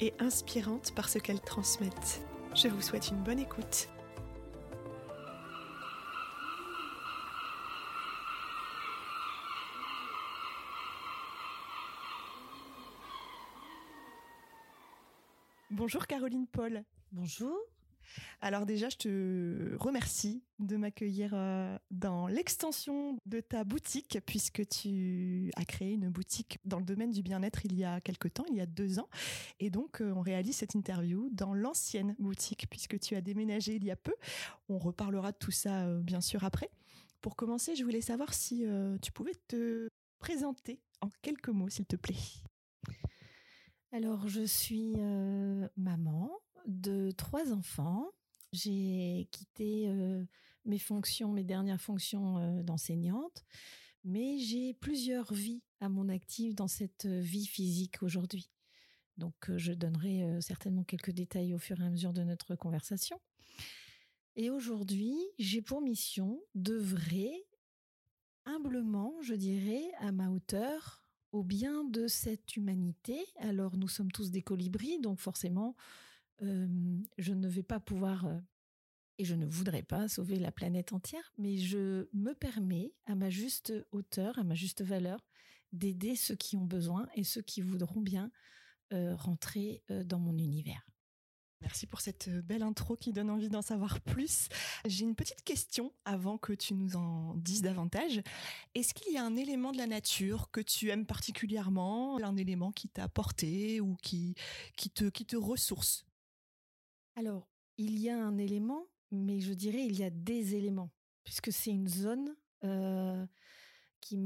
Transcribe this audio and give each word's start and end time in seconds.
et 0.00 0.14
inspirantes 0.18 0.92
par 0.94 1.08
ce 1.08 1.18
qu'elles 1.18 1.40
transmettent. 1.40 2.22
Je 2.54 2.68
vous 2.68 2.80
souhaite 2.80 3.08
une 3.08 3.22
bonne 3.22 3.38
écoute. 3.38 3.88
Bonjour 15.70 16.06
Caroline 16.06 16.46
Paul. 16.46 16.82
Bonjour. 17.12 17.67
Alors 18.40 18.66
déjà, 18.66 18.88
je 18.88 18.96
te 18.96 19.76
remercie 19.76 20.42
de 20.58 20.76
m'accueillir 20.76 21.32
euh, 21.34 21.76
dans 21.90 22.26
l'extension 22.26 23.18
de 23.26 23.40
ta 23.40 23.64
boutique, 23.64 24.18
puisque 24.26 24.66
tu 24.68 25.50
as 25.56 25.64
créé 25.64 25.92
une 25.92 26.08
boutique 26.08 26.58
dans 26.64 26.78
le 26.78 26.84
domaine 26.84 27.10
du 27.10 27.22
bien-être 27.22 27.64
il 27.64 27.76
y 27.76 27.84
a 27.84 28.00
quelque 28.00 28.28
temps, 28.28 28.44
il 28.48 28.56
y 28.56 28.60
a 28.60 28.66
deux 28.66 28.98
ans. 28.98 29.08
Et 29.60 29.70
donc, 29.70 30.00
euh, 30.00 30.12
on 30.14 30.20
réalise 30.20 30.56
cette 30.56 30.74
interview 30.74 31.28
dans 31.32 31.54
l'ancienne 31.54 32.14
boutique, 32.18 32.66
puisque 32.70 32.98
tu 33.00 33.14
as 33.16 33.20
déménagé 33.20 33.76
il 33.76 33.84
y 33.84 33.90
a 33.90 33.96
peu. 33.96 34.14
On 34.68 34.78
reparlera 34.78 35.32
de 35.32 35.38
tout 35.38 35.50
ça, 35.50 35.86
euh, 35.86 36.00
bien 36.00 36.20
sûr, 36.20 36.44
après. 36.44 36.70
Pour 37.20 37.34
commencer, 37.34 37.74
je 37.74 37.82
voulais 37.82 38.00
savoir 38.00 38.32
si 38.32 38.64
tu 39.02 39.10
pouvais 39.10 39.34
te 39.48 39.88
présenter 40.20 40.80
en 41.00 41.08
quelques 41.20 41.48
mots, 41.48 41.68
s'il 41.68 41.84
te 41.84 41.96
plaît. 41.96 42.14
Alors, 43.90 44.28
je 44.28 44.42
suis 44.42 44.94
maman 45.76 46.30
de 46.66 47.10
trois 47.12 47.52
enfants. 47.52 48.10
J'ai 48.52 49.28
quitté 49.30 49.88
mes 50.64 50.78
fonctions, 50.78 51.32
mes 51.32 51.44
dernières 51.44 51.80
fonctions 51.80 52.62
d'enseignante, 52.62 53.44
mais 54.04 54.38
j'ai 54.38 54.74
plusieurs 54.74 55.32
vies 55.32 55.62
à 55.80 55.88
mon 55.88 56.08
actif 56.08 56.54
dans 56.54 56.68
cette 56.68 57.06
vie 57.06 57.46
physique 57.46 58.02
aujourd'hui. 58.02 58.50
Donc, 59.16 59.50
je 59.56 59.72
donnerai 59.72 60.40
certainement 60.40 60.84
quelques 60.84 61.10
détails 61.10 61.54
au 61.54 61.58
fur 61.58 61.80
et 61.80 61.84
à 61.84 61.90
mesure 61.90 62.12
de 62.12 62.22
notre 62.22 62.54
conversation. 62.54 63.20
Et 64.36 64.50
aujourd'hui, 64.50 65.14
j'ai 65.38 65.60
pour 65.60 65.82
mission 65.82 66.40
d'œuvrer 66.54 67.32
humblement, 68.44 69.14
je 69.20 69.34
dirais, 69.34 69.90
à 69.98 70.12
ma 70.12 70.30
hauteur, 70.30 71.04
au 71.32 71.42
bien 71.42 71.84
de 71.84 72.06
cette 72.06 72.56
humanité. 72.56 73.18
Alors, 73.36 73.76
nous 73.76 73.88
sommes 73.88 74.12
tous 74.12 74.30
des 74.30 74.40
colibris, 74.40 75.00
donc 75.00 75.18
forcément, 75.18 75.74
je 76.40 77.32
ne 77.32 77.48
vais 77.48 77.62
pas 77.62 77.80
pouvoir 77.80 78.26
et 79.18 79.24
je 79.24 79.34
ne 79.34 79.46
voudrais 79.46 79.82
pas 79.82 80.08
sauver 80.08 80.38
la 80.38 80.52
planète 80.52 80.92
entière, 80.92 81.32
mais 81.38 81.56
je 81.56 82.08
me 82.12 82.32
permets, 82.34 82.92
à 83.06 83.14
ma 83.14 83.30
juste 83.30 83.72
hauteur, 83.90 84.38
à 84.38 84.44
ma 84.44 84.54
juste 84.54 84.82
valeur, 84.82 85.26
d'aider 85.72 86.14
ceux 86.16 86.36
qui 86.36 86.56
ont 86.56 86.64
besoin 86.64 87.08
et 87.14 87.24
ceux 87.24 87.42
qui 87.42 87.60
voudront 87.60 88.00
bien 88.00 88.30
rentrer 88.92 89.82
dans 90.04 90.18
mon 90.18 90.38
univers. 90.38 90.88
Merci 91.60 91.88
pour 91.88 92.00
cette 92.00 92.28
belle 92.46 92.62
intro 92.62 92.96
qui 92.96 93.12
donne 93.12 93.30
envie 93.30 93.48
d'en 93.48 93.62
savoir 93.62 94.00
plus. 94.00 94.48
J'ai 94.86 95.04
une 95.04 95.16
petite 95.16 95.42
question 95.42 95.92
avant 96.04 96.38
que 96.38 96.52
tu 96.52 96.72
nous 96.74 96.94
en 96.94 97.34
dises 97.34 97.62
davantage. 97.62 98.22
Est-ce 98.76 98.94
qu'il 98.94 99.12
y 99.12 99.18
a 99.18 99.24
un 99.24 99.34
élément 99.34 99.72
de 99.72 99.78
la 99.78 99.88
nature 99.88 100.52
que 100.52 100.60
tu 100.60 100.90
aimes 100.90 101.04
particulièrement, 101.04 102.22
un 102.22 102.36
élément 102.36 102.70
qui 102.70 102.88
t'a 102.88 103.02
apporté 103.02 103.80
ou 103.80 103.96
qui, 103.96 104.36
qui, 104.76 104.90
te, 104.90 105.08
qui 105.10 105.26
te 105.26 105.34
ressource? 105.34 106.07
Alors, 107.18 107.48
il 107.78 107.98
y 107.98 108.10
a 108.10 108.16
un 108.16 108.38
élément, 108.38 108.86
mais 109.10 109.40
je 109.40 109.52
dirais 109.52 109.84
il 109.84 109.98
y 109.98 110.04
a 110.04 110.10
des 110.10 110.54
éléments, 110.54 110.92
puisque 111.24 111.50
c'est 111.50 111.72
une 111.72 111.88
zone 111.88 112.36
qui 114.00 114.16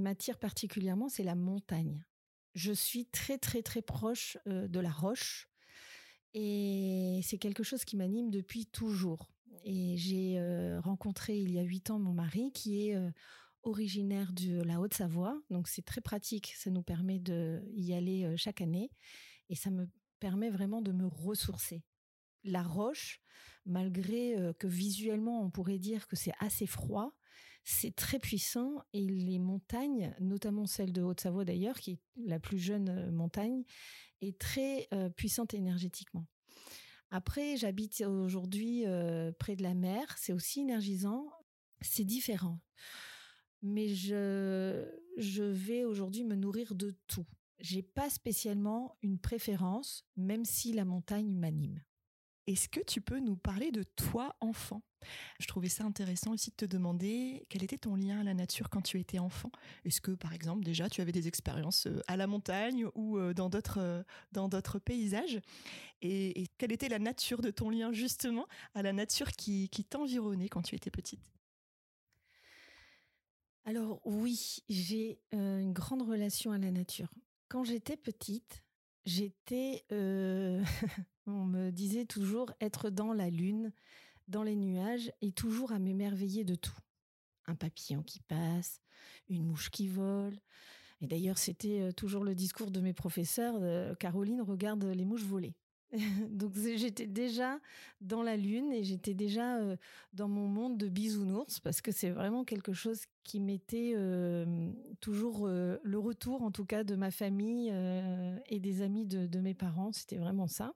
m'attire 0.00 0.38
particulièrement, 0.38 1.10
c'est 1.10 1.22
la 1.22 1.34
montagne. 1.34 2.02
Je 2.54 2.72
suis 2.72 3.04
très 3.04 3.36
très 3.36 3.60
très 3.60 3.82
proche 3.82 4.38
de 4.46 4.80
la 4.80 4.90
roche 4.90 5.50
et 6.32 7.20
c'est 7.22 7.36
quelque 7.36 7.62
chose 7.62 7.84
qui 7.84 7.94
m'anime 7.94 8.30
depuis 8.30 8.64
toujours. 8.64 9.30
Et 9.62 9.98
j'ai 9.98 10.40
rencontré 10.78 11.38
il 11.38 11.52
y 11.52 11.58
a 11.58 11.62
huit 11.62 11.90
ans 11.90 11.98
mon 11.98 12.14
mari 12.14 12.52
qui 12.52 12.88
est 12.88 12.96
originaire 13.64 14.32
de 14.32 14.62
la 14.62 14.80
Haute-Savoie, 14.80 15.38
donc 15.50 15.68
c'est 15.68 15.84
très 15.84 16.00
pratique. 16.00 16.54
Ça 16.56 16.70
nous 16.70 16.82
permet 16.82 17.18
de 17.18 17.62
y 17.74 17.92
aller 17.92 18.34
chaque 18.38 18.62
année 18.62 18.90
et 19.50 19.56
ça 19.56 19.70
me 19.70 19.90
permet 20.20 20.48
vraiment 20.48 20.80
de 20.80 20.90
me 20.90 21.06
ressourcer. 21.06 21.84
La 22.44 22.62
roche, 22.62 23.20
malgré 23.66 24.36
que 24.58 24.66
visuellement 24.66 25.42
on 25.42 25.50
pourrait 25.50 25.78
dire 25.78 26.06
que 26.06 26.16
c'est 26.16 26.34
assez 26.38 26.66
froid, 26.66 27.16
c'est 27.64 27.96
très 27.96 28.18
puissant 28.18 28.82
et 28.92 29.00
les 29.00 29.38
montagnes, 29.38 30.14
notamment 30.20 30.66
celle 30.66 30.92
de 30.92 31.00
Haute-Savoie 31.00 31.46
d'ailleurs, 31.46 31.80
qui 31.80 31.92
est 31.92 32.00
la 32.16 32.38
plus 32.38 32.58
jeune 32.58 33.10
montagne, 33.10 33.64
est 34.20 34.38
très 34.38 34.88
puissante 35.16 35.54
énergétiquement. 35.54 36.26
Après, 37.10 37.56
j'habite 37.56 38.02
aujourd'hui 38.02 38.84
près 39.38 39.56
de 39.56 39.62
la 39.62 39.74
mer, 39.74 40.14
c'est 40.18 40.34
aussi 40.34 40.60
énergisant, 40.60 41.30
c'est 41.80 42.04
différent. 42.04 42.60
Mais 43.62 43.88
je, 43.88 44.84
je 45.16 45.44
vais 45.44 45.84
aujourd'hui 45.84 46.24
me 46.24 46.34
nourrir 46.34 46.74
de 46.74 46.94
tout. 47.06 47.26
J'ai 47.60 47.82
pas 47.82 48.10
spécialement 48.10 48.98
une 49.00 49.18
préférence, 49.18 50.04
même 50.16 50.44
si 50.44 50.74
la 50.74 50.84
montagne 50.84 51.32
m'anime. 51.32 51.80
Est-ce 52.46 52.68
que 52.68 52.80
tu 52.80 53.00
peux 53.00 53.20
nous 53.20 53.36
parler 53.36 53.70
de 53.70 53.82
toi 53.82 54.36
enfant? 54.40 54.82
Je 55.40 55.46
trouvais 55.46 55.68
ça 55.68 55.84
intéressant 55.84 56.32
aussi 56.32 56.50
de 56.50 56.56
te 56.56 56.64
demander 56.64 57.46
quel 57.48 57.62
était 57.62 57.78
ton 57.78 57.96
lien 57.96 58.20
à 58.20 58.24
la 58.24 58.34
nature 58.34 58.68
quand 58.68 58.82
tu 58.82 59.00
étais 59.00 59.18
enfant. 59.18 59.50
Est-ce 59.84 60.00
que 60.00 60.12
par 60.12 60.32
exemple 60.34 60.62
déjà 60.62 60.88
tu 60.90 61.00
avais 61.00 61.12
des 61.12 61.26
expériences 61.26 61.86
euh, 61.86 62.02
à 62.06 62.16
la 62.16 62.26
montagne 62.26 62.86
ou 62.94 63.18
euh, 63.18 63.32
dans 63.32 63.48
d'autres 63.48 63.80
euh, 63.80 64.02
dans 64.32 64.48
d'autres 64.48 64.78
paysages? 64.78 65.40
Et, 66.02 66.46
quelle 66.58 66.72
était 66.72 66.90
la 66.90 66.98
nature 66.98 67.40
de 67.40 67.50
ton 67.50 67.70
lien 67.70 67.92
justement 67.92 68.46
à 68.74 68.82
la 68.82 68.92
nature 68.92 69.32
qui, 69.32 69.70
qui 69.70 69.84
t'environnait 69.84 70.48
quand 70.48 70.62
tu 70.62 70.74
étais 70.74 70.90
petite? 70.90 71.20
Alors 73.64 74.00
oui, 74.04 74.58
j'ai 74.68 75.18
une 75.32 75.72
grande 75.72 76.02
relation 76.02 76.52
à 76.52 76.58
la 76.58 76.70
nature. 76.70 77.08
Quand 77.48 77.64
j'étais 77.64 77.96
petite, 77.96 78.62
j'étais 79.04 79.84
On 81.26 81.44
me 81.44 81.70
disait 81.70 82.04
toujours 82.04 82.52
être 82.60 82.90
dans 82.90 83.14
la 83.14 83.30
lune, 83.30 83.72
dans 84.28 84.42
les 84.42 84.56
nuages 84.56 85.10
et 85.22 85.32
toujours 85.32 85.72
à 85.72 85.78
m'émerveiller 85.78 86.44
de 86.44 86.54
tout. 86.54 86.76
Un 87.46 87.54
papillon 87.54 88.02
qui 88.02 88.20
passe, 88.20 88.82
une 89.28 89.44
mouche 89.44 89.70
qui 89.70 89.88
vole. 89.88 90.38
Et 91.00 91.06
d'ailleurs, 91.06 91.38
c'était 91.38 91.80
euh, 91.80 91.92
toujours 91.92 92.24
le 92.24 92.34
discours 92.34 92.70
de 92.70 92.80
mes 92.80 92.92
professeurs. 92.92 93.56
Euh, 93.60 93.94
Caroline 93.94 94.42
regarde 94.42 94.84
les 94.84 95.04
mouches 95.04 95.24
voler. 95.24 95.54
Donc 96.30 96.52
j'étais 96.56 97.06
déjà 97.06 97.60
dans 98.00 98.22
la 98.22 98.36
lune 98.36 98.72
et 98.72 98.84
j'étais 98.84 99.14
déjà 99.14 99.58
euh, 99.58 99.76
dans 100.12 100.28
mon 100.28 100.48
monde 100.48 100.76
de 100.76 100.88
bisounours 100.88 101.60
parce 101.60 101.80
que 101.80 101.92
c'est 101.92 102.10
vraiment 102.10 102.44
quelque 102.44 102.72
chose 102.72 103.02
qui 103.22 103.40
m'était 103.40 103.94
toujours 105.00 105.48
le 105.48 105.98
retour 105.98 106.42
en 106.42 106.50
tout 106.50 106.66
cas 106.66 106.84
de 106.84 106.94
ma 106.94 107.10
famille 107.10 107.72
et 108.48 108.60
des 108.60 108.82
amis 108.82 109.06
de 109.06 109.40
mes 109.40 109.54
parents. 109.54 109.92
C'était 109.92 110.18
vraiment 110.18 110.46
ça. 110.46 110.74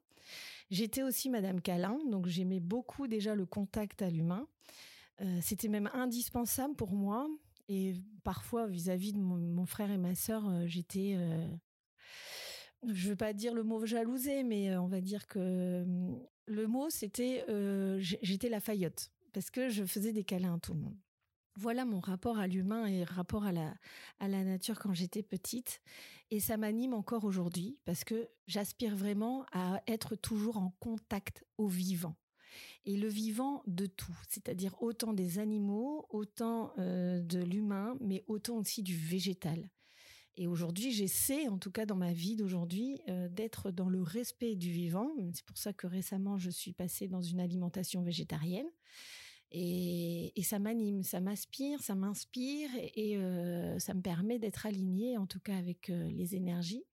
J'étais 0.71 1.03
aussi 1.03 1.31
Madame 1.31 1.61
Calin, 1.61 1.99
donc 2.11 2.27
j'aimais 2.27 2.61
beaucoup 2.61 3.07
déjà 3.07 3.35
le 3.35 3.47
contact 3.47 4.03
à 4.03 4.11
l'humain. 4.11 4.47
Euh, 5.21 5.39
c'était 5.43 5.69
même 5.69 5.91
indispensable 5.93 6.75
pour 6.75 6.93
moi. 6.93 7.29
Et 7.69 7.95
parfois, 8.25 8.67
vis-à-vis 8.67 9.13
de 9.13 9.19
mon, 9.19 9.67
frère 9.67 9.91
et 9.91 9.99
ma 9.99 10.15
sœur, 10.15 10.49
euh, 10.49 10.65
j'étais, 10.67 11.15
euh, 11.17 11.47
je 12.87 13.05
ne 13.05 13.11
veux 13.11 13.17
pas 13.17 13.33
dire 13.33 13.55
le 13.55 13.63
mot 13.63 13.85
jalousée, 13.85 14.43
mais 14.43 14.77
on 14.77 14.87
va 14.87 15.01
dire 15.01 15.27
que 15.27 15.85
le 16.47 16.67
mot, 16.67 16.91
c'était, 16.91 17.45
j'étais 17.99 18.49
la 18.49 18.61
faillotte, 18.61 19.11
parce 19.33 19.51
que 19.51 19.69
je 19.69 19.85
faisais 19.85 20.13
des 20.13 20.25
câlins 20.25 20.55
à 20.55 20.59
tout 20.59 20.75
le 20.75 20.81
monde. 20.81 20.97
Voilà 21.57 21.85
mon 21.85 21.99
rapport 21.99 22.39
à 22.39 22.47
l'humain 22.47 22.87
et 22.87 23.03
rapport 23.03 23.45
à 23.45 23.51
la, 23.51 23.75
à 24.21 24.29
la 24.29 24.45
nature 24.45 24.79
quand 24.79 24.95
j'étais 24.95 25.25
petite. 25.25 25.81
Et 26.31 26.39
ça 26.39 26.57
m'anime 26.57 26.95
encore 26.95 27.25
aujourd'hui 27.25 27.77
parce 27.85 28.05
que 28.05 28.29
j'aspire 28.47 28.95
vraiment 28.95 29.45
à 29.51 29.83
être 29.89 30.15
toujours 30.15 30.59
en 30.59 30.71
contact 30.79 31.45
au 31.57 31.67
vivant. 31.67 32.15
Et 32.85 32.97
le 32.97 33.09
vivant 33.09 33.63
de 33.67 33.87
tout, 33.87 34.17
c'est-à-dire 34.29 34.81
autant 34.81 35.13
des 35.13 35.41
animaux, 35.41 36.07
autant 36.11 36.73
euh, 36.79 37.21
de 37.21 37.41
l'humain, 37.41 37.97
mais 38.01 38.23
autant 38.29 38.57
aussi 38.59 38.85
du 38.85 38.97
végétal. 38.97 39.69
Et 40.41 40.47
aujourd'hui, 40.47 40.93
j'essaie, 40.93 41.49
en 41.49 41.59
tout 41.59 41.73
cas 41.73 41.85
dans 41.85 41.97
ma 41.97 42.13
vie 42.13 42.37
d'aujourd'hui, 42.37 43.01
euh, 43.09 43.29
d'être 43.29 43.73
dans 43.73 43.89
le 43.89 44.01
respect 44.01 44.55
du 44.55 44.71
vivant. 44.71 45.11
C'est 45.35 45.45
pour 45.45 45.59
ça 45.59 45.73
que 45.73 45.89
récemment, 45.89 46.39
je 46.39 46.49
suis 46.49 46.73
passée 46.73 47.09
dans 47.09 47.21
une 47.21 47.41
alimentation 47.41 48.03
végétarienne. 48.03 48.69
Et, 49.51 50.33
ça 50.45 50.61
m'anime, 50.61 51.03
ça 51.03 51.21
m'aspire, 51.21 51.83
ça 51.83 51.97
m'inspire 51.97 52.71
et, 52.95 53.17
euh, 53.17 53.81
ça 53.81 53.95
me 53.95 54.01
permet 54.01 54.39
d'être 54.39 54.65
alignée, 54.65 55.19
en 55.19 55.27
tout 55.27 55.41
cas 55.41 55.57
avec 55.57 55.91
euh, 55.91 56.09
les 56.09 56.37
énergies 56.37 56.85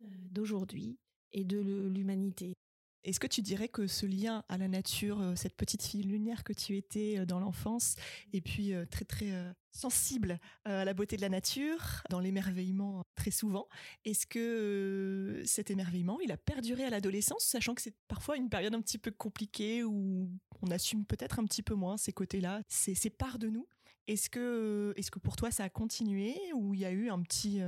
d'aujourd'hui 0.00 0.98
et 1.32 1.44
de 1.44 1.60
l'humanité. 1.60 2.56
Est-ce 3.04 3.18
que 3.18 3.26
tu 3.26 3.42
dirais 3.42 3.68
que 3.68 3.88
ce 3.88 4.06
lien 4.06 4.44
à 4.48 4.56
la 4.56 4.68
nature, 4.68 5.20
euh, 5.20 5.34
cette 5.34 5.56
petite 5.56 5.82
fille 5.82 6.04
lunaire 6.04 6.44
que 6.44 6.52
tu 6.52 6.76
étais 6.76 7.18
euh, 7.18 7.26
dans 7.26 7.40
l'enfance, 7.40 7.96
et 8.32 8.40
puis 8.40 8.72
euh, 8.72 8.84
très 8.86 9.04
très 9.04 9.32
sensible 9.70 10.38
à 10.64 10.84
la 10.84 10.94
beauté 10.94 11.16
de 11.16 11.22
la 11.22 11.28
nature, 11.28 12.02
dans 12.10 12.20
l'émerveillement 12.20 13.04
très 13.14 13.30
souvent, 13.30 13.68
est-ce 14.04 14.26
que 14.26 15.42
cet 15.46 15.70
émerveillement, 15.70 16.20
il 16.20 16.30
a 16.30 16.36
perduré 16.36 16.84
à 16.84 16.90
l'adolescence, 16.90 17.44
sachant 17.44 17.74
que 17.74 17.80
c'est 17.80 17.96
parfois 18.06 18.36
une 18.36 18.50
période 18.50 18.74
un 18.74 18.82
petit 18.82 18.98
peu 18.98 19.10
compliquée 19.10 19.82
où 19.82 20.30
on 20.60 20.70
assume 20.70 21.06
peut-être 21.06 21.38
un 21.38 21.44
petit 21.44 21.62
peu 21.62 21.74
moins 21.74 21.96
ces 21.96 22.12
côtés-là, 22.12 22.62
ces, 22.68 22.94
ces 22.94 23.10
parts 23.10 23.38
de 23.38 23.48
nous? 23.48 23.66
Est-ce 24.06 24.28
que, 24.28 24.92
est-ce 24.96 25.10
que 25.10 25.18
pour 25.18 25.36
toi 25.36 25.50
ça 25.50 25.64
a 25.64 25.68
continué 25.70 26.36
ou 26.54 26.74
il 26.74 26.80
y 26.80 26.84
a 26.84 26.90
eu 26.90 27.08
un 27.08 27.22
petit, 27.22 27.60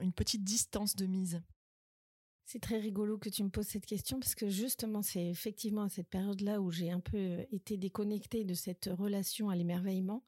une 0.00 0.12
petite 0.12 0.42
distance 0.42 0.96
de 0.96 1.06
mise? 1.06 1.40
C'est 2.46 2.60
très 2.60 2.78
rigolo 2.78 3.16
que 3.18 3.30
tu 3.30 3.42
me 3.42 3.48
poses 3.48 3.68
cette 3.68 3.86
question 3.86 4.20
parce 4.20 4.34
que 4.34 4.48
justement, 4.48 5.02
c'est 5.02 5.26
effectivement 5.26 5.82
à 5.82 5.88
cette 5.88 6.08
période-là 6.08 6.60
où 6.60 6.70
j'ai 6.70 6.90
un 6.90 7.00
peu 7.00 7.16
euh, 7.16 7.44
été 7.50 7.76
déconnectée 7.76 8.44
de 8.44 8.54
cette 8.54 8.90
relation 8.92 9.48
à 9.48 9.56
l'émerveillement. 9.56 10.22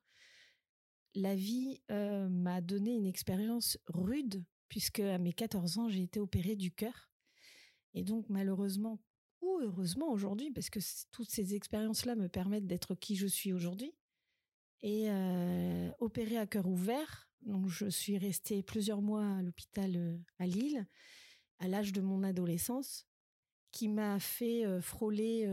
La 1.14 1.34
vie 1.34 1.80
euh, 1.90 2.28
m'a 2.28 2.60
donné 2.60 2.94
une 2.94 3.06
expérience 3.06 3.78
rude 3.86 4.44
puisque 4.68 5.00
à 5.00 5.18
mes 5.18 5.32
14 5.32 5.78
ans, 5.78 5.88
j'ai 5.88 6.02
été 6.02 6.18
opérée 6.18 6.56
du 6.56 6.72
cœur. 6.72 7.10
Et 7.94 8.02
donc, 8.02 8.26
malheureusement, 8.28 8.98
ou 9.42 9.58
heureusement 9.60 10.10
aujourd'hui, 10.10 10.50
parce 10.50 10.70
que 10.70 10.80
toutes 11.12 11.30
ces 11.30 11.54
expériences-là 11.54 12.16
me 12.16 12.28
permettent 12.28 12.66
d'être 12.66 12.94
qui 12.94 13.16
je 13.16 13.26
suis 13.26 13.52
aujourd'hui, 13.52 13.94
et 14.82 15.08
euh, 15.08 15.90
opérée 16.00 16.36
à 16.36 16.46
cœur 16.46 16.66
ouvert. 16.66 17.30
Donc, 17.42 17.68
je 17.68 17.88
suis 17.88 18.18
restée 18.18 18.62
plusieurs 18.62 19.00
mois 19.02 19.36
à 19.36 19.42
l'hôpital 19.42 20.20
à 20.38 20.46
Lille 20.46 20.86
à 21.58 21.68
l'âge 21.68 21.92
de 21.92 22.00
mon 22.00 22.22
adolescence 22.22 23.06
qui 23.72 23.88
m'a 23.88 24.18
fait 24.18 24.64
frôler 24.80 25.46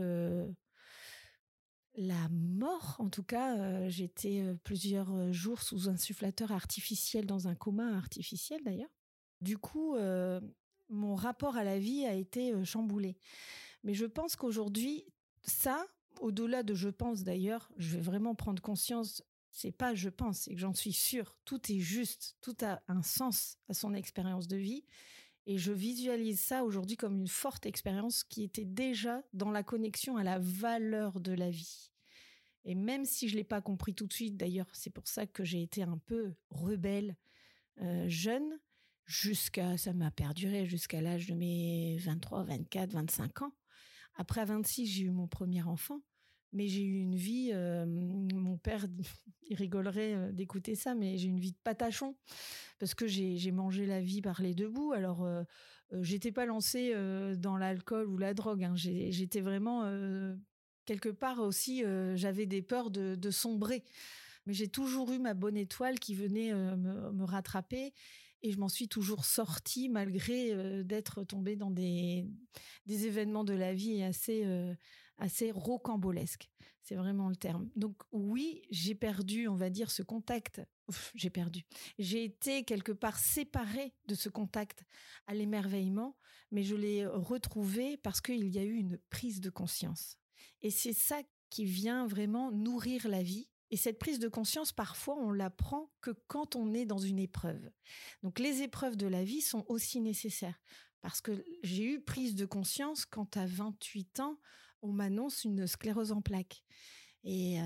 la 1.96 2.28
mort. 2.30 2.96
En 2.98 3.08
tout 3.08 3.22
cas, 3.22 3.88
j'étais 3.88 4.42
plusieurs 4.64 5.32
jours 5.32 5.62
sous 5.62 5.88
insufflateur 5.88 6.52
artificiel 6.52 7.26
dans 7.26 7.48
un 7.48 7.54
coma 7.54 7.96
artificiel 7.96 8.62
d'ailleurs. 8.64 8.94
Du 9.40 9.58
coup, 9.58 9.96
mon 10.88 11.14
rapport 11.14 11.56
à 11.56 11.64
la 11.64 11.78
vie 11.78 12.04
a 12.04 12.14
été 12.14 12.64
chamboulé. 12.64 13.16
Mais 13.82 13.94
je 13.94 14.06
pense 14.06 14.36
qu'aujourd'hui, 14.36 15.04
ça, 15.42 15.86
au-delà 16.20 16.62
de 16.62 16.74
je 16.74 16.88
pense 16.88 17.24
d'ailleurs, 17.24 17.70
je 17.76 17.96
vais 17.96 18.02
vraiment 18.02 18.34
prendre 18.34 18.62
conscience. 18.62 19.22
C'est 19.50 19.72
pas 19.72 19.94
je 19.94 20.08
pense, 20.08 20.40
c'est 20.40 20.54
que 20.54 20.60
j'en 20.60 20.74
suis 20.74 20.92
sûre. 20.92 21.36
Tout 21.44 21.70
est 21.70 21.78
juste, 21.78 22.36
tout 22.40 22.56
a 22.62 22.82
un 22.88 23.02
sens 23.02 23.58
à 23.68 23.74
son 23.74 23.94
expérience 23.94 24.48
de 24.48 24.56
vie. 24.56 24.84
Et 25.46 25.58
je 25.58 25.72
visualise 25.72 26.40
ça 26.40 26.64
aujourd'hui 26.64 26.96
comme 26.96 27.18
une 27.18 27.28
forte 27.28 27.66
expérience 27.66 28.24
qui 28.24 28.44
était 28.44 28.64
déjà 28.64 29.22
dans 29.32 29.50
la 29.50 29.62
connexion 29.62 30.16
à 30.16 30.24
la 30.24 30.38
valeur 30.38 31.20
de 31.20 31.32
la 31.32 31.50
vie. 31.50 31.90
Et 32.64 32.74
même 32.74 33.04
si 33.04 33.28
je 33.28 33.36
l'ai 33.36 33.44
pas 33.44 33.60
compris 33.60 33.94
tout 33.94 34.06
de 34.06 34.12
suite, 34.12 34.36
d'ailleurs, 34.36 34.68
c'est 34.72 34.90
pour 34.90 35.06
ça 35.06 35.26
que 35.26 35.44
j'ai 35.44 35.62
été 35.62 35.82
un 35.82 35.98
peu 35.98 36.34
rebelle 36.48 37.16
euh, 37.82 38.08
jeune, 38.08 38.58
jusqu'à, 39.04 39.76
ça 39.76 39.92
m'a 39.92 40.10
perduré 40.10 40.64
jusqu'à 40.64 41.02
l'âge 41.02 41.26
de 41.26 41.34
mes 41.34 41.98
23, 41.98 42.44
24, 42.44 42.92
25 42.92 43.42
ans. 43.42 43.52
Après, 44.16 44.40
à 44.40 44.46
26, 44.46 44.86
j'ai 44.86 45.02
eu 45.04 45.10
mon 45.10 45.28
premier 45.28 45.62
enfant 45.62 46.00
mais 46.54 46.68
j'ai 46.68 46.82
eu 46.84 47.00
une 47.00 47.16
vie. 47.16 47.50
Euh, 47.52 47.84
mon 47.84 48.56
père, 48.56 48.86
rigolerait 49.50 50.14
euh, 50.14 50.32
d'écouter 50.32 50.74
ça, 50.74 50.94
mais 50.94 51.18
j'ai 51.18 51.28
une 51.28 51.40
vie 51.40 51.52
de 51.52 51.58
patachon 51.62 52.16
parce 52.78 52.94
que 52.94 53.06
j'ai 53.06 53.52
mangé 53.52 53.84
la 53.84 54.00
vie 54.00 54.22
par 54.22 54.40
les 54.40 54.54
deux 54.54 54.68
bouts. 54.68 54.92
Alors, 54.92 55.24
euh, 55.24 55.42
j'étais 56.00 56.32
pas 56.32 56.46
lancée 56.46 56.94
dans 57.36 57.56
l'alcool 57.56 58.08
ou 58.08 58.16
la 58.16 58.34
drogue. 58.34 58.64
Hein. 58.64 58.74
J'étais 58.74 59.40
vraiment 59.40 59.84
quelque 60.86 61.08
part 61.08 61.38
aussi. 61.40 61.84
J'avais 62.14 62.46
des 62.46 62.62
peurs 62.62 62.90
de, 62.90 63.30
sombrer, 63.30 63.84
mais 64.46 64.54
j'ai 64.54 64.66
toujours 64.66 65.12
eu 65.12 65.18
ma 65.18 65.34
bonne 65.34 65.56
étoile 65.56 66.00
qui 66.00 66.14
venait 66.14 66.52
me, 66.52 67.24
rattraper. 67.24 67.92
Et 68.42 68.50
je 68.50 68.58
m'en 68.58 68.68
suis 68.68 68.88
toujours 68.88 69.24
sortie 69.24 69.88
malgré 69.88 70.84
d'être 70.84 71.22
tombée 71.22 71.54
dans 71.54 71.70
des 71.70 72.26
événements 72.86 73.44
de 73.44 73.54
la 73.54 73.72
vie 73.72 74.02
assez 74.02 74.44
assez 75.18 75.50
rocambolesque. 75.50 76.50
C'est 76.82 76.96
vraiment 76.96 77.28
le 77.28 77.36
terme. 77.36 77.70
Donc 77.76 77.96
oui, 78.12 78.62
j'ai 78.70 78.94
perdu, 78.94 79.48
on 79.48 79.54
va 79.54 79.70
dire, 79.70 79.90
ce 79.90 80.02
contact. 80.02 80.60
J'ai 81.14 81.30
perdu. 81.30 81.62
J'ai 81.98 82.24
été 82.24 82.64
quelque 82.64 82.92
part 82.92 83.18
séparée 83.18 83.94
de 84.06 84.14
ce 84.14 84.28
contact 84.28 84.84
à 85.26 85.34
l'émerveillement, 85.34 86.16
mais 86.50 86.62
je 86.62 86.76
l'ai 86.76 87.06
retrouvé 87.06 87.96
parce 87.96 88.20
qu'il 88.20 88.48
y 88.48 88.58
a 88.58 88.64
eu 88.64 88.74
une 88.74 88.98
prise 89.08 89.40
de 89.40 89.50
conscience. 89.50 90.18
Et 90.60 90.70
c'est 90.70 90.92
ça 90.92 91.22
qui 91.48 91.64
vient 91.64 92.06
vraiment 92.06 92.50
nourrir 92.50 93.08
la 93.08 93.22
vie. 93.22 93.48
Et 93.70 93.76
cette 93.76 93.98
prise 93.98 94.18
de 94.18 94.28
conscience, 94.28 94.72
parfois, 94.72 95.16
on 95.16 95.32
la 95.32 95.50
prend 95.50 95.90
que 96.00 96.10
quand 96.26 96.54
on 96.54 96.74
est 96.74 96.84
dans 96.84 96.98
une 96.98 97.18
épreuve. 97.18 97.70
Donc 98.22 98.38
les 98.38 98.62
épreuves 98.62 98.96
de 98.96 99.06
la 99.06 99.24
vie 99.24 99.40
sont 99.40 99.64
aussi 99.68 100.00
nécessaires. 100.00 100.60
Parce 101.00 101.20
que 101.20 101.44
j'ai 101.62 101.84
eu 101.84 102.00
prise 102.00 102.34
de 102.34 102.46
conscience 102.46 103.04
quand 103.04 103.36
à 103.36 103.46
28 103.46 104.20
ans, 104.20 104.38
on 104.84 104.92
m'annonce 104.92 105.44
une 105.44 105.66
sclérose 105.66 106.12
en 106.12 106.20
plaques. 106.20 106.62
Et 107.24 107.58
euh, 107.58 107.64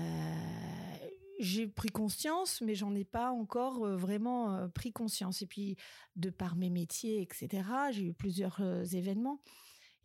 j'ai 1.39 1.67
pris 1.67 1.89
conscience, 1.89 2.61
mais 2.61 2.75
j'en 2.75 2.95
ai 2.95 3.03
pas 3.03 3.31
encore 3.31 3.85
euh, 3.85 3.97
vraiment 3.97 4.55
euh, 4.55 4.67
pris 4.69 4.93
conscience. 4.93 5.41
Et 5.41 5.47
puis, 5.47 5.75
de 6.15 6.29
par 6.29 6.55
mes 6.55 6.69
métiers, 6.69 7.21
etc., 7.21 7.63
j'ai 7.91 8.05
eu 8.05 8.13
plusieurs 8.13 8.61
événements. 8.95 9.41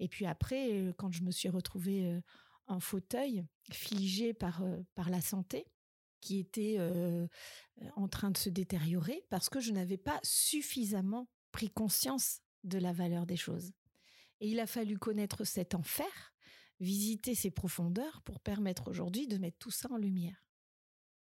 Et 0.01 0.09
puis 0.09 0.27
après, 0.27 0.93
quand 0.99 1.13
je 1.13 1.23
me 1.23 1.31
suis 1.31 1.49
retrouvée 1.49 2.21
en 2.67 2.81
fauteuil, 2.81 3.45
figée 3.71 4.35
par, 4.35 4.61
par 4.97 5.09
la 5.09 5.21
santé, 5.21 5.67
qui 6.21 6.41
était 6.41 6.79
en 7.95 8.09
train 8.09 8.33
de 8.33 8.37
se 8.37 8.49
détériorer, 8.49 9.25
parce 9.31 9.49
que 9.49 9.61
je 9.61 9.71
n'avais 9.71 9.97
pas 9.97 10.19
suffisamment 10.25 11.29
pris 11.53 11.71
conscience 11.71 12.41
de 12.65 12.79
la 12.79 12.93
valeur 12.93 13.25
des 13.25 13.37
choses. 13.37 13.73
Et 14.41 14.49
il 14.49 14.59
a 14.59 14.67
fallu 14.67 14.99
connaître 14.99 15.44
cet 15.44 15.77
enfer 15.77 16.33
visiter 16.81 17.35
ces 17.35 17.51
profondeurs 17.51 18.23
pour 18.23 18.41
permettre 18.41 18.89
aujourd'hui 18.89 19.27
de 19.27 19.39
mettre 19.39 19.59
tout 19.59 19.71
ça 19.71 19.91
en 19.91 19.97
lumière. 19.97 20.45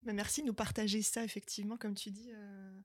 merci 0.04 0.42
de 0.42 0.46
nous 0.46 0.54
partager 0.54 1.02
ça, 1.02 1.24
effectivement, 1.24 1.76
comme 1.76 1.94
tu 1.94 2.10
dis. 2.10 2.30
Euh, 2.32 2.80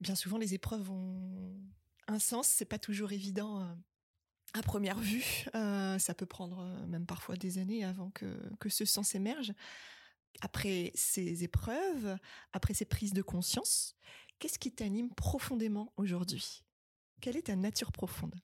bien 0.00 0.14
souvent, 0.14 0.38
les 0.38 0.54
épreuves 0.54 0.90
ont 0.90 1.60
un 2.06 2.18
sens, 2.18 2.48
c'est 2.48 2.64
pas 2.64 2.78
toujours 2.78 3.12
évident 3.12 3.62
euh, 3.62 3.74
à 4.54 4.62
première 4.62 4.98
vue. 4.98 5.24
Euh, 5.54 5.98
ça 6.00 6.14
peut 6.14 6.26
prendre 6.26 6.84
même 6.88 7.06
parfois 7.06 7.36
des 7.36 7.58
années 7.58 7.84
avant 7.84 8.10
que, 8.10 8.26
que 8.58 8.68
ce 8.68 8.84
sens 8.84 9.14
émerge. 9.14 9.52
Après 10.40 10.90
ces 10.96 11.44
épreuves, 11.44 12.18
après 12.52 12.74
ces 12.74 12.84
prises 12.84 13.12
de 13.12 13.22
conscience, 13.22 13.94
qu'est-ce 14.40 14.58
qui 14.58 14.72
t'anime 14.72 15.14
profondément 15.14 15.92
aujourd'hui? 15.96 16.64
Quelle 17.20 17.36
est 17.36 17.46
ta 17.46 17.54
nature 17.54 17.92
profonde? 17.92 18.34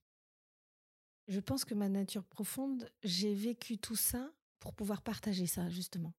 Je 1.30 1.38
pense 1.38 1.64
que 1.64 1.74
ma 1.74 1.88
nature 1.88 2.24
profonde, 2.24 2.90
j'ai 3.04 3.32
vécu 3.34 3.78
tout 3.78 3.94
ça 3.94 4.32
pour 4.58 4.74
pouvoir 4.74 5.00
partager 5.00 5.46
ça, 5.46 5.70
justement. 5.70 6.12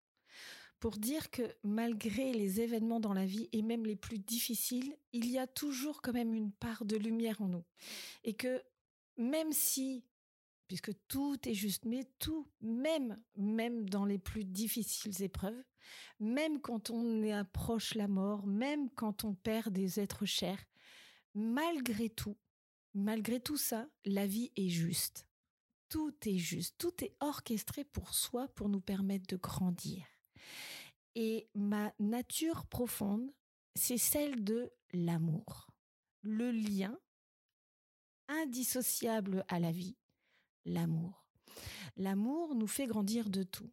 Pour 0.79 0.97
dire 0.97 1.29
que 1.29 1.43
malgré 1.63 2.31
les 2.31 2.61
événements 2.61 3.01
dans 3.01 3.13
la 3.13 3.25
vie, 3.25 3.49
et 3.51 3.61
même 3.61 3.85
les 3.85 3.97
plus 3.97 4.19
difficiles, 4.19 4.95
il 5.11 5.29
y 5.29 5.37
a 5.37 5.47
toujours 5.47 6.01
quand 6.01 6.13
même 6.13 6.33
une 6.33 6.53
part 6.53 6.85
de 6.85 6.95
lumière 6.95 7.41
en 7.41 7.49
nous. 7.49 7.65
Et 8.23 8.33
que 8.33 8.63
même 9.17 9.51
si, 9.51 10.05
puisque 10.67 10.93
tout 11.09 11.37
est 11.45 11.53
juste, 11.53 11.83
mais 11.83 12.05
tout, 12.17 12.47
même, 12.61 13.21
même 13.35 13.89
dans 13.89 14.05
les 14.05 14.17
plus 14.17 14.45
difficiles 14.45 15.21
épreuves, 15.21 15.61
même 16.21 16.61
quand 16.61 16.89
on 16.89 17.29
approche 17.31 17.95
la 17.95 18.07
mort, 18.07 18.47
même 18.47 18.89
quand 18.91 19.25
on 19.25 19.33
perd 19.33 19.73
des 19.73 19.99
êtres 19.99 20.25
chers, 20.25 20.63
malgré 21.35 22.09
tout, 22.09 22.37
Malgré 22.93 23.39
tout 23.39 23.57
ça, 23.57 23.87
la 24.05 24.27
vie 24.27 24.51
est 24.55 24.69
juste. 24.69 25.27
Tout 25.89 26.15
est 26.25 26.37
juste, 26.37 26.75
tout 26.77 27.03
est 27.03 27.15
orchestré 27.19 27.83
pour 27.83 28.13
soi 28.13 28.47
pour 28.49 28.69
nous 28.69 28.81
permettre 28.81 29.27
de 29.27 29.35
grandir. 29.35 30.05
Et 31.15 31.49
ma 31.53 31.93
nature 31.99 32.65
profonde, 32.65 33.29
c'est 33.75 33.97
celle 33.97 34.43
de 34.43 34.71
l'amour. 34.93 35.67
Le 36.21 36.51
lien 36.51 36.97
indissociable 38.27 39.43
à 39.49 39.59
la 39.59 39.71
vie, 39.71 39.97
l'amour. 40.65 41.25
L'amour 41.97 42.55
nous 42.55 42.67
fait 42.67 42.87
grandir 42.87 43.29
de 43.29 43.43
tout. 43.43 43.71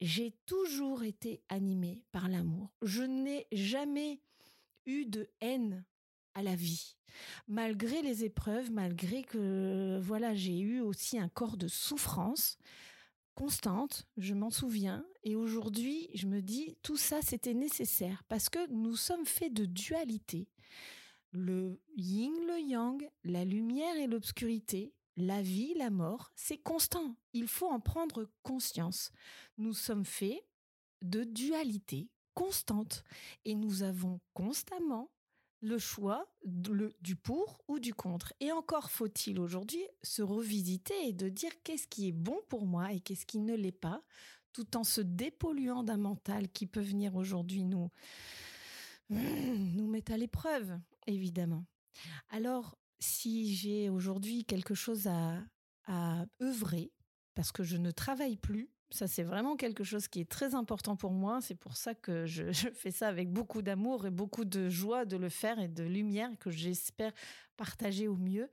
J'ai 0.00 0.32
toujours 0.46 1.04
été 1.04 1.42
animée 1.48 2.02
par 2.10 2.28
l'amour. 2.28 2.72
Je 2.82 3.02
n'ai 3.02 3.46
jamais 3.52 4.20
eu 4.86 5.06
de 5.06 5.30
haine 5.40 5.84
à 6.34 6.42
la 6.42 6.54
vie. 6.54 6.96
Malgré 7.48 8.02
les 8.02 8.24
épreuves, 8.24 8.70
malgré 8.70 9.22
que 9.22 9.98
voilà, 10.02 10.34
j'ai 10.34 10.58
eu 10.58 10.80
aussi 10.80 11.18
un 11.18 11.28
corps 11.28 11.56
de 11.56 11.68
souffrance 11.68 12.58
constante, 13.34 14.06
je 14.16 14.34
m'en 14.34 14.50
souviens 14.50 15.04
et 15.24 15.36
aujourd'hui, 15.36 16.08
je 16.14 16.26
me 16.26 16.40
dis 16.42 16.76
tout 16.82 16.96
ça 16.96 17.20
c'était 17.22 17.54
nécessaire 17.54 18.22
parce 18.28 18.48
que 18.48 18.70
nous 18.70 18.96
sommes 18.96 19.26
faits 19.26 19.52
de 19.52 19.64
dualité. 19.64 20.48
Le 21.32 21.80
yin, 21.96 22.34
le 22.46 22.60
yang, 22.60 23.08
la 23.24 23.44
lumière 23.44 23.96
et 23.96 24.06
l'obscurité, 24.06 24.92
la 25.16 25.40
vie, 25.42 25.74
la 25.74 25.90
mort, 25.90 26.30
c'est 26.36 26.58
constant. 26.58 27.16
Il 27.32 27.48
faut 27.48 27.68
en 27.68 27.80
prendre 27.80 28.30
conscience. 28.42 29.12
Nous 29.56 29.72
sommes 29.72 30.04
faits 30.04 30.44
de 31.02 31.24
dualité 31.24 32.10
constante 32.34 33.02
et 33.44 33.54
nous 33.54 33.82
avons 33.82 34.20
constamment 34.34 35.10
le 35.62 35.78
choix 35.78 36.26
du 36.44 37.16
pour 37.16 37.60
ou 37.68 37.78
du 37.78 37.94
contre. 37.94 38.34
Et 38.40 38.50
encore 38.52 38.90
faut-il 38.90 39.38
aujourd'hui 39.38 39.82
se 40.02 40.20
revisiter 40.20 40.94
et 41.06 41.12
de 41.12 41.28
dire 41.28 41.52
qu'est-ce 41.62 41.86
qui 41.86 42.08
est 42.08 42.12
bon 42.12 42.38
pour 42.48 42.66
moi 42.66 42.92
et 42.92 43.00
qu'est-ce 43.00 43.24
qui 43.24 43.38
ne 43.38 43.54
l'est 43.54 43.70
pas, 43.70 44.02
tout 44.52 44.76
en 44.76 44.84
se 44.84 45.00
dépolluant 45.00 45.84
d'un 45.84 45.96
mental 45.96 46.50
qui 46.50 46.66
peut 46.66 46.80
venir 46.80 47.14
aujourd'hui 47.14 47.62
nous, 47.62 47.90
nous 49.10 49.86
mettre 49.86 50.12
à 50.12 50.16
l'épreuve, 50.16 50.78
évidemment. 51.06 51.64
Alors, 52.30 52.76
si 52.98 53.54
j'ai 53.54 53.88
aujourd'hui 53.88 54.44
quelque 54.44 54.74
chose 54.74 55.06
à, 55.06 55.40
à 55.86 56.26
œuvrer, 56.42 56.92
parce 57.34 57.52
que 57.52 57.62
je 57.62 57.76
ne 57.76 57.92
travaille 57.92 58.36
plus, 58.36 58.68
ça, 58.92 59.06
c'est 59.08 59.22
vraiment 59.22 59.56
quelque 59.56 59.84
chose 59.84 60.08
qui 60.08 60.20
est 60.20 60.28
très 60.28 60.54
important 60.54 60.96
pour 60.96 61.12
moi. 61.12 61.40
C'est 61.40 61.54
pour 61.54 61.76
ça 61.76 61.94
que 61.94 62.26
je, 62.26 62.52
fais 62.52 62.90
ça 62.90 63.08
avec 63.08 63.30
beaucoup 63.30 63.62
d'amour 63.62 64.06
et 64.06 64.10
beaucoup 64.10 64.44
de 64.44 64.68
joie 64.68 65.04
de 65.04 65.16
le 65.16 65.28
faire 65.28 65.58
et 65.58 65.68
de 65.68 65.84
lumière 65.84 66.30
que 66.38 66.50
j'espère 66.50 67.12
partager 67.56 68.08
au 68.08 68.16
mieux. 68.16 68.50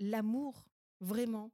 L'amour, 0.00 0.66
vraiment, 1.00 1.52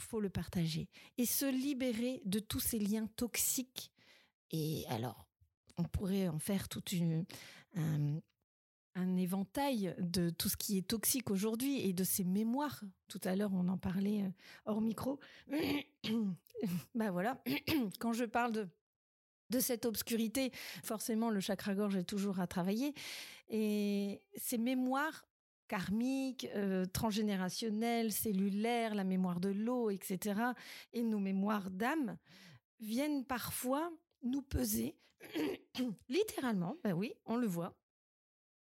faut 0.00 0.20
le 0.20 0.30
partager 0.30 0.88
et 1.16 1.26
se 1.26 1.46
libérer 1.46 2.20
de 2.24 2.38
tous 2.38 2.60
ces 2.60 2.78
liens 2.78 3.06
toxiques. 3.16 3.92
Et 4.50 4.84
alors, 4.88 5.26
on 5.78 5.84
pourrait 5.84 6.28
en 6.28 6.38
faire 6.38 6.68
toute 6.68 6.92
une, 6.92 7.24
un 7.74 8.20
éventail 9.16 9.94
de 9.98 10.30
tout 10.30 10.48
ce 10.48 10.56
qui 10.56 10.78
est 10.78 10.86
toxique 10.86 11.30
aujourd'hui 11.30 11.80
et 11.80 11.92
de 11.92 12.04
ces 12.04 12.24
mémoires. 12.24 12.82
Tout 13.08 13.20
à 13.24 13.36
l'heure, 13.36 13.52
on 13.52 13.68
en 13.68 13.78
parlait 13.78 14.22
euh, 14.22 14.30
hors 14.64 14.80
micro. 14.80 15.20
bah 16.94 17.10
voilà, 17.10 17.42
quand 17.98 18.12
je 18.12 18.24
parle 18.24 18.52
de 18.52 18.68
de 19.50 19.60
cette 19.60 19.86
obscurité, 19.86 20.50
forcément 20.82 21.30
le 21.30 21.38
chakra 21.38 21.74
gorge 21.74 21.96
est 21.96 22.04
toujours 22.04 22.40
à 22.40 22.48
travailler 22.48 22.94
et 23.48 24.20
ces 24.34 24.58
mémoires 24.58 25.24
karmiques, 25.68 26.48
euh, 26.54 26.84
transgénérationnelles, 26.86 28.12
cellulaires, 28.12 28.94
la 28.94 29.04
mémoire 29.04 29.40
de 29.40 29.48
l'eau, 29.48 29.90
etc. 29.90 30.40
et 30.92 31.02
nos 31.02 31.18
mémoires 31.18 31.70
d'âme 31.70 32.16
viennent 32.80 33.24
parfois 33.24 33.90
nous 34.22 34.42
peser 34.42 34.96
littéralement, 36.08 36.76
bah 36.84 36.92
oui, 36.92 37.14
on 37.24 37.36
le 37.36 37.46
voit, 37.46 37.76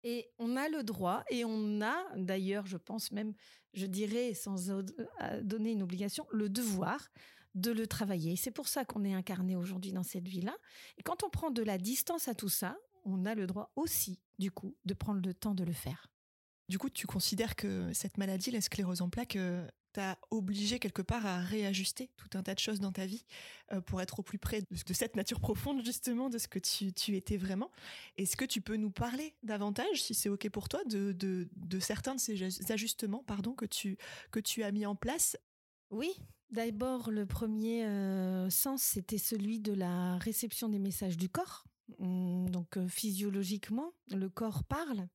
et 0.06 0.30
on 0.38 0.56
a 0.56 0.70
le 0.70 0.84
droit, 0.84 1.24
et 1.32 1.44
on 1.46 1.82
a 1.82 1.96
d'ailleurs, 2.16 2.68
je 2.68 2.78
pense 2.78 3.12
même, 3.12 3.34
je 3.74 3.88
dirais, 3.88 4.36
sans 4.36 4.70
euh, 4.70 4.84
donner 5.42 5.72
une 5.72 5.82
obligation, 5.82 6.28
le 6.32 6.48
devoir 6.48 7.10
de 7.56 7.72
le 7.72 7.88
travailler. 7.88 8.36
C'est 8.36 8.52
pour 8.52 8.68
ça 8.68 8.86
qu'on 8.86 9.04
est 9.04 9.16
incarné 9.16 9.56
aujourd'hui 9.56 9.92
dans 9.92 10.04
cette 10.04 10.28
vie-là. 10.28 10.56
Et 11.00 11.04
quand 11.04 11.24
on 11.24 11.30
prend 11.32 11.50
de 11.50 11.64
la 11.64 11.80
distance 11.80 12.28
à 12.28 12.36
tout 12.36 12.50
ça, 12.50 12.78
on 13.04 13.26
a 13.26 13.34
le 13.34 13.48
droit 13.48 13.72
aussi, 13.76 14.20
du 14.38 14.52
coup, 14.52 14.78
de 14.86 14.94
prendre 14.94 15.22
le 15.26 15.34
temps 15.34 15.56
de 15.56 15.64
le 15.64 15.74
faire. 15.74 16.12
Du 16.70 16.78
coup, 16.78 16.92
tu 16.92 17.08
considères 17.08 17.56
que 17.56 17.92
cette 17.94 18.20
maladie, 18.20 18.52
la 18.52 18.62
sclérose 18.62 19.02
en 19.02 19.10
plaques, 19.10 19.38
euh, 19.38 19.68
t'a 19.96 20.20
obligé 20.30 20.78
quelque 20.78 21.02
part 21.02 21.25
à 21.25 21.40
réajuster 21.40 22.10
tout 22.18 22.38
un 22.38 22.44
tas 22.44 22.54
de 22.54 22.60
choses 22.60 22.82
dans 22.82 22.92
ta 22.92 23.06
vie 23.06 23.25
euh, 23.72 23.80
pour 23.80 24.02
être 24.02 24.20
au 24.20 24.24
plus 24.24 24.38
près 24.38 24.62
de, 24.62 24.94
cette 24.94 25.16
nature 25.16 25.40
profonde 25.40 25.86
justement 25.86 26.30
de 26.30 26.38
ce 26.38 26.50
que 26.50 26.60
tu, 26.60 27.16
étais 27.16 27.38
vraiment. 27.38 27.72
Est-ce 28.18 28.36
que 28.36 28.44
tu 28.44 28.60
peux 28.60 28.75
nous 28.75 28.92
parler 28.92 29.36
davantage, 29.44 30.04
si 30.04 30.14
c'est 30.14 30.28
ok 30.28 30.50
pour 30.50 30.68
toi, 30.68 30.82
de, 30.86 31.48
certains 31.80 32.16
de 32.16 32.20
ces 32.20 32.72
ajustements 32.74 33.24
pardon, 33.25 33.54
que, 33.54 33.66
tu, 33.66 33.98
que 34.32 34.42
tu 34.42 34.64
as 34.64 34.72
mis 34.74 34.86
en 34.86 34.96
place? 34.96 35.38
Oui, 35.92 36.12
d'abord 36.52 37.10
le 37.10 37.25
premier 37.25 37.86
euh, 37.86 38.50
sens, 38.50 38.82
c'était 38.82 39.18
celui 39.18 39.62
de 39.62 39.72
la 39.72 40.18
réception 40.18 40.68
des 40.68 40.80
messages 40.80 41.16
du 41.16 41.30
corps. 41.30 41.64
Hum, 42.00 42.50
donc 42.50 42.77
euh, 42.77 42.88
physiologiquement, 42.88 43.94
le 44.12 44.27
corps 44.30 44.63
parle 44.63 45.08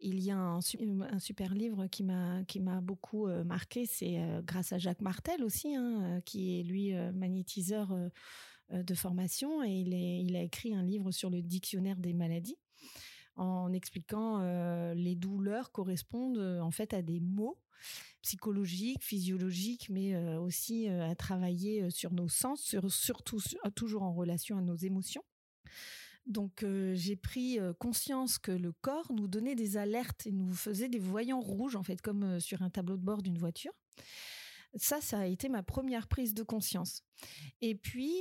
il 0.00 0.20
y 0.20 0.30
a 0.30 0.38
un, 0.38 0.60
super 0.60 1.54
livre 1.54 1.86
qui 1.86 2.02
m'a 2.02 2.42
qui 2.44 2.60
m'a 2.60 2.80
beaucoup 2.80 3.26
euh, 3.26 3.44
marqué, 3.44 3.86
c'est 3.86 4.18
euh, 4.18 4.40
grâce 4.42 4.72
à 4.72 4.78
Jacques 4.78 5.02
Martel 5.02 5.44
aussi, 5.44 5.74
hein, 5.74 6.02
euh, 6.02 6.20
qui 6.22 6.60
est 6.60 6.62
lui 6.62 6.92
magnétiseur 7.14 7.94
de 8.72 8.94
formation 8.94 9.64
et 9.64 9.80
il, 9.80 10.36
a 10.36 10.42
écrit 10.42 10.74
un 10.74 10.82
livre 10.82 11.10
sur 11.10 11.28
le 11.28 11.42
dictionnaire 11.42 11.96
des 11.96 12.12
maladies 12.12 12.56
en 13.36 13.72
expliquant 13.72 14.40
les 14.94 15.16
douleurs 15.16 15.72
correspondent 15.72 16.60
en 16.62 16.70
fait 16.70 16.94
à 16.94 17.02
des 17.02 17.20
mots 17.20 17.58
psychologiques, 18.22 19.02
physiologiques, 19.02 19.88
mais 19.90 20.16
aussi 20.36 20.88
à 20.88 21.14
travailler 21.16 21.90
sur 21.90 22.12
nos 22.12 22.28
sens, 22.28 22.76
surtout 22.88 23.40
toujours 23.74 24.02
en 24.02 24.12
relation 24.12 24.56
à 24.56 24.62
nos 24.62 24.76
émotions. 24.76 25.24
Donc 26.26 26.62
euh, 26.62 26.94
j'ai 26.94 27.16
pris 27.16 27.58
euh, 27.58 27.72
conscience 27.72 28.38
que 28.38 28.52
le 28.52 28.72
corps 28.72 29.10
nous 29.12 29.26
donnait 29.26 29.54
des 29.54 29.76
alertes 29.76 30.26
et 30.26 30.32
nous 30.32 30.52
faisait 30.52 30.88
des 30.88 30.98
voyants 30.98 31.40
rouges 31.40 31.76
en 31.76 31.82
fait 31.82 32.00
comme 32.00 32.22
euh, 32.22 32.40
sur 32.40 32.62
un 32.62 32.70
tableau 32.70 32.96
de 32.96 33.02
bord 33.02 33.22
d'une 33.22 33.38
voiture. 33.38 33.72
Ça, 34.76 35.00
ça 35.00 35.18
a 35.18 35.26
été 35.26 35.48
ma 35.48 35.64
première 35.64 36.06
prise 36.06 36.32
de 36.32 36.44
conscience. 36.44 37.02
Et 37.60 37.74
puis, 37.74 38.14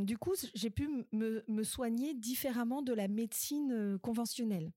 du 0.00 0.18
coup, 0.18 0.32
j'ai 0.52 0.68
pu 0.68 0.88
me, 1.12 1.44
me, 1.46 1.62
soigner 1.62 2.14
différemment 2.14 2.82
de 2.82 2.92
la 2.92 3.06
médecine 3.06 3.96
conventionnelle. 4.02 4.72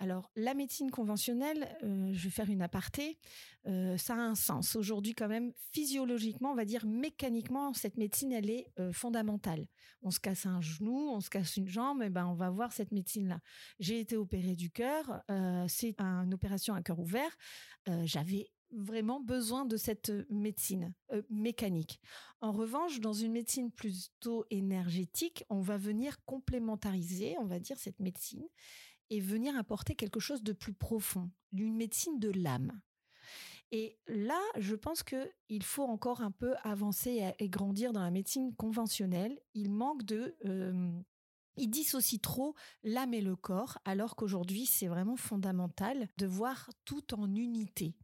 Alors, 0.00 0.30
la 0.36 0.54
médecine 0.54 0.92
conventionnelle, 0.92 1.76
euh, 1.82 2.10
je 2.12 2.24
vais 2.24 2.30
faire 2.30 2.48
une 2.48 2.62
aparté, 2.62 3.18
euh, 3.66 3.96
ça 3.96 4.14
a 4.14 4.18
un 4.18 4.36
sens. 4.36 4.76
Aujourd'hui, 4.76 5.12
quand 5.12 5.26
même, 5.26 5.52
physiologiquement, 5.72 6.52
on 6.52 6.54
va 6.54 6.64
dire 6.64 6.86
mécaniquement, 6.86 7.74
cette 7.74 7.96
médecine, 7.96 8.30
elle 8.30 8.48
est 8.48 8.70
euh, 8.78 8.92
fondamentale. 8.92 9.66
On 10.02 10.12
se 10.12 10.20
casse 10.20 10.46
un 10.46 10.60
genou, 10.60 11.10
on 11.10 11.20
se 11.20 11.30
casse 11.30 11.56
une 11.56 11.66
jambe, 11.68 12.02
et 12.02 12.06
eh 12.06 12.10
ben 12.10 12.26
on 12.26 12.34
va 12.34 12.48
voir 12.48 12.72
cette 12.72 12.92
médecine-là. 12.92 13.40
J'ai 13.80 13.98
été 13.98 14.16
opérée 14.16 14.54
du 14.54 14.70
cœur, 14.70 15.22
c'est 15.66 16.00
une 16.00 16.32
opération 16.32 16.74
à 16.74 16.82
cœur 16.82 17.00
ouvert. 17.00 17.36
J'avais 18.04 18.48
vraiment 18.70 19.20
besoin 19.20 19.64
de 19.64 19.76
cette 19.76 20.12
médecine 20.30 20.94
mécanique. 21.30 22.00
En 22.40 22.52
revanche, 22.52 23.00
dans 23.00 23.12
une 23.12 23.32
médecine 23.32 23.72
plutôt 23.72 24.44
énergétique, 24.50 25.44
on 25.48 25.60
va 25.60 25.78
venir 25.78 26.24
complémentariser, 26.24 27.36
on 27.40 27.46
va 27.46 27.58
dire, 27.58 27.78
cette 27.78 27.98
médecine 27.98 28.46
et 29.10 29.20
venir 29.20 29.56
apporter 29.56 29.94
quelque 29.94 30.20
chose 30.20 30.42
de 30.42 30.52
plus 30.52 30.72
profond, 30.72 31.30
d'une 31.52 31.76
médecine 31.76 32.18
de 32.18 32.30
l'âme. 32.30 32.80
Et 33.70 33.98
là, 34.06 34.40
je 34.58 34.74
pense 34.74 35.02
que 35.02 35.30
il 35.48 35.62
faut 35.62 35.84
encore 35.84 36.22
un 36.22 36.30
peu 36.30 36.54
avancer 36.62 37.32
et 37.38 37.48
grandir 37.50 37.92
dans 37.92 38.02
la 38.02 38.10
médecine 38.10 38.54
conventionnelle. 38.54 39.38
Il 39.54 39.70
manque 39.70 40.04
de 40.04 40.36
il 41.58 41.70
dissocie 41.70 42.20
trop 42.20 42.54
l'âme 42.84 43.14
et 43.14 43.20
le 43.20 43.36
corps, 43.36 43.78
alors 43.84 44.16
qu'aujourd'hui, 44.16 44.64
c'est 44.64 44.86
vraiment 44.86 45.16
fondamental 45.16 46.08
de 46.16 46.26
voir 46.26 46.70
tout 46.84 47.14
en 47.14 47.34
unité. 47.34 47.96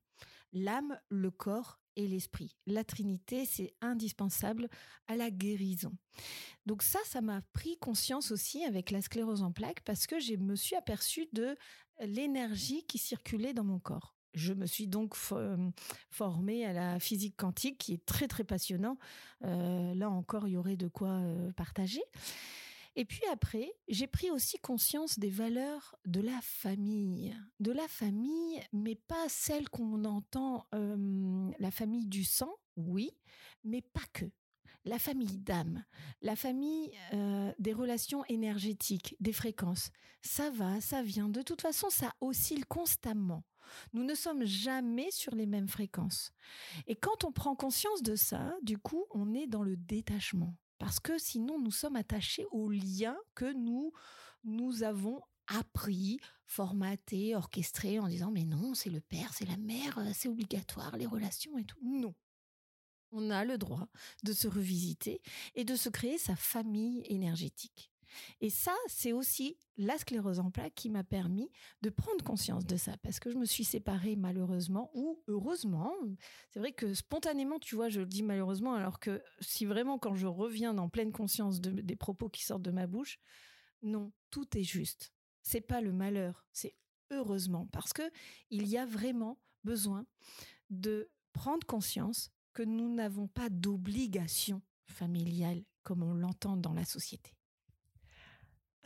L'âme, 0.52 0.98
le 1.08 1.30
corps 1.30 1.80
et 1.96 2.06
l'esprit. 2.06 2.56
La 2.66 2.84
Trinité, 2.84 3.44
c'est 3.46 3.74
indispensable 3.80 4.68
à 5.06 5.16
la 5.16 5.30
guérison. 5.30 5.92
Donc 6.66 6.82
ça, 6.82 6.98
ça 7.04 7.20
m'a 7.20 7.42
pris 7.52 7.76
conscience 7.78 8.30
aussi 8.30 8.64
avec 8.64 8.90
la 8.90 9.02
sclérose 9.02 9.42
en 9.42 9.52
plaques 9.52 9.82
parce 9.84 10.06
que 10.06 10.20
je 10.20 10.34
me 10.34 10.56
suis 10.56 10.76
aperçue 10.76 11.26
de 11.32 11.56
l'énergie 12.00 12.84
qui 12.84 12.98
circulait 12.98 13.54
dans 13.54 13.64
mon 13.64 13.78
corps. 13.78 14.14
Je 14.34 14.52
me 14.52 14.66
suis 14.66 14.88
donc 14.88 15.14
euh, 15.32 15.56
formée 16.10 16.66
à 16.66 16.72
la 16.72 16.98
physique 16.98 17.36
quantique, 17.36 17.78
qui 17.78 17.94
est 17.94 18.04
très 18.04 18.26
très 18.26 18.42
passionnant. 18.42 18.98
Euh, 19.44 19.94
là 19.94 20.10
encore, 20.10 20.48
il 20.48 20.52
y 20.52 20.56
aurait 20.56 20.76
de 20.76 20.88
quoi 20.88 21.10
euh, 21.10 21.52
partager. 21.52 22.02
Et 22.96 23.04
puis 23.04 23.22
après, 23.32 23.72
j'ai 23.88 24.06
pris 24.06 24.30
aussi 24.30 24.58
conscience 24.58 25.18
des 25.18 25.30
valeurs 25.30 25.96
de 26.06 26.20
la 26.20 26.40
famille. 26.40 27.34
De 27.58 27.72
la 27.72 27.88
famille, 27.88 28.60
mais 28.72 28.94
pas 28.94 29.28
celle 29.28 29.68
qu'on 29.68 30.04
entend, 30.04 30.66
la 30.72 31.70
famille 31.70 32.06
du 32.06 32.24
sang, 32.24 32.54
oui, 32.76 33.10
mais 33.64 33.82
pas 33.82 34.04
que. 34.12 34.26
La 34.84 34.98
famille 34.98 35.38
d'âme, 35.38 35.82
la 36.20 36.36
famille 36.36 36.92
des 37.58 37.72
relations 37.72 38.24
énergétiques, 38.26 39.16
des 39.18 39.32
fréquences. 39.32 39.90
Ça 40.20 40.50
va, 40.50 40.80
ça 40.80 41.02
vient. 41.02 41.28
De 41.28 41.42
toute 41.42 41.62
façon, 41.62 41.90
ça 41.90 42.12
oscille 42.20 42.66
constamment. 42.66 43.44
Nous 43.94 44.04
ne 44.04 44.14
sommes 44.14 44.44
jamais 44.44 45.10
sur 45.10 45.34
les 45.34 45.46
mêmes 45.46 45.68
fréquences. 45.68 46.32
Et 46.86 46.94
quand 46.94 47.24
on 47.24 47.32
prend 47.32 47.56
conscience 47.56 48.02
de 48.02 48.14
ça, 48.14 48.54
du 48.62 48.76
coup, 48.78 49.06
on 49.10 49.32
est 49.32 49.46
dans 49.46 49.62
le 49.62 49.76
détachement 49.76 50.54
parce 50.84 51.00
que 51.00 51.16
sinon 51.16 51.58
nous 51.58 51.70
sommes 51.70 51.96
attachés 51.96 52.44
aux 52.50 52.68
liens 52.68 53.16
que 53.34 53.54
nous 53.54 53.90
nous 54.44 54.82
avons 54.82 55.22
appris, 55.46 56.20
formaté, 56.44 57.34
orchestré 57.34 57.98
en 57.98 58.06
disant 58.06 58.30
mais 58.30 58.44
non, 58.44 58.74
c'est 58.74 58.90
le 58.90 59.00
père, 59.00 59.32
c'est 59.32 59.48
la 59.48 59.56
mère, 59.56 59.96
euh, 59.96 60.10
c'est 60.12 60.28
obligatoire, 60.28 60.94
les 60.98 61.06
relations 61.06 61.56
et 61.56 61.64
tout. 61.64 61.78
Non. 61.82 62.14
On 63.12 63.30
a 63.30 63.46
le 63.46 63.56
droit 63.56 63.88
de 64.24 64.34
se 64.34 64.46
revisiter 64.46 65.22
et 65.54 65.64
de 65.64 65.74
se 65.74 65.88
créer 65.88 66.18
sa 66.18 66.36
famille 66.36 67.02
énergétique. 67.06 67.90
Et 68.40 68.50
ça, 68.50 68.74
c'est 68.86 69.12
aussi 69.12 69.56
la 69.76 69.98
sclérose 69.98 70.38
en 70.38 70.50
plaques 70.50 70.74
qui 70.74 70.90
m'a 70.90 71.04
permis 71.04 71.50
de 71.82 71.90
prendre 71.90 72.22
conscience 72.24 72.64
de 72.64 72.76
ça, 72.76 72.96
parce 72.98 73.20
que 73.20 73.30
je 73.30 73.36
me 73.36 73.44
suis 73.44 73.64
séparée 73.64 74.16
malheureusement 74.16 74.90
ou 74.94 75.22
heureusement. 75.26 75.92
C'est 76.50 76.60
vrai 76.60 76.72
que 76.72 76.94
spontanément, 76.94 77.58
tu 77.58 77.74
vois, 77.74 77.88
je 77.88 78.00
le 78.00 78.06
dis 78.06 78.22
malheureusement, 78.22 78.74
alors 78.74 79.00
que 79.00 79.22
si 79.40 79.64
vraiment 79.64 79.98
quand 79.98 80.14
je 80.14 80.26
reviens 80.26 80.76
en 80.78 80.88
pleine 80.88 81.12
conscience 81.12 81.60
des 81.60 81.96
propos 81.96 82.28
qui 82.28 82.44
sortent 82.44 82.62
de 82.62 82.70
ma 82.70 82.86
bouche, 82.86 83.18
non, 83.82 84.12
tout 84.30 84.56
est 84.56 84.64
juste. 84.64 85.12
C'est 85.42 85.60
pas 85.60 85.80
le 85.80 85.92
malheur, 85.92 86.46
c'est 86.52 86.74
heureusement, 87.10 87.66
parce 87.72 87.92
que 87.92 88.10
il 88.50 88.66
y 88.66 88.78
a 88.78 88.86
vraiment 88.86 89.38
besoin 89.62 90.06
de 90.70 91.10
prendre 91.32 91.66
conscience 91.66 92.30
que 92.52 92.62
nous 92.62 92.94
n'avons 92.94 93.26
pas 93.26 93.50
d'obligation 93.50 94.62
familiale 94.86 95.64
comme 95.82 96.02
on 96.02 96.14
l'entend 96.14 96.56
dans 96.56 96.72
la 96.72 96.84
société. 96.84 97.34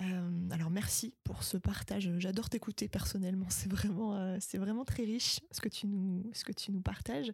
Euh, 0.00 0.48
alors 0.50 0.70
merci 0.70 1.14
pour 1.24 1.42
ce 1.42 1.56
partage. 1.56 2.10
J'adore 2.18 2.48
t'écouter 2.48 2.88
personnellement. 2.88 3.48
C'est 3.50 3.70
vraiment, 3.70 4.16
euh, 4.16 4.36
c'est 4.40 4.58
vraiment 4.58 4.84
très 4.84 5.04
riche 5.04 5.40
ce 5.50 5.60
que 5.60 5.68
tu 5.68 5.86
nous, 5.86 6.30
ce 6.32 6.44
que 6.44 6.52
tu 6.52 6.70
nous 6.70 6.80
partages. 6.80 7.32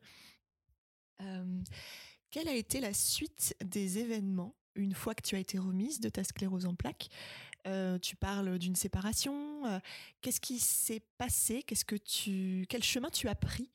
Euh, 1.21 1.63
quelle 2.31 2.49
a 2.49 2.55
été 2.55 2.81
la 2.81 2.93
suite 2.95 3.55
des 3.65 3.99
événements 3.99 4.55
une 4.77 4.95
fois 4.95 5.15
que 5.15 5.23
tu 5.23 5.37
as 5.37 5.39
été 5.39 5.59
remise 5.59 6.01
de 6.01 6.09
ta 6.09 6.25
sclérose 6.25 6.67
en 6.67 6.75
plaques? 6.75 7.09
Euh, 7.67 7.99
tu 7.99 8.15
parles 8.15 8.59
d'une 8.59 8.77
séparation. 8.77 9.67
Euh, 9.67 9.79
qu'est-ce 10.21 10.41
qui 10.41 10.59
s'est 10.59 11.03
passé? 11.17 11.63
Qu'est-ce 11.63 11.85
que 11.85 11.97
tu, 11.97 12.67
quel 12.69 12.83
chemin 12.83 13.09
tu 13.09 13.29
as 13.29 13.35
pris? 13.35 13.71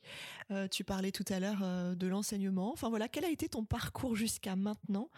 Euh, 0.51 0.67
Tu 0.67 0.83
parlais 0.83 1.11
tout 1.11 1.25
à 1.29 1.39
l'heure 1.39 1.95
de 1.95 2.07
l'enseignement. 2.07 2.71
Enfin 2.71 2.89
voilà, 2.89 3.07
quel 3.07 3.25
a 3.25 3.29
été 3.29 3.49
ton 3.49 3.65
parcours 3.65 4.15
jusqu'à 4.15 4.55
maintenant? 4.55 5.09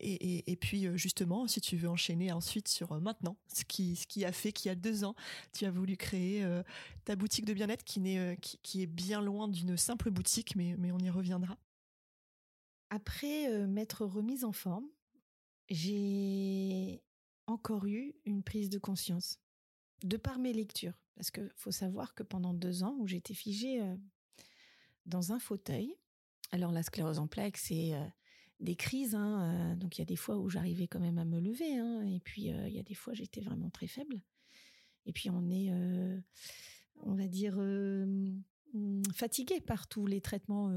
Et, 0.00 0.56
puis 0.60 0.88
justement, 0.98 1.46
si 1.46 1.60
tu 1.60 1.76
veux 1.76 1.88
enchaîner 1.88 2.32
ensuite 2.32 2.66
sur 2.66 3.00
maintenant, 3.00 3.36
ce 3.46 3.64
qui, 3.64 3.94
ce 3.94 4.08
qui 4.08 4.24
a 4.24 4.32
fait 4.32 4.50
qu'il 4.50 4.70
y 4.70 4.72
a 4.72 4.74
deux 4.74 5.04
ans, 5.04 5.14
tu 5.52 5.66
as 5.66 5.70
voulu 5.70 5.96
créer 5.96 6.44
ta 7.04 7.14
boutique 7.14 7.44
de 7.44 7.54
bien-être 7.54 7.84
qui, 7.84 8.00
n'est, 8.00 8.36
qui, 8.40 8.82
est 8.82 8.86
bien 8.86 9.20
loin 9.20 9.46
d'une 9.46 9.76
simple 9.76 10.10
boutique, 10.10 10.56
mais, 10.56 10.74
mais 10.78 10.90
on 10.90 10.98
y 10.98 11.10
reviendra. 11.10 11.56
Après 12.90 13.66
m'être 13.68 14.04
remise 14.04 14.44
en 14.44 14.52
forme, 14.52 14.86
j'ai 15.68 17.02
encore 17.46 17.86
eu 17.86 18.14
une 18.24 18.42
prise 18.42 18.70
de 18.70 18.78
conscience 18.78 19.38
de 20.02 20.16
par 20.16 20.38
mes 20.38 20.52
lectures. 20.52 20.98
Parce 21.14 21.30
qu'il 21.30 21.50
faut 21.56 21.70
savoir 21.70 22.14
que 22.14 22.22
pendant 22.22 22.54
deux 22.54 22.82
ans 22.82 22.96
où 22.98 23.06
j'étais 23.06 23.34
figée 23.34 23.80
dans 25.06 25.32
un 25.32 25.38
fauteuil, 25.38 25.94
alors 26.50 26.72
la 26.72 26.82
sclérose 26.82 27.18
en 27.18 27.26
plaques, 27.26 27.58
c'est 27.58 27.92
des 28.60 28.76
crises. 28.76 29.14
Hein, 29.14 29.76
donc 29.76 29.98
il 29.98 30.00
y 30.00 30.02
a 30.02 30.06
des 30.06 30.16
fois 30.16 30.38
où 30.38 30.48
j'arrivais 30.48 30.88
quand 30.88 31.00
même 31.00 31.18
à 31.18 31.24
me 31.24 31.38
lever. 31.38 31.76
Hein, 31.76 32.02
et 32.02 32.20
puis 32.20 32.44
il 32.44 32.72
y 32.72 32.78
a 32.78 32.82
des 32.82 32.94
fois 32.94 33.12
j'étais 33.14 33.40
vraiment 33.40 33.70
très 33.70 33.86
faible. 33.86 34.22
Et 35.04 35.12
puis 35.12 35.30
on 35.30 35.48
est, 35.50 35.70
on 36.96 37.14
va 37.14 37.28
dire, 37.28 37.60
fatigué 39.14 39.60
par 39.60 39.86
tous 39.88 40.06
les 40.06 40.20
traitements 40.20 40.72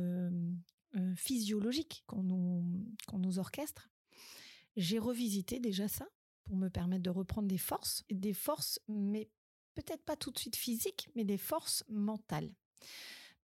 physiologiques 1.15 2.03
qu'on 2.07 2.23
nous, 2.23 2.65
qu'on 3.07 3.19
nous 3.19 3.39
orchestre 3.39 3.89
j'ai 4.75 5.00
revisité 5.00 5.60
déjà 5.60 5.88
ça 5.88 6.08
pour 6.44 6.58
me 6.58 6.70
permettre 6.70 7.03
de 7.03 7.10
reprendre 7.10 7.48
des 7.48 7.58
forces, 7.58 8.03
des 8.10 8.34
forces, 8.34 8.79
mais 8.88 9.29
peut-être 9.74 10.03
pas 10.03 10.15
tout 10.15 10.32
de 10.32 10.38
suite 10.38 10.55
physiques, 10.55 11.09
mais 11.16 11.24
des 11.24 11.38
forces 11.38 11.83
mentales. 11.90 12.51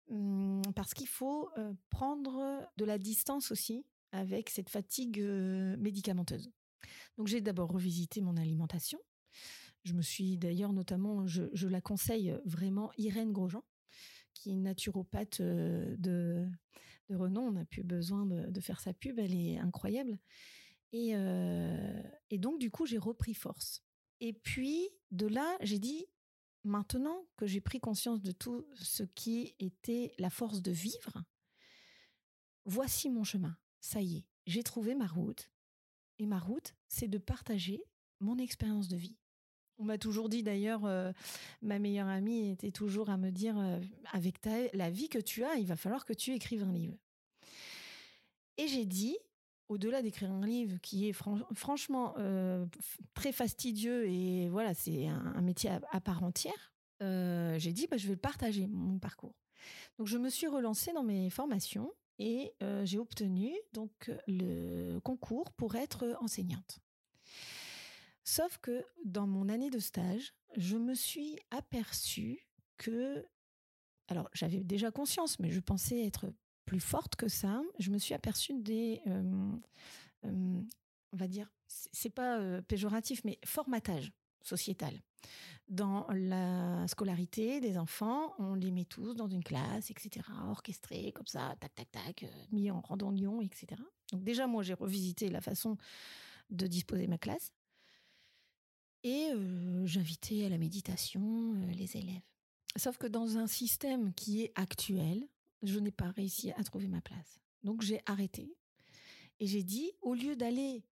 Hum, 0.09 0.61
parce 0.75 0.93
qu'il 0.93 1.07
faut 1.07 1.49
prendre 1.89 2.67
de 2.77 2.85
la 2.85 2.97
distance 2.97 3.51
aussi 3.51 3.85
avec 4.11 4.49
cette 4.49 4.69
fatigue 4.69 5.21
médicamenteuse. 5.21 6.51
Donc 7.17 7.27
j'ai 7.27 7.41
d'abord 7.41 7.71
revisité 7.71 8.21
mon 8.21 8.37
alimentation. 8.37 8.99
Je 9.83 9.93
me 9.93 10.01
suis 10.01 10.37
d'ailleurs 10.37 10.73
notamment, 10.73 11.25
je, 11.25 11.67
la 11.67 11.81
conseille 11.81 12.35
vraiment, 12.45 12.91
Irène 12.97 13.31
Grosjean, 13.31 13.63
qui 14.33 14.51
est 14.51 14.55
naturopathe 14.55 15.41
de, 15.41 16.47
renom. 17.09 17.47
On 17.47 17.51
n'a 17.51 17.65
plus 17.65 17.83
besoin 17.83 18.25
de, 18.25 18.61
faire 18.61 18.79
sa 18.79 18.93
pub, 18.93 19.19
elle 19.19 19.35
est 19.35 19.57
incroyable. 19.57 20.19
Et, 20.91 22.37
donc, 22.37 22.59
du 22.59 22.71
coup, 22.71 22.85
j'ai 22.85 22.97
repris 22.97 23.33
force. 23.33 23.83
Et 24.21 24.33
puis, 24.33 24.89
de 25.11 25.27
là, 25.27 25.57
j'ai 25.61 25.79
dit, 25.79 26.05
maintenant 26.63 27.25
que 27.37 27.47
j'ai 27.47 27.61
pris 27.61 27.79
conscience 27.79 28.21
de 28.21 28.31
tout 28.31 28.65
ce 28.75 29.03
qui 29.03 29.55
était 29.59 30.13
la 30.17 30.29
force 30.29 30.61
de 30.61 30.71
vivre, 30.71 31.23
voici 32.65 33.09
mon 33.09 33.23
chemin. 33.23 33.57
Ça 33.79 34.01
y 34.01 34.17
est, 34.17 34.25
j'ai 34.45 34.63
trouvé 34.63 34.95
ma 34.95 35.07
route. 35.07 35.49
Et 36.17 36.25
ma 36.25 36.39
route, 36.39 36.75
c'est 36.87 37.07
de 37.07 37.17
partager 37.17 37.81
mon 38.19 38.37
expérience 38.37 38.89
de 38.89 38.97
vie. 38.97 39.17
On 39.77 39.85
m'a 39.85 39.97
toujours 39.97 40.27
dit 40.27 40.43
d'ailleurs, 40.43 40.81
ma 41.61 41.79
meilleure 41.79 42.09
amie 42.09 42.51
était 42.51 42.71
toujours 42.71 43.09
à 43.09 43.15
me 43.15 43.31
dire, 43.31 43.55
avec 44.11 44.41
ta, 44.41 44.67
la 44.73 44.89
vie 44.89 45.07
que 45.07 45.19
tu 45.19 45.45
as, 45.45 45.55
il 45.55 45.65
va 45.65 45.77
falloir 45.77 46.05
que 46.05 46.11
tu 46.11 46.33
écrives 46.33 46.63
un 46.63 46.73
livre. 46.73 46.97
Et 48.57 48.67
j'ai 48.67 48.85
dit, 48.85 49.17
au-delà 49.69 50.01
d'écrire 50.01 50.31
un 50.31 50.45
livre 50.45 50.77
qui 50.81 51.07
est 51.07 51.13
franchement 51.13 52.15
euh, 52.17 52.65
très 53.13 53.31
fastidieux 53.31 54.07
et 54.07 54.49
voilà, 54.49 54.73
c'est 54.73 55.07
un, 55.07 55.41
métier 55.41 55.69
à, 55.91 56.01
part 56.01 56.23
entière, 56.23 56.73
euh, 57.01 57.57
j'ai 57.59 57.71
dit 57.71 57.87
bah, 57.87 57.97
je 57.97 58.07
vais 58.07 58.15
partager 58.15 58.67
mon 58.67 58.99
parcours. 58.99 59.35
Donc 59.97 60.07
je 60.07 60.17
me 60.17 60.29
suis 60.29 60.47
relancée 60.47 60.91
dans 60.91 61.03
mes 61.03 61.29
formations 61.29 61.91
et 62.17 62.51
euh, 62.63 62.83
j'ai 62.85 62.97
obtenu 62.97 63.53
donc 63.71 64.11
le 64.27 64.99
concours 64.99 65.51
pour 65.53 65.75
être 65.75 66.17
enseignante. 66.19 66.79
Sauf 68.23 68.57
que 68.57 68.83
dans 69.05 69.27
mon 69.27 69.49
année 69.49 69.69
de 69.69 69.79
stage, 69.79 70.33
je 70.57 70.77
me 70.77 70.95
suis 70.95 71.37
aperçue 71.51 72.39
que 72.77 73.25
alors 74.07 74.29
j'avais 74.33 74.63
déjà 74.63 74.89
conscience, 74.89 75.37
mais 75.37 75.51
je 75.51 75.59
pensais 75.59 76.05
être 76.05 76.25
plus 76.69 76.79
forte 76.79 77.15
que 77.15 77.27
ça, 77.27 77.63
je 77.79 77.89
me 77.89 77.97
suis 77.97 78.13
aperçue 78.13 78.53
des, 78.53 79.01
euh, 79.07 79.51
euh, 80.25 80.61
on 81.11 81.17
va 81.17 81.27
dire, 81.27 81.51
c'est 81.67 82.11
pas 82.11 82.37
euh, 82.37 82.61
péjoratif, 82.61 83.23
mais 83.23 83.39
formatage 83.43 84.11
sociétal. 84.43 84.93
Dans 85.67 86.05
la 86.11 86.87
scolarité 86.87 87.59
des 87.59 87.79
enfants, 87.79 88.35
on 88.37 88.53
les 88.53 88.69
met 88.69 88.85
tous 88.85 89.15
dans 89.15 89.27
une 89.27 89.43
classe, 89.43 89.89
etc., 89.89 90.23
orchestrés 90.47 91.11
comme 91.11 91.25
ça, 91.25 91.55
tac, 91.59 91.73
tac, 91.73 91.89
tac, 91.89 92.25
mis 92.51 92.69
en 92.69 92.81
randonnion, 92.81 93.41
etc. 93.41 93.81
Donc 94.11 94.23
déjà, 94.23 94.45
moi, 94.45 94.61
j'ai 94.61 94.75
revisité 94.75 95.29
la 95.29 95.41
façon 95.41 95.75
de 96.51 96.67
disposer 96.67 97.07
ma 97.07 97.17
classe. 97.17 97.51
Et 99.03 99.31
j'invitais 99.85 100.45
à 100.45 100.49
la 100.49 100.59
méditation 100.59 101.53
les 101.71 101.97
élèves. 101.97 102.21
Sauf 102.75 102.97
que 102.97 103.07
dans 103.07 103.37
un 103.37 103.47
système 103.47 104.13
qui 104.13 104.43
est 104.43 104.51
actuel, 104.55 105.27
je 105.63 105.79
n'ai 105.79 105.91
pas 105.91 106.11
réussi 106.11 106.51
à 106.51 106.63
trouver 106.63 106.87
ma 106.87 107.01
place. 107.01 107.39
Donc 107.63 107.81
j'ai 107.81 108.01
arrêté 108.05 108.55
et 109.39 109.47
j'ai 109.47 109.63
dit, 109.63 109.91
au 110.01 110.13
lieu 110.13 110.35
d'aller 110.35 110.83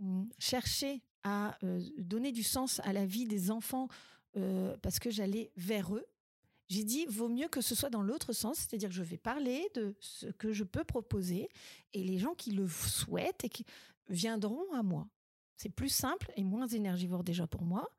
mmh, 0.00 0.24
chercher 0.38 1.02
à 1.24 1.56
euh, 1.64 1.82
donner 1.98 2.32
du 2.32 2.42
sens 2.42 2.80
à 2.84 2.92
la 2.92 3.06
vie 3.06 3.26
des 3.26 3.50
enfants 3.50 3.88
euh, 4.36 4.76
parce 4.82 4.98
que 4.98 5.10
j'allais 5.10 5.50
vers 5.56 5.94
eux, 5.94 6.06
j'ai 6.68 6.84
dit, 6.84 7.06
vaut 7.06 7.28
mieux 7.28 7.48
que 7.48 7.62
ce 7.62 7.74
soit 7.74 7.88
dans 7.88 8.02
l'autre 8.02 8.34
sens, 8.34 8.58
c'est-à-dire 8.58 8.90
je 8.90 9.02
vais 9.02 9.16
parler 9.16 9.66
de 9.74 9.96
ce 10.00 10.26
que 10.26 10.52
je 10.52 10.64
peux 10.64 10.84
proposer 10.84 11.48
et 11.94 12.04
les 12.04 12.18
gens 12.18 12.34
qui 12.34 12.52
le 12.52 12.68
souhaitent 12.68 13.44
et 13.44 13.48
qui 13.48 13.64
viendront 14.10 14.70
à 14.74 14.82
moi. 14.82 15.08
C'est 15.56 15.70
plus 15.70 15.88
simple 15.88 16.30
et 16.36 16.44
moins 16.44 16.66
énergivore 16.66 17.24
déjà 17.24 17.46
pour 17.46 17.62
moi 17.62 17.90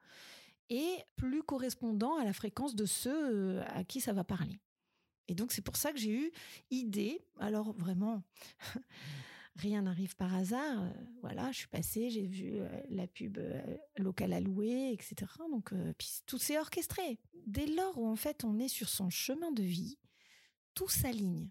et 0.70 0.98
plus 1.16 1.42
correspondant 1.42 2.18
à 2.18 2.24
la 2.24 2.32
fréquence 2.32 2.76
de 2.76 2.86
ceux 2.86 3.58
euh, 3.58 3.64
à 3.70 3.84
qui 3.84 4.02
ça 4.02 4.14
va 4.14 4.24
parler. 4.24 4.60
Et 5.30 5.36
donc, 5.36 5.52
c'est 5.52 5.62
pour 5.62 5.78
ça 5.78 5.92
que 5.94 6.00
j'ai 6.00 6.12
eu 6.12 6.32
idée. 6.72 7.22
Alors, 7.40 7.72
vraiment, 7.74 8.24
rien 9.56 9.84
n'arrive 9.84 10.16
par 10.16 10.34
hasard. 10.34 10.84
Euh, 10.84 10.90
voilà, 11.22 11.52
je 11.52 11.60
suis 11.60 11.68
passée, 11.68 12.10
j'ai 12.10 12.26
vu 12.26 12.56
euh, 12.56 12.68
la 12.90 13.06
pub 13.06 13.38
euh, 13.38 13.62
locale 13.98 14.34
à 14.34 14.40
louer, 14.40 14.92
etc. 14.92 15.32
Donc, 15.52 15.72
tout 16.26 16.40
s'est 16.40 16.58
orchestré. 16.58 17.20
Dès 17.46 17.68
lors 17.68 17.98
où, 18.00 18.08
en 18.08 18.16
fait, 18.16 18.44
on 18.44 18.58
est 18.60 18.68
sur 18.68 18.90
son 18.90 19.10
chemin 19.10 19.52
de 19.52 19.64
vie, 19.64 20.00
tout 20.74 20.90
s'aligne. 20.90 21.50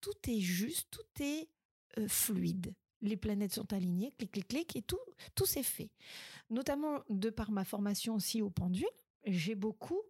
Tout 0.00 0.14
est 0.28 0.40
juste, 0.40 0.88
tout 0.90 1.22
est 1.22 1.48
fluide. 2.08 2.74
Les 3.02 3.16
planètes 3.16 3.54
sont 3.54 3.72
alignées, 3.72 4.12
clic, 4.12 4.30
clic, 4.30 4.48
clic, 4.48 4.76
et 4.76 4.82
tout, 4.82 5.00
tout 5.34 5.46
s'est 5.46 5.62
fait. 5.62 5.90
Notamment 6.50 7.00
de 7.08 7.30
par 7.30 7.50
ma 7.50 7.64
formation 7.64 8.14
aussi 8.14 8.40
au 8.40 8.50
pendule, 8.50 8.86
j'ai 9.24 9.54
beaucoup, 9.54 10.00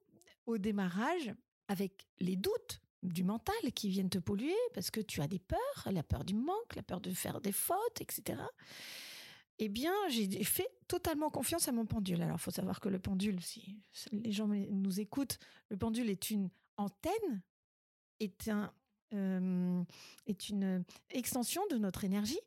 au 0.44 0.58
démarrage, 0.58 1.32
avec 1.68 2.06
les 2.18 2.36
doutes 2.36 2.80
du 3.12 3.24
mental 3.24 3.54
qui 3.74 3.88
viennent 3.88 4.10
te 4.10 4.18
polluer 4.18 4.54
parce 4.74 4.90
que 4.90 5.00
tu 5.00 5.20
as 5.20 5.28
des 5.28 5.38
peurs, 5.38 5.88
la 5.90 6.02
peur 6.02 6.24
du 6.24 6.34
manque, 6.34 6.74
la 6.74 6.82
peur 6.82 7.00
de 7.00 7.10
faire 7.10 7.40
des 7.40 7.52
fautes, 7.52 8.00
etc. 8.00 8.38
eh 9.58 9.68
bien, 9.68 9.92
j'ai 10.08 10.44
fait 10.44 10.68
totalement 10.88 11.30
confiance 11.30 11.68
à 11.68 11.72
mon 11.72 11.86
pendule. 11.86 12.22
Alors, 12.22 12.40
faut 12.40 12.50
savoir 12.50 12.80
que 12.80 12.88
le 12.88 12.98
pendule, 12.98 13.40
si 13.42 13.78
les 14.12 14.32
gens 14.32 14.46
nous 14.48 15.00
écoutent, 15.00 15.38
le 15.70 15.76
pendule 15.76 16.10
est 16.10 16.30
une 16.30 16.50
antenne, 16.76 17.42
est, 18.20 18.48
un, 18.48 18.72
est 20.26 20.48
une 20.48 20.84
extension 21.10 21.62
de 21.70 21.76
notre 21.76 22.04
énergie. 22.04 22.40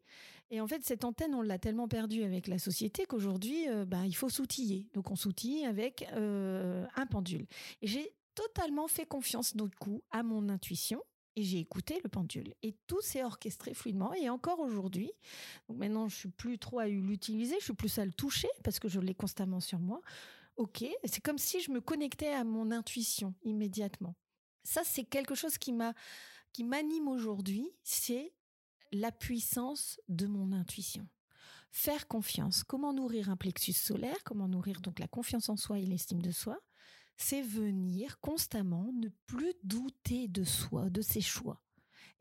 Et 0.51 0.61
en 0.61 0.67
fait, 0.67 0.83
cette 0.83 1.03
antenne, 1.03 1.35
on 1.35 1.41
l'a 1.41 1.59
tellement 1.59 1.87
perdue 1.87 2.23
avec 2.23 2.47
la 2.47 2.57
société 2.57 3.05
qu'aujourd'hui, 3.05 3.69
euh, 3.69 3.85
bah, 3.85 4.05
il 4.05 4.15
faut 4.15 4.29
s'outiller. 4.29 4.87
Donc, 4.93 5.11
on 5.11 5.15
s'outille 5.15 5.65
avec 5.65 6.07
euh, 6.13 6.85
un 6.95 7.05
pendule. 7.05 7.45
Et 7.81 7.87
j'ai 7.87 8.11
totalement 8.35 8.87
fait 8.87 9.05
confiance, 9.05 9.55
du 9.55 9.69
coup, 9.79 10.03
à 10.11 10.23
mon 10.23 10.49
intuition 10.49 11.03
et 11.35 11.43
j'ai 11.43 11.59
écouté 11.59 11.99
le 12.03 12.09
pendule. 12.09 12.53
Et 12.63 12.75
tout 12.87 13.01
s'est 13.01 13.23
orchestré 13.23 13.73
fluidement. 13.73 14.13
Et 14.13 14.29
encore 14.29 14.59
aujourd'hui, 14.59 15.11
donc 15.67 15.77
maintenant 15.77 16.09
je 16.09 16.15
suis 16.15 16.29
plus 16.29 16.59
trop 16.59 16.79
à 16.79 16.87
l'utiliser, 16.87 17.55
je 17.59 17.65
suis 17.65 17.73
plus 17.73 17.97
à 17.97 18.05
le 18.05 18.11
toucher 18.11 18.49
parce 18.63 18.79
que 18.79 18.87
je 18.89 18.99
l'ai 18.99 19.15
constamment 19.15 19.59
sur 19.59 19.79
moi. 19.79 20.01
Ok, 20.57 20.83
c'est 21.05 21.21
comme 21.21 21.37
si 21.37 21.61
je 21.61 21.71
me 21.71 21.79
connectais 21.79 22.33
à 22.33 22.43
mon 22.43 22.71
intuition 22.71 23.33
immédiatement. 23.43 24.15
Ça, 24.63 24.81
c'est 24.83 25.05
quelque 25.05 25.33
chose 25.33 25.57
qui 25.57 25.71
m'a, 25.71 25.93
qui 26.51 26.65
m'anime 26.65 27.07
aujourd'hui, 27.07 27.71
c'est 27.83 28.33
la 28.91 29.11
puissance 29.11 29.99
de 30.09 30.25
mon 30.27 30.51
intuition. 30.51 31.07
Faire 31.71 32.07
confiance. 32.07 32.63
Comment 32.63 32.91
nourrir 32.91 33.29
un 33.29 33.37
plexus 33.37 33.73
solaire? 33.73 34.21
Comment 34.25 34.49
nourrir 34.49 34.81
donc 34.81 34.99
la 34.99 35.07
confiance 35.07 35.47
en 35.47 35.55
soi 35.55 35.79
et 35.79 35.85
l'estime 35.85 36.21
de 36.21 36.31
soi? 36.31 36.59
C'est 37.21 37.41
venir 37.41 38.19
constamment 38.19 38.91
ne 38.93 39.10
plus 39.27 39.53
douter 39.63 40.27
de 40.27 40.43
soi, 40.43 40.89
de 40.89 41.01
ses 41.01 41.21
choix. 41.21 41.62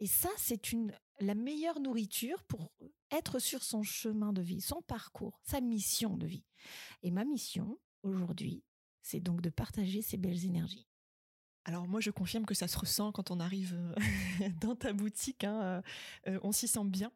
Et 0.01 0.07
ça, 0.07 0.29
c'est 0.37 0.73
une 0.73 0.93
la 1.21 1.35
meilleure 1.35 1.81
nourriture 1.81 2.45
pour 2.45 2.71
être 3.11 3.39
sur 3.39 3.63
son 3.63 3.83
chemin 3.83 4.33
de 4.33 4.43
vie, 4.43 4.61
son 4.61 4.83
parcours, 4.83 5.41
sa 5.43 5.61
mission 5.61 6.17
de 6.17 6.27
vie. 6.27 6.45
Et 7.03 7.11
ma 7.11 7.25
mission 7.25 7.79
aujourd'hui, 8.03 8.63
c'est 9.03 9.21
donc 9.21 9.41
de 9.41 9.51
partager 9.51 10.03
ces 10.03 10.17
belles 10.17 10.45
énergies. 10.45 10.87
Alors 11.65 11.87
moi, 11.87 12.01
je 12.01 12.11
confirme 12.11 12.47
que 12.47 12.55
ça 12.55 12.69
se 12.69 12.79
ressent 12.79 13.13
quand 13.13 13.31
on 13.31 13.41
arrive 13.41 13.75
euh, 13.75 14.49
dans 14.61 14.75
ta 14.75 14.93
boutique. 14.93 15.45
Hein, 15.45 15.63
euh, 15.63 15.83
euh, 16.29 16.41
on 16.43 16.53
s'y 16.53 16.69
sent 16.69 16.85
bien. 16.85 17.13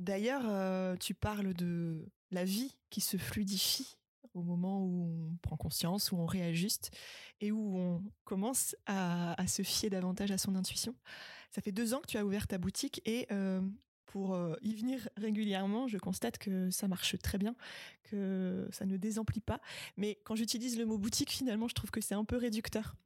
D'ailleurs, 0.00 0.98
tu 0.98 1.14
parles 1.14 1.54
de 1.54 2.10
la 2.32 2.44
vie 2.44 2.74
qui 2.90 3.00
se 3.00 3.16
fluidifie 3.16 3.96
au 4.34 4.42
moment 4.42 4.82
où 4.82 5.30
on 5.32 5.36
prend 5.36 5.56
conscience, 5.56 6.12
où 6.12 6.16
on 6.16 6.26
réajuste 6.26 6.90
et 7.40 7.52
où 7.52 7.78
on 7.78 8.02
commence 8.24 8.76
à, 8.86 9.36
se 9.46 9.62
fier 9.62 9.90
davantage 9.90 10.30
à 10.30 10.38
son 10.38 10.54
intuition. 10.56 10.94
Ça 11.50 11.62
fait 11.62 11.72
deux 11.72 11.94
ans 11.94 12.00
que 12.00 12.06
tu 12.06 12.18
as 12.18 12.24
ouvert 12.24 12.46
ta 12.46 12.58
boutique 12.58 13.00
et 13.04 13.26
euh, 13.30 13.60
pour 14.06 14.34
euh, 14.34 14.56
y 14.62 14.74
venir 14.74 15.08
régulièrement, 15.16 15.88
je 15.88 15.98
constate 15.98 16.38
que 16.38 16.70
ça 16.70 16.88
marche 16.88 17.16
très 17.18 17.38
bien, 17.38 17.54
que 18.04 18.68
ça 18.72 18.86
ne 18.86 18.96
désemplit 18.96 19.40
pas. 19.40 19.60
Mais 19.96 20.18
quand 20.24 20.34
j'utilise 20.34 20.78
le 20.78 20.86
mot 20.86 20.98
boutique, 20.98 21.30
finalement, 21.30 21.68
je 21.68 21.74
trouve 21.74 21.90
que 21.90 22.00
c'est 22.00 22.14
un 22.14 22.24
peu 22.24 22.36
réducteur. 22.36 22.96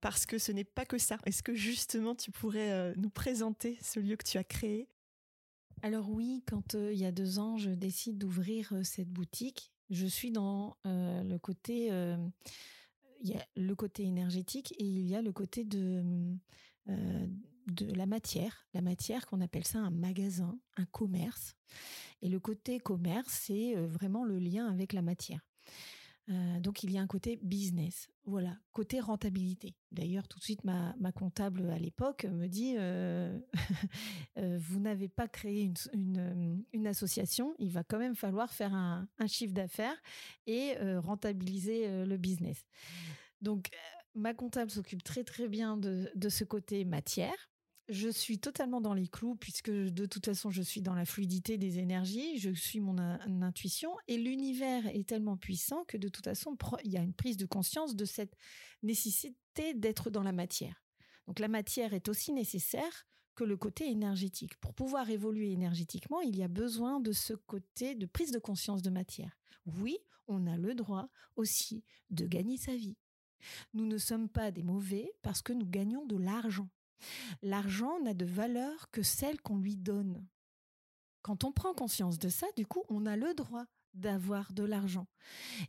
Parce 0.00 0.24
que 0.24 0.38
ce 0.38 0.50
n'est 0.50 0.64
pas 0.64 0.86
que 0.86 0.96
ça. 0.96 1.18
Est-ce 1.26 1.42
que 1.42 1.54
justement 1.54 2.14
tu 2.14 2.30
pourrais 2.30 2.70
euh, 2.70 2.94
nous 2.96 3.10
présenter 3.10 3.76
ce 3.82 4.00
lieu 4.00 4.16
que 4.16 4.24
tu 4.24 4.38
as 4.38 4.44
créé? 4.44 4.88
Alors 5.82 6.10
oui, 6.10 6.42
quand 6.46 6.74
il 6.74 6.98
y 6.98 7.06
a 7.06 7.12
deux 7.12 7.38
ans, 7.38 7.56
je 7.56 7.70
décide 7.70 8.18
d'ouvrir 8.18 8.74
cette 8.82 9.08
boutique, 9.08 9.72
je 9.90 10.06
suis 10.06 10.30
dans 10.30 10.76
le 10.84 11.36
côté, 11.38 11.86
il 13.22 13.28
y 13.28 13.34
a 13.34 13.46
le 13.56 13.74
côté 13.74 14.04
énergétique 14.04 14.72
et 14.78 14.84
il 14.84 15.06
y 15.06 15.14
a 15.14 15.22
le 15.22 15.32
côté 15.32 15.64
de 15.64 16.02
de 17.66 17.92
la 17.94 18.06
matière, 18.06 18.66
la 18.74 18.80
matière 18.80 19.26
qu'on 19.26 19.40
appelle 19.40 19.66
ça 19.66 19.78
un 19.78 19.90
magasin, 19.90 20.58
un 20.76 20.86
commerce. 20.86 21.56
Et 22.22 22.28
le 22.28 22.40
côté 22.40 22.80
commerce, 22.80 23.42
c'est 23.46 23.74
vraiment 23.76 24.24
le 24.24 24.38
lien 24.38 24.66
avec 24.66 24.92
la 24.92 25.02
matière. 25.02 25.40
Euh, 26.30 26.60
donc 26.60 26.82
il 26.82 26.92
y 26.92 26.98
a 26.98 27.00
un 27.00 27.06
côté 27.06 27.38
business, 27.42 28.08
voilà, 28.24 28.56
côté 28.72 29.00
rentabilité. 29.00 29.74
D'ailleurs, 29.90 30.28
tout 30.28 30.38
de 30.38 30.44
suite, 30.44 30.62
ma, 30.64 30.94
comptable 31.12 31.68
à 31.70 31.78
l'époque 31.78 32.24
me 32.24 32.46
dit 32.46 32.76
euh, 32.78 33.36
euh, 34.38 34.58
Vous 34.60 34.78
n'avez 34.78 35.08
pas 35.08 35.26
créé 35.26 35.72
une, 35.92 36.86
association, 36.86 37.54
il 37.58 37.70
va 37.70 37.82
quand 37.82 37.98
même 37.98 38.14
falloir 38.14 38.52
faire 38.52 38.74
un, 38.74 39.08
chiffre 39.26 39.54
d'affaires 39.54 40.00
et 40.46 40.74
rentabiliser 40.98 42.04
le 42.04 42.16
business. 42.16 42.64
Donc, 43.42 43.70
ma 44.14 44.34
comptable 44.34 44.70
s'occupe 44.70 45.02
très 45.02 45.24
très 45.24 45.48
bien 45.48 45.76
de 45.76 46.28
ce 46.28 46.44
côté 46.44 46.84
matière 46.84 47.50
je 47.88 48.08
suis 48.08 48.38
totalement 48.38 48.80
dans 48.80 48.94
les 48.94 49.08
clous 49.08 49.34
puisque 49.34 49.70
de 49.70 50.06
toute 50.06 50.26
façon 50.26 50.50
je 50.50 50.62
suis 50.62 50.80
dans 50.80 50.94
la 50.94 51.04
fluidité 51.04 51.58
des 51.58 51.78
énergies, 51.78 52.38
je 52.38 52.50
suis 52.50 52.80
mon 52.80 52.98
intuition 53.42 53.96
et 54.06 54.16
l'univers 54.16 54.86
est 54.86 55.08
tellement 55.08 55.36
puissant 55.36 55.84
que 55.84 55.96
de 55.96 56.08
toute 56.08 56.24
façon 56.24 56.56
il 56.84 56.92
y 56.92 56.96
a 56.96 57.02
une 57.02 57.14
prise 57.14 57.36
de 57.36 57.46
conscience 57.46 57.96
de 57.96 58.04
cette 58.04 58.36
nécessité 58.82 59.74
d'être 59.74 60.10
dans 60.10 60.22
la 60.22 60.32
matière. 60.32 60.84
Donc 61.26 61.38
la 61.38 61.48
matière 61.48 61.94
est 61.94 62.08
aussi 62.08 62.32
nécessaire 62.32 63.06
que 63.34 63.44
le 63.44 63.56
côté 63.56 63.88
énergétique. 63.90 64.56
Pour 64.60 64.74
pouvoir 64.74 65.08
évoluer 65.10 65.52
énergétiquement, 65.52 66.20
il 66.20 66.36
y 66.36 66.42
a 66.42 66.48
besoin 66.48 67.00
de 67.00 67.12
ce 67.12 67.32
côté 67.32 67.94
de 67.94 68.06
prise 68.06 68.32
de 68.32 68.38
conscience 68.38 68.82
de 68.82 68.90
matière. 68.90 69.38
Oui, 69.64 69.98
on 70.26 70.46
a 70.46 70.56
le 70.56 70.74
droit 70.74 71.08
aussi 71.36 71.84
de 72.10 72.26
gagner 72.26 72.56
sa 72.56 72.74
vie. 72.74 72.96
Nous 73.72 73.86
ne 73.86 73.98
sommes 73.98 74.28
pas 74.28 74.50
des 74.50 74.62
mauvais 74.62 75.10
parce 75.22 75.42
que 75.42 75.52
nous 75.52 75.66
gagnons 75.66 76.04
de 76.06 76.16
l'argent. 76.16 76.68
L'argent 77.42 78.00
n'a 78.00 78.14
de 78.14 78.24
valeur 78.24 78.90
que 78.90 79.02
celle 79.02 79.40
qu'on 79.40 79.58
lui 79.58 79.76
donne. 79.76 80.26
Quand 81.22 81.44
on 81.44 81.52
prend 81.52 81.74
conscience 81.74 82.18
de 82.18 82.28
ça, 82.28 82.46
du 82.56 82.66
coup, 82.66 82.82
on 82.88 83.06
a 83.06 83.16
le 83.16 83.34
droit 83.34 83.66
d'avoir 83.94 84.52
de 84.52 84.62
l'argent. 84.62 85.06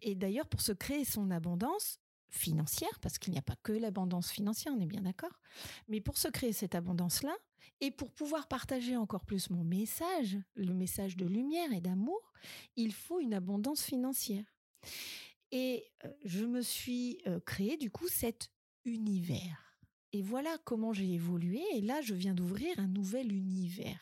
Et 0.02 0.16
d'ailleurs, 0.16 0.48
pour 0.48 0.62
se 0.62 0.72
créer 0.72 1.06
son 1.06 1.32
abondance 1.32 2.00
financière, 2.30 3.00
parce 3.02 3.18
qu'il 3.18 3.34
n'y 3.34 3.40
a 3.40 3.44
pas 3.44 3.58
que 3.62 3.74
l'abondance 3.74 4.32
financière, 4.32 4.74
on 4.76 4.80
est 4.80 4.86
bien 4.86 5.02
d'accord, 5.02 5.40
mais 5.88 6.00
pour 6.00 6.18
se 6.18 6.30
créer 6.30 6.54
cette 6.54 6.76
abondance-là, 6.76 7.36
et 7.82 7.92
pour 7.92 8.12
pouvoir 8.12 8.48
partager 8.48 8.96
encore 8.96 9.26
plus 9.26 9.50
mon 9.50 9.64
message, 9.64 10.38
le 10.56 10.74
message 10.74 11.18
de 11.18 11.26
lumière 11.26 11.74
et 11.74 11.82
d'amour, 11.82 12.32
il 12.76 12.94
faut 12.94 13.20
une 13.20 13.34
abondance 13.34 13.84
financière. 13.84 14.46
Et 15.52 15.92
euh, 16.06 16.10
je 16.24 16.46
me 16.46 16.62
suis 16.62 17.20
euh, 17.28 17.40
créé 17.42 17.78
du 17.78 17.92
coup 17.92 18.08
cet 18.08 18.52
univers 18.86 19.71
et 20.14 20.22
voilà 20.22 20.58
comment 20.66 20.94
j'ai 20.94 21.14
évolué. 21.14 21.62
Et 21.74 21.82
là, 21.82 22.02
je 22.02 22.14
viens 22.14 22.34
d'ouvrir 22.34 22.78
un 22.80 22.88
nouvel 22.88 23.32
univers. 23.32 24.00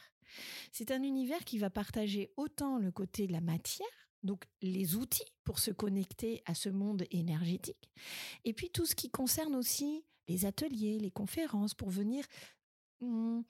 C'est 0.71 0.91
un 0.91 1.03
univers 1.03 1.43
qui 1.43 1.57
va 1.57 1.69
partager 1.69 2.31
autant 2.37 2.77
le 2.77 2.91
côté 2.91 3.27
de 3.27 3.33
la 3.33 3.41
matière, 3.41 3.87
donc 4.23 4.45
les 4.61 4.95
outils 4.95 5.23
pour 5.43 5.59
se 5.59 5.71
connecter 5.71 6.43
à 6.45 6.53
ce 6.53 6.69
monde 6.69 7.05
énergétique, 7.11 7.89
et 8.45 8.53
puis 8.53 8.69
tout 8.69 8.85
ce 8.85 8.95
qui 8.95 9.09
concerne 9.09 9.55
aussi 9.55 10.03
les 10.27 10.45
ateliers, 10.45 10.99
les 10.99 11.09
conférences, 11.09 11.73
pour 11.73 11.89
venir 11.89 12.23
hmm, 13.01 13.41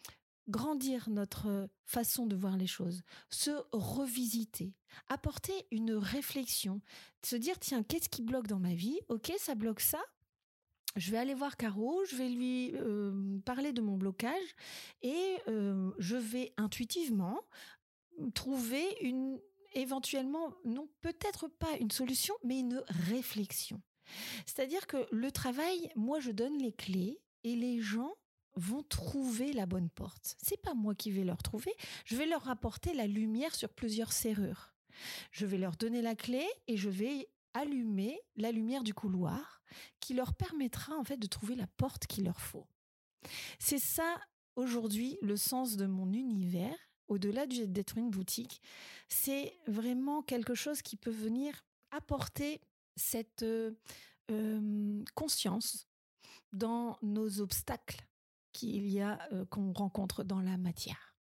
grandir 0.48 1.10
notre 1.10 1.70
façon 1.84 2.26
de 2.26 2.36
voir 2.36 2.56
les 2.56 2.68
choses, 2.68 3.04
se 3.30 3.52
revisiter, 3.72 4.74
apporter 5.08 5.68
une 5.72 5.94
réflexion, 5.94 6.82
se 7.24 7.36
dire 7.36 7.60
tiens, 7.60 7.84
qu'est-ce 7.84 8.10
qui 8.10 8.22
bloque 8.22 8.48
dans 8.48 8.60
ma 8.60 8.74
vie? 8.74 9.00
Ok, 9.10 9.32
ça 9.38 9.56
bloque 9.56 9.82
ça, 9.82 10.02
je 10.96 11.12
vais 11.12 11.18
aller 11.18 11.34
voir 11.34 11.56
Caro, 11.58 12.04
je 12.06 12.16
vais 12.16 12.30
lui 12.30 12.72
euh, 12.76 13.40
parler 13.46 13.74
de 13.74 13.82
mon 13.82 13.98
blocage 13.98 14.56
et 15.02 15.38
euh, 15.48 15.92
je 16.00 16.16
vais 16.16 16.54
intuitivement 16.58 17.40
trouver 18.34 18.86
une 19.02 19.40
éventuellement 19.76 20.54
non 20.66 20.90
peut-être 21.02 21.48
pas 21.48 21.78
une 21.80 21.92
solution 21.92 22.34
mais 22.44 22.60
une 22.60 22.84
réflexion. 22.88 23.82
C'est-à-dire 24.46 24.88
que 24.88 25.08
le 25.12 25.32
travail, 25.32 25.92
moi 25.96 26.20
je 26.20 26.32
donne 26.32 26.58
les 26.58 26.72
clés 26.72 27.22
et 27.44 27.56
les 27.56 27.80
gens 27.80 28.16
vont 28.56 28.84
trouver 28.84 29.54
la 29.54 29.68
bonne 29.68 29.90
porte. 29.90 30.36
C'est 30.42 30.62
pas 30.62 30.74
moi 30.74 30.96
qui 30.96 31.12
vais 31.12 31.24
leur 31.24 31.44
trouver, 31.44 31.74
je 32.06 32.16
vais 32.16 32.26
leur 32.26 32.50
apporter 32.50 32.94
la 32.94 33.06
lumière 33.08 33.54
sur 33.54 33.70
plusieurs 33.70 34.12
serrures. 34.12 34.74
Je 35.32 35.46
vais 35.46 35.60
leur 35.60 35.78
donner 35.78 36.02
la 36.02 36.16
clé 36.16 36.46
et 36.68 36.76
je 36.76 36.90
vais 36.90 37.30
allumer 37.54 38.20
la 38.36 38.52
lumière 38.52 38.84
du 38.84 38.94
couloir 38.94 39.59
qui 40.00 40.14
leur 40.14 40.34
permettra 40.34 40.96
en 40.96 41.04
fait 41.04 41.18
de 41.18 41.28
trouver 41.28 41.56
la 41.56 41.68
porte 41.68 42.08
qu'il 42.08 42.26
leur 42.26 42.42
faut. 42.42 42.68
C'est 43.60 43.80
ça 43.80 44.20
aujourd'hui 44.56 45.18
le 45.22 45.38
sens 45.38 45.78
de 45.78 45.86
mon 45.86 46.12
univers, 46.14 46.76
au-delà 47.08 47.46
d'être 47.48 47.98
une 47.98 48.10
boutique, 48.10 48.62
c'est 49.08 49.58
vraiment 49.68 50.22
quelque 50.22 50.54
chose 50.54 50.82
qui 50.82 50.96
peut 50.96 51.12
venir 51.12 51.66
apporter 51.92 52.62
cette 52.96 53.44
euh, 53.44 53.72
euh, 54.32 55.04
conscience 55.16 55.88
dans 56.52 56.98
nos 57.02 57.42
obstacles 57.42 58.06
qu'il 58.52 58.88
y 58.90 59.02
a 59.02 59.20
euh, 59.34 59.46
qu'on 59.46 59.74
rencontre 59.74 60.24
dans 60.24 60.42
la 60.42 60.58
matière. 60.58 61.16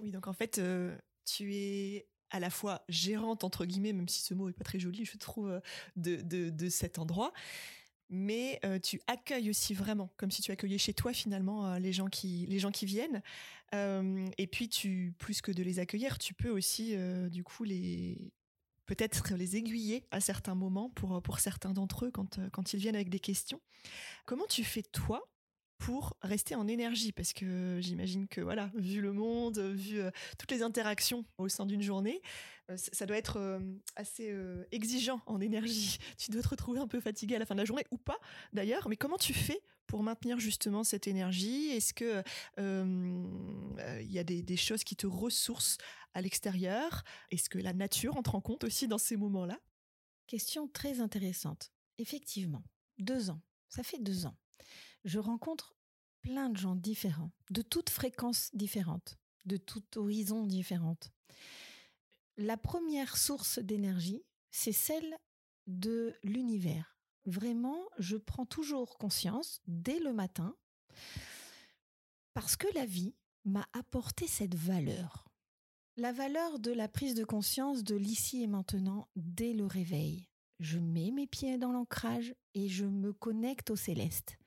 Oui, 0.00 0.10
donc 0.10 0.26
en 0.26 0.32
fait, 0.32 0.60
tu 1.24 1.54
es 1.54 2.08
à 2.32 2.40
la 2.40 2.50
fois 2.50 2.82
gérante 2.88 3.44
entre 3.44 3.64
guillemets, 3.64 3.92
même 3.92 4.08
si 4.08 4.22
ce 4.22 4.34
mot 4.34 4.48
est 4.48 4.52
pas 4.52 4.64
très 4.64 4.80
joli, 4.80 5.04
je 5.04 5.16
trouve, 5.16 5.60
de, 5.96 6.16
de, 6.50 6.68
cet 6.68 6.98
endroit. 6.98 7.32
mais 8.10 8.60
tu 8.82 9.00
accueilles 9.06 9.50
aussi 9.50 9.74
vraiment, 9.74 10.10
comme 10.16 10.30
si 10.30 10.42
tu 10.42 10.50
accueillais 10.50 10.78
chez 10.78 10.94
toi 10.94 11.12
finalement 11.12 11.76
les 11.76 11.92
gens 11.92 12.08
qui 12.08 12.46
les 12.48 12.58
gens 12.58 12.70
qui 12.70 12.86
viennent. 12.86 13.22
et 13.72 14.46
puis 14.50 14.68
tu, 14.68 15.14
plus 15.18 15.40
que 15.40 15.52
de 15.52 15.62
les 15.62 15.78
accueillir, 15.78 16.18
tu 16.18 16.34
peux 16.34 16.50
aussi 16.50 16.96
du 17.30 17.44
coup 17.44 17.64
les 17.64 18.32
peut-être 18.86 19.34
les 19.34 19.56
aiguiller 19.56 20.04
à 20.10 20.20
certains 20.20 20.54
moments 20.54 20.90
pour 20.90 21.22
pour 21.22 21.38
certains 21.38 21.72
d'entre 21.72 22.06
eux 22.06 22.10
quand 22.10 22.40
quand 22.50 22.72
ils 22.72 22.80
viennent 22.80 22.96
avec 22.96 23.10
des 23.10 23.20
questions. 23.20 23.60
Comment 24.24 24.46
tu 24.46 24.64
fais 24.64 24.82
toi 24.82 25.31
pour 25.82 26.16
rester 26.22 26.54
en 26.54 26.68
énergie 26.68 27.10
parce 27.10 27.32
que 27.32 27.78
j'imagine 27.80 28.28
que 28.28 28.40
voilà, 28.40 28.70
vu 28.76 29.00
le 29.00 29.12
monde, 29.12 29.58
vu 29.58 30.00
euh, 30.00 30.12
toutes 30.38 30.52
les 30.52 30.62
interactions 30.62 31.24
au 31.38 31.48
sein 31.48 31.66
d'une 31.66 31.82
journée, 31.82 32.22
euh, 32.70 32.76
ça 32.76 33.04
doit 33.04 33.16
être 33.16 33.38
euh, 33.38 33.58
assez 33.96 34.32
exigeant 34.70 35.20
en 35.26 35.40
énergie. 35.40 35.98
Tu 36.18 36.30
dois 36.30 36.42
te 36.42 36.48
retrouver 36.48 36.78
un 36.78 36.86
peu 36.86 37.00
fatigué 37.00 37.34
à 37.34 37.40
la 37.40 37.46
fin 37.46 37.56
de 37.56 37.60
la 37.60 37.64
journée 37.64 37.84
ou 37.90 37.96
pas 37.96 38.18
d'ailleurs, 38.52 38.88
mais 38.88 38.96
comment 38.96 39.16
tu 39.16 39.34
fais 39.34 39.60
pour 39.88 40.04
maintenir 40.04 40.38
justement 40.38 40.84
cette 40.84 41.08
énergie? 41.08 41.70
Est-ce 41.70 41.94
que 41.94 42.22
il 42.58 44.12
y 44.12 44.18
a 44.20 44.24
des, 44.24 44.42
des, 44.42 44.56
choses 44.56 44.84
qui 44.84 44.94
te 44.94 45.08
ressourcent 45.08 45.78
à 46.14 46.22
l'extérieur? 46.22 47.02
Est-ce 47.32 47.50
que 47.50 47.58
la 47.58 47.72
nature 47.72 48.16
entre 48.16 48.36
en 48.36 48.40
compte 48.40 48.62
aussi 48.62 48.86
dans 48.86 48.98
ces 48.98 49.16
moments-là? 49.16 49.58
Question 50.28 50.68
très 50.68 51.00
intéressante. 51.00 51.72
Effectivement, 51.98 52.62
deux 52.98 53.30
ans. 53.30 53.40
Ça 53.68 53.82
fait 53.82 53.98
deux 53.98 54.26
ans 54.26 54.36
je 55.04 55.18
rencontre 55.18 55.76
plein 56.22 56.50
de 56.50 56.56
gens 56.56 56.76
différents, 56.76 57.32
de 57.50 57.62
toutes 57.62 57.90
fréquences 57.90 58.50
différentes, 58.54 59.18
de 59.44 59.56
tout 59.56 59.82
horizon 59.98 60.46
différentes. 60.46 61.10
La 62.36 62.56
première 62.56 63.16
source 63.16 63.58
d'énergie, 63.58 64.24
c'est 64.50 64.72
celle 64.72 65.18
de 65.66 66.14
l'univers. 66.22 66.96
Vraiment, 67.24 67.78
je 67.98 68.16
prends 68.16 68.46
toujours 68.46 68.98
conscience 68.98 69.60
dès 69.66 70.00
le 70.00 70.12
matin 70.12 70.56
parce 72.34 72.56
que 72.56 72.66
la 72.74 72.86
vie 72.86 73.14
m'a 73.44 73.66
apporté 73.72 74.26
cette 74.26 74.54
valeur. 74.54 75.28
La 75.96 76.12
valeur 76.12 76.58
de 76.58 76.72
la 76.72 76.88
prise 76.88 77.14
de 77.14 77.24
conscience 77.24 77.84
de 77.84 77.94
l'ici 77.94 78.42
et 78.42 78.46
maintenant 78.46 79.08
dès 79.14 79.52
le 79.52 79.66
réveil. 79.66 80.28
Je 80.58 80.78
mets 80.78 81.10
mes 81.10 81.26
pieds 81.26 81.58
dans 81.58 81.72
l'ancrage 81.72 82.34
et 82.54 82.68
je 82.68 82.86
me 82.86 83.12
connecte 83.12 83.70
au 83.70 83.76
céleste. 83.76 84.38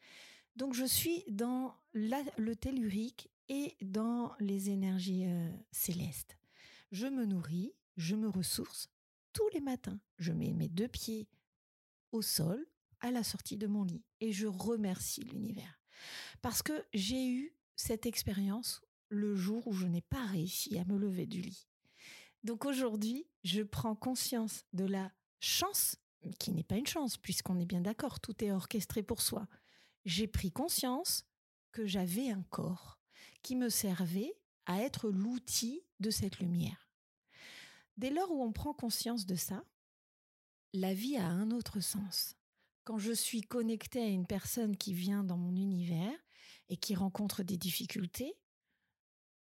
Donc 0.55 0.73
je 0.73 0.85
suis 0.85 1.23
dans 1.27 1.75
le 1.93 2.53
tellurique 2.53 3.29
et 3.49 3.75
dans 3.81 4.33
les 4.39 4.69
énergies 4.69 5.25
euh, 5.25 5.51
célestes. 5.71 6.37
Je 6.91 7.07
me 7.07 7.25
nourris, 7.25 7.73
je 7.97 8.15
me 8.15 8.29
ressource 8.29 8.89
tous 9.33 9.47
les 9.53 9.61
matins. 9.61 9.99
Je 10.17 10.31
mets 10.31 10.53
mes 10.53 10.69
deux 10.69 10.87
pieds 10.87 11.27
au 12.11 12.21
sol 12.21 12.65
à 13.01 13.11
la 13.11 13.23
sortie 13.23 13.57
de 13.57 13.67
mon 13.67 13.83
lit 13.83 14.03
et 14.21 14.31
je 14.31 14.47
remercie 14.47 15.21
l'univers 15.21 15.79
parce 16.41 16.61
que 16.61 16.85
j'ai 16.93 17.29
eu 17.29 17.55
cette 17.75 18.05
expérience 18.05 18.81
le 19.09 19.35
jour 19.35 19.67
où 19.67 19.73
je 19.73 19.87
n'ai 19.87 20.01
pas 20.01 20.25
réussi 20.25 20.77
à 20.79 20.85
me 20.85 20.97
lever 20.97 21.25
du 21.25 21.41
lit. 21.41 21.67
Donc 22.43 22.65
aujourd'hui, 22.65 23.27
je 23.43 23.61
prends 23.61 23.95
conscience 23.95 24.65
de 24.73 24.85
la 24.85 25.11
chance, 25.39 25.97
qui 26.39 26.51
n'est 26.51 26.63
pas 26.63 26.77
une 26.77 26.87
chance 26.87 27.17
puisqu'on 27.17 27.59
est 27.59 27.65
bien 27.65 27.81
d'accord, 27.81 28.19
tout 28.19 28.43
est 28.43 28.51
orchestré 28.51 29.03
pour 29.03 29.21
soi, 29.21 29.47
j'ai 30.05 30.27
pris 30.27 30.51
conscience 30.51 31.25
que 31.71 31.85
j'avais 31.85 32.29
un 32.29 32.43
corps 32.43 32.99
qui 33.41 33.55
me 33.55 33.69
servait 33.69 34.33
à 34.65 34.81
être 34.81 35.09
l'outil 35.09 35.83
de 35.99 36.09
cette 36.09 36.39
lumière. 36.39 36.89
Dès 37.97 38.09
lors 38.09 38.31
où 38.31 38.41
on 38.41 38.51
prend 38.51 38.73
conscience 38.73 39.25
de 39.25 39.35
ça, 39.35 39.63
la 40.73 40.93
vie 40.93 41.17
a 41.17 41.27
un 41.27 41.51
autre 41.51 41.79
sens. 41.79 42.35
Quand 42.83 42.97
je 42.97 43.11
suis 43.11 43.41
connectée 43.41 44.01
à 44.01 44.07
une 44.07 44.27
personne 44.27 44.77
qui 44.77 44.93
vient 44.93 45.23
dans 45.23 45.37
mon 45.37 45.55
univers 45.55 46.17
et 46.69 46.77
qui 46.77 46.95
rencontre 46.95 47.43
des 47.43 47.57
difficultés, 47.57 48.35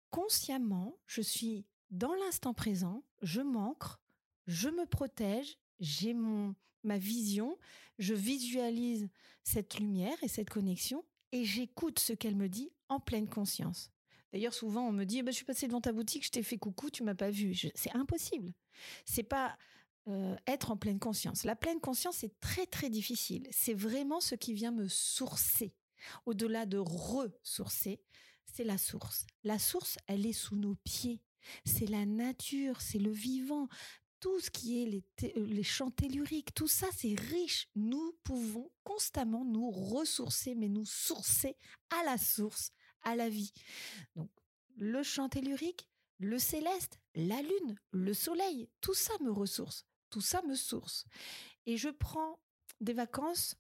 consciemment, 0.10 0.98
je 1.06 1.22
suis 1.22 1.66
dans 1.92 2.14
l'instant 2.16 2.54
présent, 2.54 3.04
je 3.22 3.42
m'ancre, 3.42 4.02
je 4.48 4.70
me 4.70 4.86
protège, 4.86 5.58
j'ai 5.80 6.14
mon 6.14 6.56
ma 6.84 6.98
vision, 6.98 7.58
je 8.00 8.14
visualise 8.14 9.10
cette 9.44 9.80
lumière 9.80 10.18
et 10.24 10.28
cette 10.28 10.50
connexion 10.50 11.04
et 11.32 11.46
j'écoute 11.46 12.00
ce 12.00 12.14
qu'elle 12.14 12.36
me 12.36 12.50
dit 12.50 12.72
en 12.90 13.00
pleine 13.00 13.30
conscience. 13.30 13.92
D'ailleurs, 14.34 14.54
souvent, 14.54 14.88
on 14.88 14.92
me 14.92 15.04
dit, 15.04 15.22
bah, 15.24 15.32
je 15.32 15.38
suis 15.38 15.46
passé 15.46 15.68
devant 15.68 15.82
ta 15.82 15.92
boutique, 15.92 16.26
je 16.26 16.32
t'ai 16.32 16.44
fait 16.44 16.58
coucou, 16.58 16.90
tu 16.90 17.04
m'as 17.04 17.16
pas 17.16 17.32
vu. 17.32 17.54
C'est 17.76 17.96
impossible. 17.96 18.54
C'est 19.06 19.24
pas 19.24 19.58
euh, 20.08 20.36
être 20.48 20.72
en 20.72 20.78
pleine 20.78 21.00
conscience. 21.00 21.44
La 21.44 21.56
pleine 21.56 21.80
conscience, 21.80 22.18
c'est 22.18 22.40
très, 22.40 22.66
très 22.66 22.90
difficile. 22.90 23.48
C'est 23.52 23.74
vraiment 23.74 24.22
ce 24.22 24.36
qui 24.36 24.54
vient 24.54 24.72
me 24.72 24.88
sourcer. 24.88 25.74
Au-delà 26.26 26.66
de 26.66 26.78
ressourcer, 26.78 28.02
c'est 28.46 28.64
la 28.64 28.78
source. 28.78 29.26
La 29.44 29.60
source, 29.60 29.98
elle 30.08 30.26
est 30.26 30.34
sous 30.34 30.56
nos 30.56 30.76
pieds. 30.76 31.22
C'est 31.66 31.88
la 31.88 32.06
nature, 32.06 32.82
c'est 32.82 33.00
le 33.00 33.12
vivant 33.12 33.68
tout 34.22 34.40
ce 34.40 34.52
qui 34.52 34.84
est 34.84 34.86
les, 34.86 35.04
euh, 35.36 35.46
les 35.48 35.64
champs 35.64 35.90
telluriques, 35.90 36.54
tout 36.54 36.68
ça, 36.68 36.88
c'est 36.96 37.20
riche. 37.20 37.68
Nous 37.76 38.14
pouvons 38.24 38.72
constamment 38.84 39.44
nous 39.44 39.70
ressourcer, 39.72 40.56
mais 40.56 40.70
nous 40.70 40.86
sourcer 40.86 41.58
à 41.90 42.06
la 42.06 42.18
source, 42.18 42.72
à 43.02 43.16
la 43.16 43.30
vie. 43.30 43.52
Donc, 44.16 44.30
le 44.78 45.04
champ 45.04 45.28
tellurique, 45.28 45.90
le 46.20 46.38
céleste, 46.38 47.00
la 47.16 47.42
lune, 47.42 47.76
le 47.92 48.14
soleil, 48.14 48.70
tout 48.80 48.94
ça 48.94 49.14
me 49.22 49.32
ressource, 49.32 49.86
tout 50.12 50.22
ça 50.22 50.42
me 50.44 50.56
source. 50.56 51.06
Et 51.66 51.76
je 51.76 51.90
prends 51.90 52.40
des 52.80 52.94
vacances, 52.94 53.56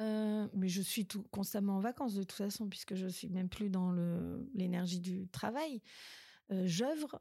euh, 0.00 0.48
mais 0.54 0.68
je 0.68 0.80
suis 0.80 1.06
tout, 1.06 1.24
constamment 1.32 1.78
en 1.78 1.80
vacances 1.80 2.14
de 2.14 2.22
toute 2.22 2.32
façon, 2.32 2.68
puisque 2.68 2.94
je 2.94 3.08
suis 3.08 3.28
même 3.30 3.48
plus 3.48 3.68
dans 3.68 3.90
l'énergie 4.54 5.00
du 5.00 5.28
travail. 5.28 5.82
Euh, 6.52 6.62
j'œuvre 6.66 7.20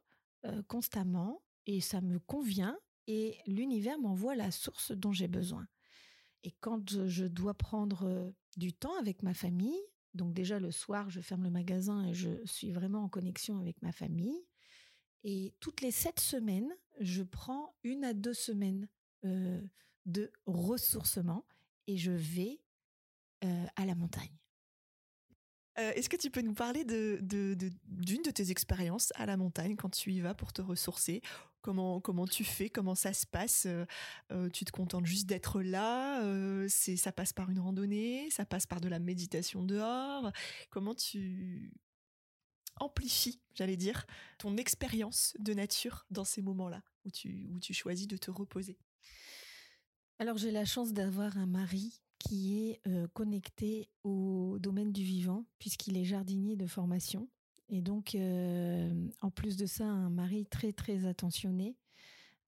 constamment 0.67 1.41
et 1.65 1.81
ça 1.81 2.01
me 2.01 2.19
convient 2.19 2.77
et 3.07 3.37
l'univers 3.45 3.99
m'envoie 3.99 4.35
la 4.35 4.51
source 4.51 4.91
dont 4.91 5.11
j'ai 5.11 5.27
besoin. 5.27 5.67
Et 6.43 6.51
quand 6.59 7.07
je 7.07 7.25
dois 7.25 7.53
prendre 7.53 8.03
euh, 8.03 8.31
du 8.57 8.73
temps 8.73 8.97
avec 8.99 9.23
ma 9.23 9.33
famille, 9.33 9.79
donc 10.13 10.33
déjà 10.33 10.59
le 10.59 10.71
soir, 10.71 11.09
je 11.09 11.21
ferme 11.21 11.43
le 11.43 11.49
magasin 11.49 12.05
et 12.05 12.13
je 12.13 12.29
suis 12.45 12.71
vraiment 12.71 13.03
en 13.03 13.09
connexion 13.09 13.59
avec 13.59 13.81
ma 13.81 13.91
famille. 13.91 14.45
Et 15.23 15.53
toutes 15.59 15.81
les 15.81 15.91
sept 15.91 16.19
semaines, 16.19 16.71
je 16.99 17.23
prends 17.23 17.75
une 17.83 18.03
à 18.03 18.13
deux 18.13 18.33
semaines 18.33 18.87
euh, 19.25 19.61
de 20.05 20.31
ressourcement 20.45 21.45
et 21.87 21.97
je 21.97 22.11
vais 22.11 22.61
euh, 23.43 23.65
à 23.75 23.85
la 23.85 23.95
montagne. 23.95 24.37
Est-ce 25.77 26.07
que 26.09 26.15
tu 26.17 26.29
peux 26.29 26.41
nous 26.41 26.53
parler 26.53 26.85
d'une 26.85 27.19
de, 27.21 27.53
de, 27.55 28.31
tes 28.31 28.51
expériences 28.51 29.11
à 29.15 29.25
la 29.25 29.35
montagne 29.35 29.75
quand 29.75 29.89
tu 29.89 30.11
y 30.11 30.21
vas 30.21 30.33
pour 30.33 30.53
te 30.53 30.61
ressourcer? 30.61 31.21
Comment, 31.65 31.99
comment 31.99 32.27
tu 32.27 32.43
fais? 32.43 32.69
Comment 32.69 32.93
ça 32.93 33.11
se 33.11 33.25
passe? 33.25 33.65
Euh, 33.65 33.87
euh, 34.31 34.49
Tu 34.49 34.65
te 34.65 34.71
contentes 34.71 35.07
juste 35.07 35.25
d'être 35.25 35.63
là? 35.63 36.23
Euh, 36.23 36.67
Ça 36.69 37.11
passe 37.11 37.33
par 37.33 37.49
une 37.49 37.59
randonnée? 37.59 38.29
Ça 38.29 38.45
passe 38.45 38.67
par 38.67 38.81
de 38.81 38.87
la 38.87 38.99
méditation 38.99 39.63
dehors? 39.63 40.31
Comment 40.69 40.93
tu 40.93 41.73
amplifies, 42.79 43.41
j'allais 43.55 43.77
dire, 43.77 44.05
ton 44.37 44.57
expérience 44.57 45.33
de 45.39 45.55
nature 45.55 46.05
dans 46.11 46.23
ces 46.23 46.43
moments-là 46.43 46.83
où 47.03 47.09
tu, 47.09 47.49
où 47.51 47.59
tu 47.59 47.73
choisis 47.73 48.07
de 48.07 48.17
te 48.17 48.29
reposer? 48.29 48.77
Alors 50.19 50.37
j'ai 50.37 50.51
la 50.51 50.65
chance 50.65 50.93
d'avoir 50.93 51.35
un 51.37 51.47
mari 51.47 51.99
qui 52.27 52.69
est 52.69 52.81
connecté 53.13 53.89
au 54.03 54.57
domaine 54.59 54.91
du 54.91 55.03
vivant 55.03 55.45
puisqu'il 55.59 55.97
est 55.97 56.05
jardinier 56.05 56.55
de 56.55 56.65
formation. 56.65 57.27
Et 57.69 57.81
donc, 57.81 58.15
en 59.21 59.31
plus 59.31 59.57
de 59.57 59.65
ça, 59.65 59.85
un 59.85 60.09
mari 60.09 60.45
très 60.45 60.73
très 60.73 61.05
attentionné. 61.05 61.75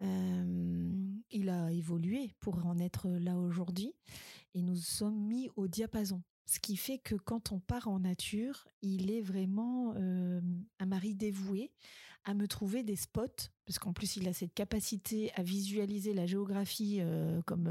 Il 0.01 1.49
a 1.49 1.71
évolué 1.71 2.33
pour 2.39 2.65
en 2.65 2.77
être 2.79 3.09
là 3.09 3.37
aujourd'hui 3.37 3.93
et 4.53 4.61
nous 4.61 4.75
sommes 4.75 5.19
mis 5.19 5.49
au 5.55 5.67
diapason. 5.67 6.21
Ce 6.45 6.59
qui 6.59 6.77
fait 6.77 6.97
que 6.97 7.15
quand 7.15 7.51
on 7.51 7.59
part 7.59 7.87
en 7.87 7.99
nature, 7.99 8.67
il 8.81 9.11
est 9.11 9.21
vraiment 9.21 9.93
un 9.95 10.85
mari 10.85 11.13
dévoué 11.13 11.71
à 12.23 12.33
me 12.33 12.47
trouver 12.47 12.83
des 12.83 12.97
spots, 12.97 13.49
parce 13.65 13.79
qu'en 13.79 13.93
plus 13.93 14.17
il 14.17 14.27
a 14.27 14.33
cette 14.33 14.53
capacité 14.53 15.31
à 15.35 15.43
visualiser 15.43 16.13
la 16.13 16.25
géographie 16.25 16.99
comme 17.45 17.69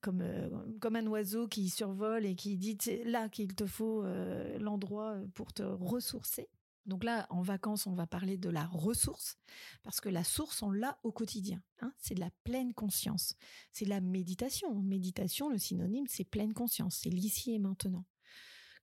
comme, 0.00 0.20
euh, 0.20 0.50
comme 0.80 0.96
un 0.96 1.06
oiseau 1.06 1.48
qui 1.48 1.70
survole 1.70 2.26
et 2.26 2.36
qui 2.36 2.56
dit 2.56 2.76
c'est 2.80 3.04
là 3.04 3.28
qu'il 3.28 3.54
te 3.54 3.66
faut 3.66 4.04
euh, 4.04 4.58
l'endroit 4.58 5.16
pour 5.34 5.52
te 5.52 5.62
ressourcer. 5.62 6.48
Donc 6.86 7.02
là, 7.02 7.26
en 7.30 7.40
vacances, 7.40 7.86
on 7.86 7.94
va 7.94 8.06
parler 8.06 8.36
de 8.36 8.50
la 8.50 8.66
ressource, 8.66 9.38
parce 9.82 10.02
que 10.02 10.10
la 10.10 10.22
source, 10.22 10.62
on 10.62 10.70
l'a 10.70 10.98
au 11.02 11.12
quotidien. 11.12 11.62
Hein. 11.80 11.94
c'est 11.96 12.14
de 12.14 12.20
la 12.20 12.30
pleine 12.44 12.74
conscience. 12.74 13.36
C'est 13.72 13.86
la 13.86 14.02
méditation. 14.02 14.74
Méditation, 14.82 15.48
le 15.48 15.56
synonyme, 15.56 16.06
c'est 16.06 16.24
pleine 16.24 16.52
conscience. 16.52 16.96
C'est 17.02 17.08
l'ici 17.08 17.54
et 17.54 17.58
maintenant. 17.58 18.04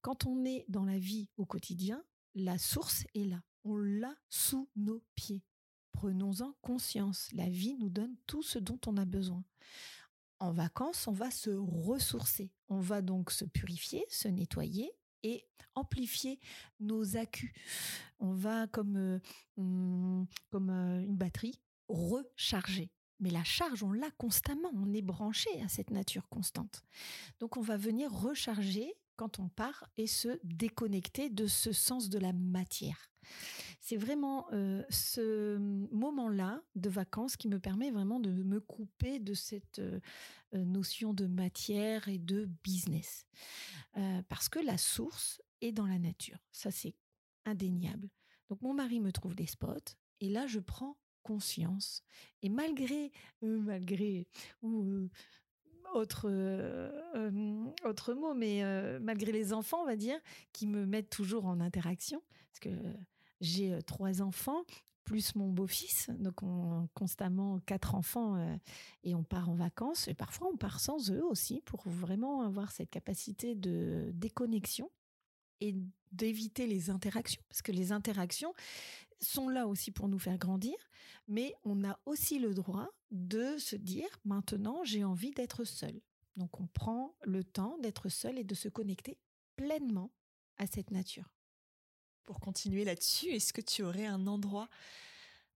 Quand 0.02 0.26
on 0.26 0.44
est 0.46 0.66
dans 0.68 0.84
la 0.84 0.98
vie 0.98 1.30
au 1.38 1.46
quotidien, 1.46 2.04
la 2.34 2.58
source 2.58 3.06
est 3.14 3.26
là. 3.26 3.44
On 3.64 3.78
l'a 3.78 4.16
sous 4.30 4.68
nos 4.76 5.04
pieds. 5.14 5.44
Prenons-en 5.92 6.56
conscience. 6.62 7.30
La 7.34 7.50
vie 7.50 7.76
nous 7.76 7.90
donne 7.90 8.16
tout 8.26 8.42
ce 8.42 8.58
dont 8.58 8.80
on 8.88 8.98
a 8.98 9.06
besoin 9.06 9.44
en 10.42 10.52
vacances, 10.52 11.08
on 11.08 11.12
va 11.12 11.32
se 11.32 11.52
ressourcer. 11.52 12.52
On 12.68 12.80
va 12.80 13.02
donc 13.02 13.32
se 13.32 13.46
purifier, 13.46 14.04
se 14.10 14.28
nettoyer 14.28 14.92
et 15.24 15.46
amplifier 15.76 16.40
nos 16.80 17.16
accus. 17.16 17.54
On 18.20 18.34
va 18.34 18.68
comme, 18.68 18.98
euh, 18.98 19.20
hum, 19.58 20.26
comme 20.50 20.70
euh, 20.70 21.04
une 21.04 21.16
batterie 21.16 21.62
recharger. 21.88 22.90
Mais 23.20 23.30
la 23.30 23.44
charge, 23.44 23.84
on 23.84 23.92
l'a 23.92 24.10
constamment, 24.12 24.72
on 24.74 24.94
est 24.94 25.04
branché 25.04 25.50
à 25.62 25.68
cette 25.68 25.92
nature 25.92 26.28
constante. 26.28 26.82
Donc 27.40 27.56
on 27.56 27.62
va 27.62 27.78
venir 27.78 28.12
recharger 28.12 28.96
quand 29.16 29.38
on 29.38 29.48
part 29.48 29.86
et 29.98 30.08
se 30.08 30.40
déconnecter 30.44 31.30
de 31.30 31.46
ce 31.46 31.72
sens 31.72 32.10
de 32.10 32.18
la 32.18 32.34
matière. 32.34 33.12
C'est 33.82 33.98
vraiment 33.98 34.46
euh, 34.54 34.84
ce 34.90 35.58
moment-là 35.92 36.62
de 36.76 36.88
vacances 36.88 37.36
qui 37.36 37.48
me 37.48 37.60
permet 37.60 37.90
vraiment 37.90 38.20
de 38.20 38.30
me 38.30 38.60
couper 38.60 39.18
de 39.18 39.34
cette 39.34 39.80
euh, 39.80 40.00
euh, 40.54 40.64
notion 40.64 41.16
de 41.16 41.26
matière 41.26 42.08
et 42.08 42.20
de 42.20 42.48
business. 42.64 43.26
parce 44.30 44.50
que 44.50 44.60
la 44.60 44.78
source 44.78 45.42
est 45.62 45.72
dans 45.72 45.88
la 45.88 45.98
nature. 45.98 46.38
Ça, 46.52 46.70
c'est 46.70 46.94
indéniable. 47.46 48.10
Donc 48.50 48.62
mon 48.62 48.74
mari 48.74 49.00
me 49.00 49.12
trouve 49.12 49.36
des 49.36 49.48
spots 49.48 49.98
et 50.20 50.30
là, 50.30 50.46
je 50.46 50.60
prends 50.60 50.96
conscience. 51.24 52.04
Et 52.44 52.50
malgré, 52.50 53.12
malgré, 53.42 54.28
ou 54.62 55.10
autre, 55.94 56.30
autre 57.84 58.14
mot, 58.14 58.34
mais 58.36 58.64
malgré 59.00 59.32
les 59.32 59.54
enfants, 59.54 59.82
on 59.82 59.86
va 59.86 59.96
dire, 59.96 60.20
qui 60.54 60.68
me 60.68 60.86
mettent 60.86 61.10
toujours 61.10 61.46
en 61.46 61.60
interaction, 61.60 62.22
parce 62.52 62.60
que 62.60 62.70
j'ai 63.42 63.78
trois 63.84 64.22
enfants, 64.22 64.64
plus 65.04 65.36
mon 65.36 65.50
beau-fils, 65.50 66.10
donc 66.20 66.42
on 66.44 66.88
constamment 66.94 67.60
quatre 67.66 67.96
enfants 67.96 68.58
et 69.04 69.16
on 69.16 69.24
part 69.24 69.50
en 69.50 69.56
vacances, 69.56 70.08
et 70.08 70.14
parfois 70.14 70.48
on 70.54 70.58
part 70.58 70.80
sans 70.80 71.12
eux 71.12 71.24
aussi, 71.26 71.62
pour 71.62 71.82
vraiment 71.86 72.44
avoir 72.44 72.72
cette 72.72 72.90
capacité 72.90 73.56
de 73.56 74.12
déconnexion 74.14 74.90
et 75.60 75.76
d'éviter 76.12 76.68
les 76.68 76.90
interactions, 76.90 77.42
parce 77.50 77.62
que 77.62 77.72
les 77.72 77.92
interactions 77.92 78.54
sont 79.20 79.50
là 79.50 79.68
aussi 79.68 79.92
pour 79.92 80.08
nous 80.08 80.20
faire 80.20 80.38
grandir, 80.38 80.76
mais 81.28 81.54
on 81.64 81.84
a 81.84 82.00
aussi 82.06 82.40
le 82.40 82.54
droit 82.54 82.90
de 83.12 83.58
se 83.58 83.76
dire 83.76 84.08
maintenant 84.24 84.84
j'ai 84.84 85.04
envie 85.04 85.32
d'être 85.32 85.64
seul. 85.64 86.02
Donc 86.38 86.60
on 86.60 86.68
prend 86.68 87.16
le 87.24 87.44
temps 87.44 87.78
d'être 87.80 88.10
seul 88.10 88.40
et 88.40 88.44
de 88.44 88.56
se 88.56 88.70
connecter 88.70 89.18
pleinement 89.56 90.12
à 90.58 90.66
cette 90.68 90.92
nature. 90.92 91.34
Pour 92.32 92.40
continuer 92.40 92.86
là-dessus, 92.86 93.28
est-ce 93.28 93.52
que 93.52 93.60
tu 93.60 93.84
aurais 93.84 94.06
un 94.06 94.26
endroit 94.26 94.70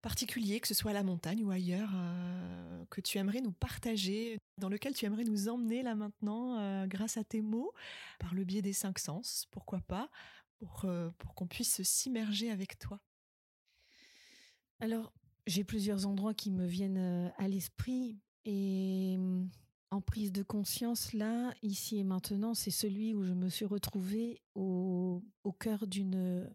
particulier, 0.01 0.59
que 0.59 0.67
ce 0.67 0.73
soit 0.73 0.91
la 0.91 1.03
montagne 1.03 1.41
ou 1.41 1.49
ailleurs, 1.49 1.89
euh, 1.95 2.83
que 2.89 2.99
tu 2.99 3.17
aimerais 3.17 3.39
nous 3.39 3.53
partager, 3.53 4.37
dans 4.57 4.67
lequel 4.67 4.93
tu 4.93 5.05
aimerais 5.05 5.23
nous 5.23 5.47
emmener 5.47 5.83
là 5.83 5.95
maintenant, 5.95 6.59
euh, 6.59 6.85
grâce 6.85 7.15
à 7.15 7.23
tes 7.23 7.41
mots, 7.41 7.71
par 8.19 8.33
le 8.33 8.43
biais 8.43 8.61
des 8.61 8.73
cinq 8.73 8.99
sens, 8.99 9.47
pourquoi 9.51 9.79
pas, 9.79 10.09
pour, 10.59 10.83
euh, 10.83 11.11
pour 11.17 11.33
qu'on 11.33 11.47
puisse 11.47 11.81
s'immerger 11.83 12.51
avec 12.51 12.77
toi? 12.77 12.99
Alors, 14.81 15.13
j'ai 15.47 15.63
plusieurs 15.63 16.05
endroits 16.05 16.33
qui 16.33 16.51
me 16.51 16.65
viennent 16.65 17.31
à 17.37 17.47
l'esprit 17.47 18.19
et 18.43 19.15
mmh, 19.17 19.47
en 19.95 20.01
prise 20.01 20.33
de 20.33 20.43
conscience, 20.43 21.13
là, 21.13 21.53
ici 21.63 21.97
et 21.97 22.03
maintenant, 22.03 22.53
c'est 22.53 22.69
celui 22.69 23.13
où 23.13 23.23
je 23.23 23.31
me 23.31 23.47
suis 23.47 23.63
retrouvée 23.65 24.41
au, 24.53 25.23
cœur 25.57 25.87
d'une 25.87 26.53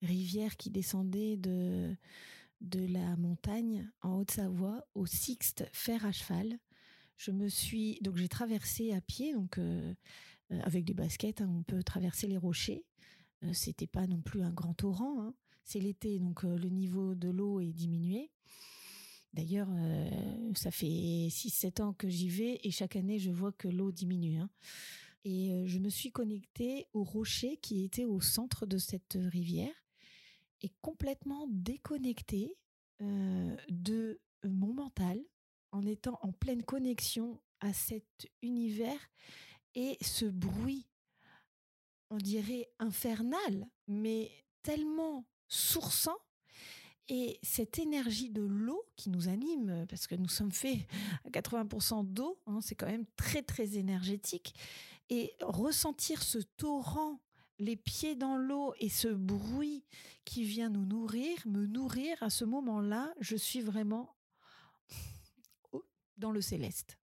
rivière 0.00 0.56
qui 0.56 0.70
descendait 0.70 1.36
de, 1.36 1.94
de 2.62 2.86
la 2.86 3.14
montagne 3.16 3.90
en 4.00 4.18
Haute-Savoie 4.18 4.86
au 4.94 5.04
Sixte 5.04 5.66
fer 5.70 6.06
à 6.06 6.12
cheval. 6.12 6.58
Je 7.18 7.30
me 7.30 7.48
suis 7.48 7.98
donc 8.00 8.16
j'ai 8.16 8.28
traversé 8.28 8.94
à 8.94 9.02
pied 9.02 9.34
donc 9.34 9.58
euh, 9.58 9.94
euh, 10.52 10.60
avec 10.62 10.84
des 10.84 10.94
baskets, 10.94 11.42
hein, 11.42 11.52
on 11.54 11.62
peut 11.64 11.82
traverser 11.82 12.26
les 12.26 12.38
rochers. 12.38 12.86
Euh, 13.44 13.52
c'était 13.52 13.86
pas 13.86 14.06
non 14.06 14.22
plus 14.22 14.40
un 14.40 14.52
grand 14.52 14.72
torrent. 14.72 15.20
Hein. 15.20 15.34
C'est 15.62 15.80
l'été 15.80 16.18
donc 16.18 16.42
le 16.42 16.68
niveau 16.70 17.14
de 17.14 17.28
l'eau 17.28 17.60
est 17.60 17.72
diminué. 17.72 18.30
D'ailleurs, 19.32 19.68
ça 20.54 20.70
fait 20.70 21.28
6-7 21.28 21.82
ans 21.82 21.92
que 21.92 22.08
j'y 22.08 22.28
vais 22.28 22.58
et 22.62 22.70
chaque 22.70 22.96
année 22.96 23.18
je 23.18 23.30
vois 23.30 23.52
que 23.52 23.68
l'eau 23.68 23.92
diminue. 23.92 24.38
Hein. 24.38 24.50
Et 25.24 25.66
je 25.66 25.78
me 25.78 25.90
suis 25.90 26.10
connectée 26.10 26.86
au 26.92 27.04
rocher 27.04 27.56
qui 27.58 27.84
était 27.84 28.04
au 28.04 28.20
centre 28.20 28.66
de 28.66 28.78
cette 28.78 29.18
rivière 29.20 29.74
est 30.62 30.72
complètement 30.80 31.46
déconnecté 31.50 32.56
de 33.00 34.20
mon 34.44 34.72
mental 34.72 35.20
en 35.72 35.86
étant 35.86 36.18
en 36.22 36.32
pleine 36.32 36.62
connexion 36.62 37.40
à 37.60 37.72
cet 37.72 38.28
univers 38.42 38.98
et 39.74 39.96
ce 40.00 40.24
bruit, 40.24 40.88
on 42.10 42.16
dirait 42.16 42.68
infernal, 42.78 43.68
mais 43.86 44.30
tellement 44.62 45.26
sourçant. 45.46 46.18
Et 47.08 47.38
cette 47.42 47.78
énergie 47.78 48.28
de 48.28 48.42
l'eau 48.42 48.84
qui 48.96 49.08
nous 49.08 49.28
anime, 49.28 49.86
parce 49.88 50.06
que 50.06 50.14
nous 50.14 50.28
sommes 50.28 50.52
faits 50.52 50.78
à 51.24 51.30
80% 51.30 52.06
d'eau, 52.06 52.38
hein, 52.46 52.60
c'est 52.60 52.74
quand 52.74 52.86
même 52.86 53.06
très 53.16 53.42
très 53.42 53.78
énergétique, 53.78 54.54
et 55.08 55.34
ressentir 55.40 56.22
ce 56.22 56.38
torrent 56.38 57.18
les 57.58 57.76
pieds 57.76 58.14
dans 58.14 58.36
l'eau 58.36 58.74
et 58.78 58.88
ce 58.88 59.08
bruit 59.08 59.84
qui 60.24 60.44
vient 60.44 60.68
nous 60.68 60.84
nourrir, 60.84 61.36
me 61.46 61.66
nourrir, 61.66 62.22
à 62.22 62.30
ce 62.30 62.44
moment-là, 62.44 63.12
je 63.20 63.36
suis 63.36 63.62
vraiment 63.62 64.14
dans 66.18 66.30
le 66.30 66.40
céleste. 66.40 66.98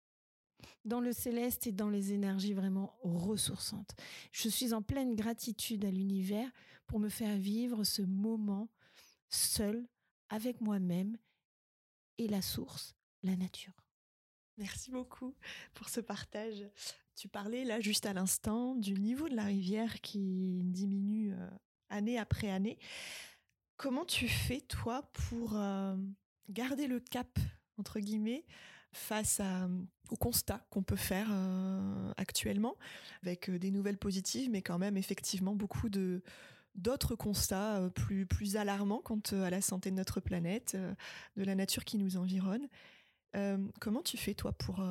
Dans 0.85 0.99
le 0.99 1.13
céleste 1.13 1.65
et 1.67 1.71
dans 1.71 1.89
les 1.89 2.13
énergies 2.13 2.53
vraiment 2.53 2.95
ressourçantes. 3.01 3.95
Je 4.31 4.49
suis 4.49 4.73
en 4.73 4.81
pleine 4.81 5.15
gratitude 5.15 5.83
à 5.83 5.91
l'univers 5.91 6.49
pour 6.85 6.99
me 6.99 7.09
faire 7.09 7.35
vivre 7.37 7.83
ce 7.83 8.03
moment 8.03 8.69
seul 9.29 9.87
avec 10.29 10.61
moi-même 10.61 11.17
et 12.17 12.27
la 12.27 12.41
source, 12.41 12.95
la 13.23 13.35
nature. 13.35 13.73
Merci 14.57 14.91
beaucoup 14.91 15.35
pour 15.73 15.89
ce 15.89 15.99
partage. 15.99 16.65
Tu 17.15 17.27
parlais 17.27 17.65
là 17.65 17.81
juste 17.81 18.05
à 18.05 18.13
l'instant 18.13 18.75
du 18.75 18.93
niveau 18.93 19.27
de 19.27 19.35
la 19.35 19.45
rivière 19.45 20.01
qui 20.01 20.61
diminue 20.63 21.33
euh, 21.33 21.49
année 21.89 22.17
après 22.17 22.49
année. 22.49 22.77
Comment 23.77 24.05
tu 24.05 24.27
fais 24.27 24.61
toi 24.61 25.09
pour 25.13 25.57
euh, 25.57 25.95
garder 26.49 26.87
le 26.87 26.99
cap 26.99 27.39
entre 27.77 27.99
guillemets 27.99 28.45
face 28.93 29.41
au 30.09 30.15
constat 30.15 30.65
qu'on 30.69 30.83
peut 30.83 30.95
faire 30.95 31.27
euh, 31.29 32.13
actuellement 32.15 32.77
avec 33.23 33.51
des 33.51 33.69
nouvelles 33.69 33.97
positives 33.97 34.49
mais 34.49 34.61
quand 34.61 34.79
même 34.79 34.95
effectivement 34.95 35.53
beaucoup 35.53 35.89
de 35.89 36.23
d'autres 36.75 37.15
constats 37.15 37.89
plus 37.95 38.25
plus 38.25 38.57
alarmants 38.57 39.01
quant 39.01 39.21
à 39.31 39.49
la 39.49 39.61
santé 39.61 39.91
de 39.91 39.95
notre 39.95 40.19
planète, 40.19 40.77
de 41.35 41.43
la 41.43 41.55
nature 41.55 41.85
qui 41.85 41.97
nous 41.97 42.17
environne. 42.17 42.67
comment 43.79 44.01
tu 44.03 44.17
fais 44.17 44.33
toi 44.33 44.53
pour 44.53 44.81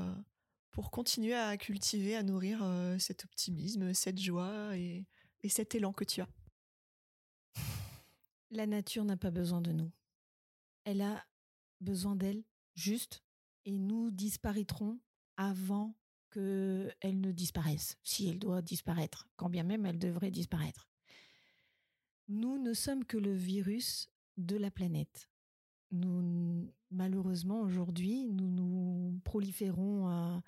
pour 0.74 0.90
continuer 0.90 1.34
à 1.34 1.56
cultiver, 1.56 2.16
à 2.16 2.24
nourrir 2.24 2.58
euh, 2.64 2.98
cet 2.98 3.24
optimisme, 3.24 3.94
cette 3.94 4.18
joie 4.20 4.76
et, 4.76 5.06
cet 5.48 5.76
élan 5.76 5.92
que 5.92 6.02
tu 6.02 6.20
as? 6.20 6.28
La 8.50 8.66
nature 8.66 9.04
n'a 9.04 9.16
pas 9.16 9.30
besoin 9.30 9.60
de 9.60 9.70
nous. 9.70 9.92
Elle 10.82 11.00
a 11.00 11.24
besoin 11.80 12.16
d'elle 12.16 12.42
juste 12.74 13.22
et 13.64 13.78
nous 13.78 14.10
disparaîtrons 14.10 14.98
avant 15.36 15.94
qu'elle 16.32 17.20
ne 17.20 17.30
disparaisse, 17.30 17.96
si 18.02 18.28
elle 18.28 18.40
doit 18.40 18.60
disparaître, 18.60 19.28
quand 19.36 19.48
bien 19.48 19.62
même 19.62 19.86
elle 19.86 19.98
devrait 19.98 20.32
disparaître. 20.32 20.88
Nous 22.28 22.58
ne 22.58 22.72
sommes 22.72 23.04
que 23.04 23.16
le 23.16 23.34
virus 23.34 24.08
de 24.36 24.56
la 24.56 24.70
planète. 24.70 25.28
Nous, 25.90 26.72
malheureusement, 26.90 27.60
aujourd'hui, 27.60 28.26
nous 28.26 28.48
nous 28.48 29.20
proliférons 29.24 30.08
à, 30.08 30.42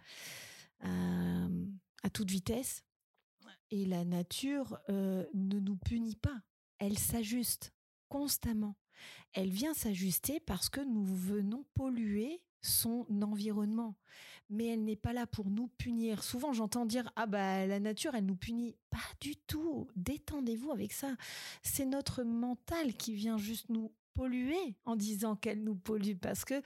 à, 0.81 2.11
toute 2.13 2.31
vitesse 2.31 2.85
et 3.71 3.85
la 3.85 4.05
nature 4.05 4.79
euh, 4.89 5.25
ne 5.35 5.59
nous 5.59 5.77
punit 5.77 6.17
pas. 6.17 6.43
Elle 6.79 6.99
s'ajuste 6.99 7.73
constamment. 8.09 8.77
Elle 9.33 9.51
vient 9.51 9.75
s'ajuster 9.75 10.41
parce 10.41 10.69
que 10.69 10.81
nous 10.81 11.05
venons 11.05 11.65
polluer 11.75 12.41
son 12.67 13.07
environnement. 13.23 13.95
Mais 14.49 14.67
elle 14.67 14.85
n'est 14.85 14.97
pas 14.97 15.13
là 15.13 15.27
pour 15.27 15.51
nous 15.51 15.69
punir. 15.79 16.23
Souvent, 16.23 16.53
j'entends 16.53 16.87
dire 16.87 17.11
Ah, 17.17 17.27
bah, 17.27 17.67
la 17.67 17.81
nature, 17.81 18.15
elle 18.15 18.27
nous 18.27 18.37
punit. 18.37 18.77
Pas 18.91 18.99
du 19.21 19.37
tout. 19.37 19.89
Détendez-vous 19.97 20.71
avec 20.71 20.93
ça. 20.93 21.17
C'est 21.63 21.87
notre 21.87 22.23
mental 22.23 22.95
qui 22.95 23.15
vient 23.15 23.39
juste 23.39 23.69
nous 23.71 23.93
polluer 24.15 24.77
en 24.85 24.97
disant 24.97 25.37
qu'elle 25.37 25.63
nous 25.63 25.75
pollue 25.75 26.17
parce 26.17 26.45
que 26.45 26.63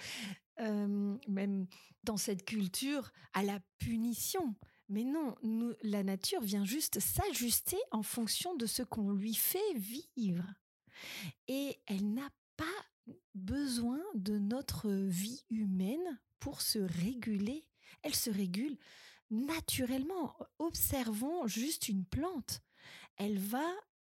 même 1.26 1.66
dans 2.04 2.16
cette 2.16 2.44
culture 2.44 3.12
à 3.32 3.42
la 3.42 3.60
punition. 3.78 4.54
Mais 4.88 5.04
non, 5.04 5.36
la 5.82 6.02
nature 6.02 6.40
vient 6.42 6.64
juste 6.64 6.98
s'ajuster 6.98 7.78
en 7.92 8.02
fonction 8.02 8.56
de 8.56 8.66
ce 8.66 8.82
qu'on 8.82 9.12
lui 9.12 9.34
fait 9.34 9.74
vivre. 9.74 10.44
Et 11.48 11.78
elle 11.86 12.12
n'a 12.12 12.28
pas 12.56 12.64
besoin 13.34 14.00
de 14.14 14.38
notre 14.38 14.90
vie 14.90 15.44
humaine 15.50 16.20
pour 16.38 16.60
se 16.60 16.78
réguler 16.78 17.66
Elle 18.02 18.14
se 18.14 18.30
régule 18.30 18.76
naturellement. 19.30 20.36
Observons 20.58 21.46
juste 21.46 21.88
une 21.88 22.04
plante. 22.04 22.60
Elle 23.16 23.38
va 23.38 23.68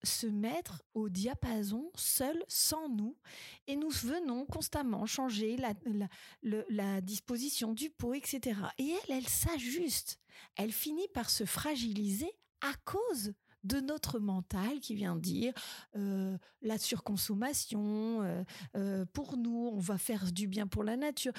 se 0.04 0.28
mettre 0.28 0.82
au 0.94 1.10
diapason 1.10 1.92
seule, 1.96 2.44
sans 2.48 2.90
nous, 2.90 3.16
et 3.68 3.76
nous 3.76 3.90
venons 3.90 4.46
constamment 4.46 5.06
changer 5.06 5.58
la, 5.58 5.74
la, 6.70 7.02
disposition 7.02 7.74
du 7.74 7.90
pot, 7.90 8.14
etc. 8.14 8.60
Et 8.78 8.90
elle, 8.90 9.18
elle 9.18 9.28
s'ajuste. 9.28 10.20
Elle 10.56 10.72
finit 10.72 11.08
par 11.10 11.30
se 11.30 11.46
fragiliser 11.46 12.32
à 12.62 12.74
cause 12.86 13.34
de 13.64 13.80
notre 13.80 14.20
mental 14.20 14.80
qui 14.80 14.96
vient 14.96 15.16
dire 15.16 15.54
euh, 15.96 16.38
la 16.62 16.78
surconsommation, 16.78 18.24
euh, 18.24 18.44
euh, 18.76 19.06
pour 19.14 19.38
nous, 19.38 19.72
on 19.74 19.80
va 19.80 19.98
faire 19.98 20.32
du 20.32 20.48
bien 20.48 20.68
pour 20.68 20.84
la 20.84 20.98
nature. 20.98 21.34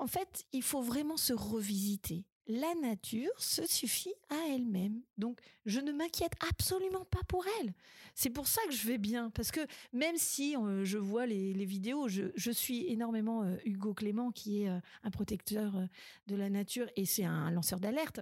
en 0.00 0.06
fait, 0.06 0.44
il 0.52 0.62
faut 0.62 0.82
vraiment 0.82 1.16
se 1.16 1.32
revisiter 1.32 2.24
la 2.48 2.74
nature 2.74 3.30
se 3.38 3.64
suffit 3.66 4.14
à 4.28 4.36
elle-même. 4.50 5.00
Donc, 5.16 5.38
je 5.64 5.78
ne 5.78 5.92
m'inquiète 5.92 6.32
absolument 6.50 7.04
pas 7.04 7.22
pour 7.28 7.44
elle. 7.60 7.72
C'est 8.16 8.30
pour 8.30 8.48
ça 8.48 8.60
que 8.66 8.74
je 8.74 8.86
vais 8.88 8.98
bien. 8.98 9.30
Parce 9.30 9.52
que 9.52 9.60
même 9.92 10.16
si 10.16 10.56
je 10.82 10.98
vois 10.98 11.24
les, 11.24 11.64
vidéos, 11.64 12.08
je, 12.08 12.50
suis 12.50 12.88
énormément 12.88 13.44
Hugo 13.64 13.94
Clément, 13.94 14.32
qui 14.32 14.64
est 14.64 14.68
un 14.68 15.10
protecteur 15.12 15.86
de 16.26 16.34
la 16.34 16.50
nature 16.50 16.88
et 16.96 17.04
c'est 17.04 17.24
un 17.24 17.52
lanceur 17.52 17.78
d'alerte. 17.78 18.20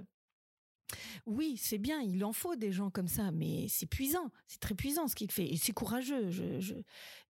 Oui, 1.27 1.57
c'est 1.57 1.79
bien, 1.79 2.01
il 2.01 2.25
en 2.25 2.33
faut 2.33 2.57
des 2.57 2.73
gens 2.73 2.91
comme 2.91 3.09
ça, 3.09 3.31
mais 3.31 3.67
c'est 3.69 3.87
puissant, 3.87 4.31
c'est 4.47 4.61
très 4.61 4.75
puissant 4.75 5.09
ce 5.09 5.15
qu'il 5.15 5.31
fait, 5.31 5.49
et 5.49 5.57
c'est 5.57 5.73
courageux. 5.73 6.31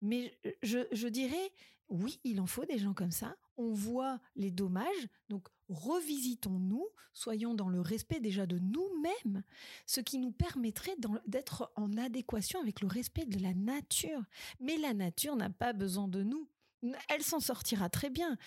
Mais 0.03 0.39
je 0.63 1.09
dirais, 1.09 1.53
oui, 1.89 2.21
il 2.25 2.41
en 2.41 2.47
faut 2.47 2.65
des 2.65 2.79
gens 2.79 2.95
comme 2.95 3.11
ça. 3.11 3.37
On 3.57 3.73
voit 3.73 4.21
les 4.37 4.51
dommages, 4.51 5.09
donc 5.29 5.49
revisitons-nous, 5.69 6.87
soyons 7.13 7.55
dans 7.55 7.69
le 7.69 7.81
respect 7.81 8.21
déjà 8.21 8.47
de 8.47 8.59
nous-mêmes, 8.59 9.43
ce 9.87 10.01
qui 10.01 10.19
nous 10.19 10.33
permettrait 10.33 10.97
d'être 11.27 11.71
en 11.77 11.97
adéquation 11.97 12.61
avec 12.61 12.81
le 12.81 12.89
respect 12.89 13.27
de 13.27 13.43
la 13.43 13.55
nature. 13.55 14.23
Mais 14.61 14.79
la 14.79 14.95
nature 14.95 15.37
n'a 15.37 15.51
pas 15.51 15.73
besoin 15.73 16.09
de 16.09 16.23
nous. 16.23 16.49
Elle 17.09 17.23
s'en 17.23 17.41
sortira 17.41 17.91
très 17.91 18.09
bien. 18.09 18.39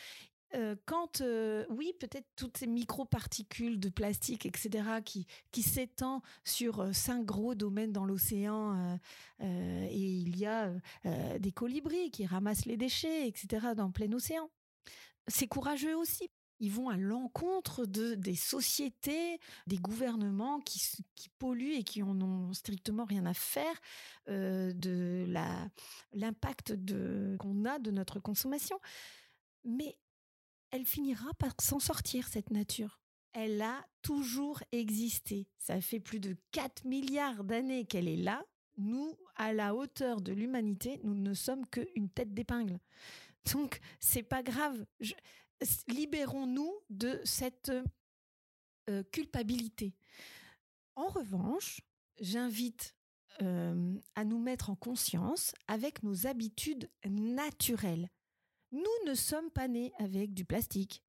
Euh, 0.56 0.76
quand, 0.86 1.22
euh, 1.22 1.66
oui, 1.70 1.94
peut-être 2.00 2.28
toutes 2.36 2.58
ces 2.58 2.68
microparticules 2.68 3.80
de 3.80 3.90
plastique, 3.90 4.46
etc., 4.46 5.02
qui, 5.04 5.26
qui 5.52 5.64
s'étend 5.64 6.22
sur 6.44 6.80
euh, 6.80 6.94
cinq 6.94 7.26
gros 7.26 7.56
domaines 7.56 7.92
dans 7.92 8.06
l'océan, 8.06 9.00
et 9.40 9.98
il 9.98 10.38
y 10.38 10.46
a 10.46 10.72
des 11.40 11.52
colibris 11.52 12.12
qui 12.12 12.26
ramassent 12.26 12.66
les 12.66 12.78
déchets, 12.78 13.28
etc., 13.28 13.68
dans 13.76 13.92
plein 13.92 14.12
océan. 14.14 14.50
C'est 15.28 15.48
courageux 15.48 15.96
aussi 15.96 16.30
ils 16.60 16.72
vont 16.72 16.88
à 16.88 16.96
l'encontre 16.96 17.86
de 17.86 18.16
des 18.16 18.36
sociétés, 18.36 19.38
des 19.68 19.76
gouvernements 19.76 20.62
qui, 20.62 20.80
qui 21.16 21.28
polluent 21.38 21.76
et 21.76 21.84
qui 21.84 22.04
en 22.04 22.22
ont 22.22 22.54
strictement 22.54 23.04
rien 23.04 23.26
à 23.26 23.34
faire 23.34 23.82
de 24.28 25.26
l'impact 26.14 26.76
qu'on 27.38 27.66
a 27.66 27.80
de 27.80 27.92
notre 27.92 28.22
consommation. 28.22 28.80
Mais 29.66 29.98
elle 30.74 30.86
finira 30.86 31.32
par 31.36 31.54
s'en 31.62 31.80
sortir 31.80 32.28
cette 32.28 32.50
nature. 32.50 33.00
Elle 33.32 33.62
a 33.62 33.86
toujours 34.02 34.64
existé. 34.72 35.48
Ça 35.60 35.80
fait 35.82 36.00
plus 36.00 36.20
de 36.20 36.36
4 36.52 36.86
milliards 36.86 37.44
d'années 37.44 37.86
qu'elle 37.86 38.08
est 38.08 38.18
là. 38.18 38.44
Nous, 38.78 39.16
à 39.36 39.54
la 39.54 39.76
hauteur 39.76 40.20
de 40.20 40.34
l'humanité, 40.34 41.00
nous 41.04 41.14
ne 41.14 41.36
sommes 41.36 41.68
qu'une 41.68 42.10
tête 42.10 42.34
d'épingle. 42.34 42.80
Donc, 43.54 43.80
c'est 44.00 44.24
pas 44.24 44.42
grave. 44.42 44.84
Je, 45.00 45.14
libérons-nous 45.90 46.74
de 46.90 47.22
cette 47.24 47.72
euh, 48.90 49.04
culpabilité. 49.12 49.94
En 50.96 51.08
revanche, 51.08 51.82
j'invite 52.20 52.96
euh, 53.44 53.96
à 54.16 54.26
nous 54.26 54.40
mettre 54.40 54.72
en 54.72 54.76
conscience 54.76 55.54
avec 55.68 56.02
nos 56.02 56.26
habitudes 56.26 56.90
naturelles. 57.06 58.10
Nous 58.74 59.10
ne 59.10 59.14
sommes 59.14 59.52
pas 59.52 59.68
nés 59.68 59.94
avec 60.00 60.34
du 60.34 60.46
plastique. 60.46 61.04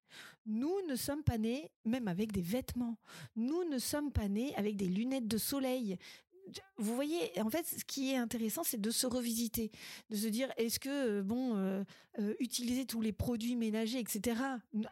Nous 0.45 0.81
ne 0.87 0.95
sommes 0.95 1.23
pas 1.23 1.39
nés 1.39 1.71
même 1.83 2.07
avec 2.07 2.31
des 2.31 2.41
vêtements. 2.41 2.95
Nous 3.35 3.63
ne 3.63 3.79
sommes 3.79 4.11
pas 4.11 4.27
nés 4.27 4.55
avec 4.55 4.75
des 4.75 4.87
lunettes 4.87 5.27
de 5.27 5.39
soleil 5.39 5.97
vous 6.77 6.95
voyez, 6.95 7.31
en 7.39 7.49
fait, 7.49 7.65
ce 7.65 7.83
qui 7.85 8.11
est 8.11 8.17
intéressant, 8.17 8.63
c'est 8.63 8.79
de 8.79 8.91
se 8.91 9.07
revisiter, 9.07 9.71
de 10.09 10.15
se 10.15 10.27
dire, 10.27 10.51
est-ce 10.57 10.79
que, 10.79 11.19
euh, 11.19 11.23
bon, 11.23 11.55
euh, 11.55 11.83
euh, 12.19 12.33
utiliser 12.39 12.85
tous 12.85 13.01
les 13.01 13.11
produits 13.11 13.55
ménagers, 13.55 13.99
etc. 13.99 14.41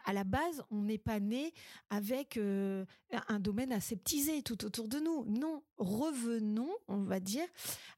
À 0.04 0.12
la 0.12 0.24
base, 0.24 0.62
on 0.70 0.82
n'est 0.82 0.98
pas 0.98 1.20
né 1.20 1.52
avec 1.90 2.38
un 2.38 3.40
domaine 3.40 3.72
aseptisé 3.72 4.42
tout 4.42 4.64
autour 4.64 4.88
de 4.88 4.98
nous. 4.98 5.24
Non, 5.26 5.62
revenons, 5.78 6.70
on 6.88 7.02
va 7.02 7.20
dire, 7.20 7.46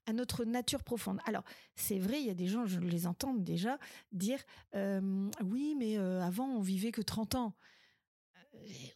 à 0.05 0.13
notre 0.13 0.45
nature 0.45 0.83
profonde. 0.83 1.19
Alors, 1.25 1.43
c'est 1.75 1.99
vrai, 1.99 2.21
il 2.21 2.27
y 2.27 2.29
a 2.29 2.35
des 2.35 2.47
gens, 2.47 2.65
je 2.65 2.79
les 2.79 3.07
entends 3.07 3.33
déjà 3.33 3.79
dire, 4.11 4.39
oui, 4.73 5.75
mais 5.77 5.97
avant, 5.97 6.47
on 6.47 6.61
vivait 6.61 6.91
que 6.91 7.01
30 7.01 7.35
ans 7.35 7.53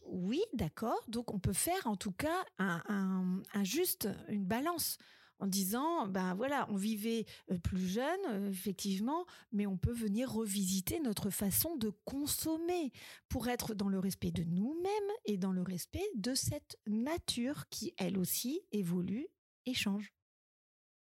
oui, 0.05 0.41
d'accord. 0.53 1.01
Donc 1.07 1.33
on 1.33 1.39
peut 1.39 1.53
faire 1.53 1.85
en 1.87 1.95
tout 1.95 2.11
cas 2.11 2.45
un, 2.57 3.41
juste, 3.63 4.09
une 4.27 4.45
balance 4.45 4.97
en 5.39 5.47
disant, 5.47 6.07
ben 6.07 6.35
voilà, 6.35 6.67
on 6.69 6.75
vivait 6.75 7.25
euh, 7.49 7.57
plus 7.57 7.87
jeune, 7.87 8.19
euh, 8.29 8.51
effectivement, 8.51 9.25
mais 9.51 9.65
on 9.65 9.75
peut 9.75 9.91
venir 9.91 10.31
revisiter 10.31 10.99
notre 10.99 11.31
façon 11.31 11.75
de 11.77 11.89
consommer 12.05 12.91
pour 13.27 13.47
être 13.47 13.73
dans 13.73 13.89
le 13.89 13.97
respect 13.97 14.29
de 14.29 14.43
nous-mêmes 14.43 15.11
et 15.25 15.37
dans 15.37 15.51
le 15.51 15.63
respect 15.63 16.07
de 16.13 16.35
cette 16.35 16.77
nature 16.85 17.67
qui, 17.69 17.95
elle 17.97 18.19
aussi, 18.19 18.61
évolue 18.71 19.27
et 19.65 19.73
change. 19.73 20.13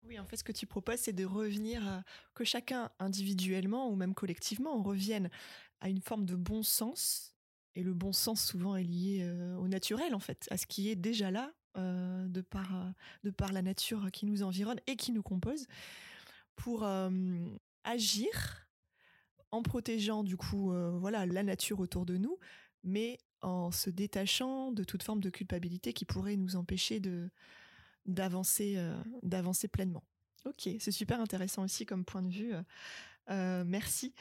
Oui, 0.05 0.19
en 0.19 0.25
fait, 0.25 0.37
ce 0.37 0.45
que 0.45 0.53
tu 0.53 0.67
proposes, 0.67 1.01
c'est 1.01 1.13
de 1.13 1.27
revenir, 1.27 1.87
à, 1.87 2.03
que 2.35 2.45
chacun 2.45 2.91
individuellement 2.99 3.91
ou 3.91 3.97
même 3.97 4.15
collectivement, 4.15 4.75
on 4.75 4.83
revienne 4.83 5.29
à 5.81 5.91
une 5.91 6.01
forme 6.01 6.25
de 6.25 6.35
bon 6.35 6.63
sens 6.63 7.35
et 7.75 7.83
le 7.83 7.95
bon 7.95 8.12
sens 8.12 8.45
souvent 8.45 8.77
est 8.77 8.85
lié 8.85 9.21
euh, 9.23 9.57
au 9.57 9.68
naturel 9.68 10.14
en 10.14 10.18
fait, 10.18 10.47
à 10.51 10.57
ce 10.57 10.66
qui 10.66 10.89
est 10.91 10.97
déjà 10.97 11.31
là 11.31 11.53
euh, 11.77 12.27
de 12.27 12.41
par 12.41 12.77
euh, 12.77 12.91
de 13.25 13.31
par 13.31 13.53
la 13.53 13.62
nature 13.62 14.11
qui 14.12 14.27
nous 14.27 14.43
environne 14.43 14.81
et 14.87 14.97
qui 14.97 15.12
nous 15.12 15.23
compose 15.23 15.66
pour 16.57 16.87
agir 17.85 18.68
en 19.51 19.62
protégeant 19.62 20.23
du 20.23 20.37
coup 20.37 20.75
voilà 20.99 21.25
la 21.25 21.43
nature 21.43 21.81
autour 21.81 22.05
de 22.05 22.18
nous, 22.18 22.39
mais 22.85 23.18
en 23.41 23.71
se 23.71 23.89
détachant 23.89 24.71
de 24.71 24.85
toute 24.85 25.03
forme 25.03 25.21
de 25.21 25.31
culpabilité 25.31 25.95
qui 25.95 26.05
pourrait 26.05 26.37
nous 26.37 26.57
empêcher 26.57 27.01
de 27.01 27.31
d'avancer 28.05 28.77
d'avancer 29.23 29.68
pleinement. 29.68 30.05
Ok, 30.45 30.68
c'est 30.81 30.91
super 30.91 31.18
intéressant 31.18 31.64
aussi 31.64 31.87
comme 31.87 32.05
point 32.05 32.23
de 32.23 32.31
vue. 32.31 32.53
merci. 33.64 34.12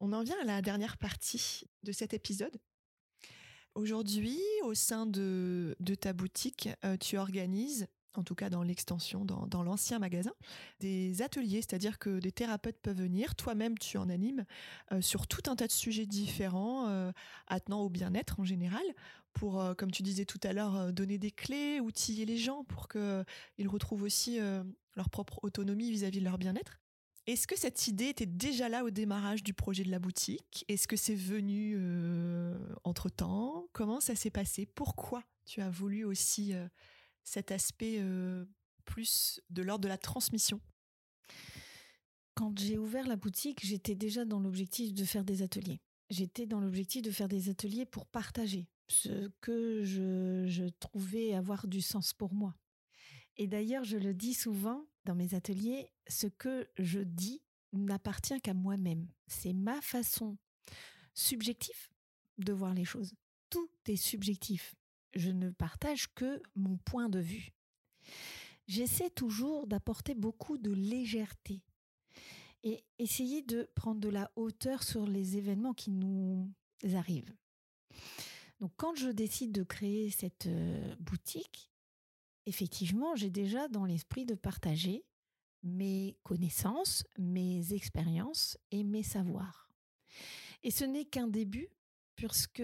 On 0.00 0.12
en 0.12 0.24
vient 0.24 0.40
à 0.42 0.44
la 0.44 0.60
dernière 0.60 0.96
partie 0.96 1.68
de 1.84 1.92
cet 1.92 2.14
épisode 2.14 2.58
Aujourd'hui, 3.76 4.40
au 4.62 4.72
sein 4.72 5.04
de, 5.04 5.76
ta 6.00 6.14
boutique, 6.14 6.70
euh, 6.82 6.96
tu 6.96 7.18
organises, 7.18 7.86
en 8.14 8.22
tout 8.22 8.34
cas 8.34 8.48
dans 8.48 8.62
l'extension, 8.62 9.26
dans, 9.26 9.62
l'ancien 9.62 9.98
magasin, 9.98 10.32
des 10.80 11.20
ateliers, 11.20 11.60
c'est-à-dire 11.60 11.98
que 11.98 12.18
des 12.18 12.32
thérapeutes 12.32 12.78
peuvent 12.80 12.96
venir, 12.96 13.34
toi-même 13.34 13.76
tu 13.76 13.98
en 13.98 14.08
animes, 14.08 14.46
euh, 14.92 15.02
sur 15.02 15.26
tout 15.26 15.42
un 15.50 15.56
tas 15.56 15.66
de 15.66 15.72
sujets 15.72 16.06
différents, 16.06 16.88
euh, 16.88 17.12
attenant 17.48 17.82
au 17.82 17.90
bien-être 17.90 18.40
en 18.40 18.46
général, 18.46 18.82
pour, 19.34 19.62
comme 19.76 19.90
tu 19.90 20.02
disais 20.02 20.24
tout 20.24 20.40
à 20.42 20.54
l'heure, 20.54 20.90
donner 20.94 21.18
des 21.18 21.30
clés, 21.30 21.78
outiller 21.78 22.24
les 22.24 22.38
gens 22.38 22.64
pour 22.64 22.88
qu'ils 22.88 23.68
retrouvent 23.68 24.04
aussi 24.04 24.38
leur 24.94 25.10
propre 25.10 25.38
autonomie 25.42 25.90
vis 25.90 26.04
à 26.04 26.08
-vis 26.08 26.20
de 26.20 26.24
leur 26.24 26.38
bien-être. 26.38 26.80
Est-ce 27.26 27.48
que 27.48 27.58
cette 27.58 27.88
idée 27.88 28.06
était 28.06 28.24
déjà 28.24 28.68
là 28.68 28.84
au 28.84 28.90
démarrage 28.90 29.42
du 29.42 29.52
projet 29.52 29.82
de 29.82 29.90
la 29.90 29.98
boutique? 29.98 30.64
Est-ce 30.68 30.86
que 30.86 30.96
c'est 30.96 31.16
venu 31.16 31.74
euh, 31.76 32.56
entre-temps? 32.84 33.66
Comment 33.72 33.98
ça 34.00 34.14
s'est 34.14 34.30
passé? 34.30 34.64
Pourquoi 34.64 35.24
tu 35.44 35.60
as 35.60 35.68
voulu 35.68 36.04
aussi 36.04 36.54
euh, 36.54 36.68
cet 37.24 37.50
aspect 37.50 37.96
euh, 37.98 38.44
plus 38.84 39.40
de 39.50 39.62
l'ordre 39.62 39.82
de 39.82 39.88
la 39.88 39.98
transmission? 39.98 40.60
Quand 42.34 42.56
j'ai 42.60 42.78
ouvert 42.78 43.08
la 43.08 43.16
boutique, 43.16 43.66
j'étais 43.66 43.96
déjà 43.96 44.24
dans 44.24 44.38
l'objectif 44.38 44.94
de 44.94 45.04
faire 45.04 45.24
des 45.24 45.42
ateliers. 45.42 45.80
J'étais 46.10 46.46
dans 46.46 46.60
l'objectif 46.60 47.02
de 47.02 47.10
faire 47.10 47.28
des 47.28 47.48
ateliers 47.48 47.86
pour 47.86 48.06
partager 48.06 48.68
ce 48.86 49.32
que 49.40 49.82
je 49.82 50.68
trouvais 50.78 51.34
avoir 51.34 51.66
du 51.66 51.80
sens 51.80 52.12
pour 52.12 52.32
moi. 52.32 52.54
Et 53.36 53.48
d'ailleurs, 53.48 53.82
je 53.82 53.96
le 53.96 54.14
dis 54.14 54.34
souvent 54.34 54.86
dans 55.06 55.14
mes 55.14 55.34
ateliers, 55.34 55.90
ce 56.08 56.26
que 56.26 56.68
je 56.76 57.00
dis 57.00 57.40
n'appartient 57.72 58.40
qu'à 58.40 58.52
moi-même. 58.52 59.08
C'est 59.26 59.52
ma 59.54 59.80
façon 59.80 60.36
subjective 61.14 61.88
de 62.38 62.52
voir 62.52 62.74
les 62.74 62.84
choses. 62.84 63.14
Tout 63.48 63.70
est 63.86 63.96
subjectif. 63.96 64.74
Je 65.14 65.30
ne 65.30 65.50
partage 65.50 66.12
que 66.14 66.42
mon 66.54 66.76
point 66.76 67.08
de 67.08 67.20
vue. 67.20 67.52
J'essaie 68.66 69.10
toujours 69.10 69.66
d'apporter 69.66 70.14
beaucoup 70.14 70.58
de 70.58 70.72
légèreté 70.72 71.62
et 72.64 72.84
essayer 72.98 73.42
de 73.42 73.70
prendre 73.74 74.00
de 74.00 74.08
la 74.08 74.30
hauteur 74.34 74.82
sur 74.82 75.06
les 75.06 75.36
événements 75.36 75.72
qui 75.72 75.92
nous 75.92 76.52
arrivent. 76.94 77.34
Donc 78.60 78.72
quand 78.76 78.94
je 78.96 79.08
décide 79.08 79.52
de 79.52 79.62
créer 79.62 80.10
cette 80.10 80.48
boutique, 80.98 81.70
effectivement, 82.46 83.14
j'ai 83.16 83.30
déjà 83.30 83.68
dans 83.68 83.84
l'esprit 83.84 84.24
de 84.24 84.34
partager 84.34 85.04
mes 85.62 86.16
connaissances, 86.22 87.04
mes 87.18 87.72
expériences 87.72 88.56
et 88.70 88.84
mes 88.84 89.02
savoirs. 89.02 89.68
Et 90.62 90.70
ce 90.70 90.84
n'est 90.84 91.04
qu'un 91.04 91.26
début, 91.26 91.68
puisque, 92.14 92.62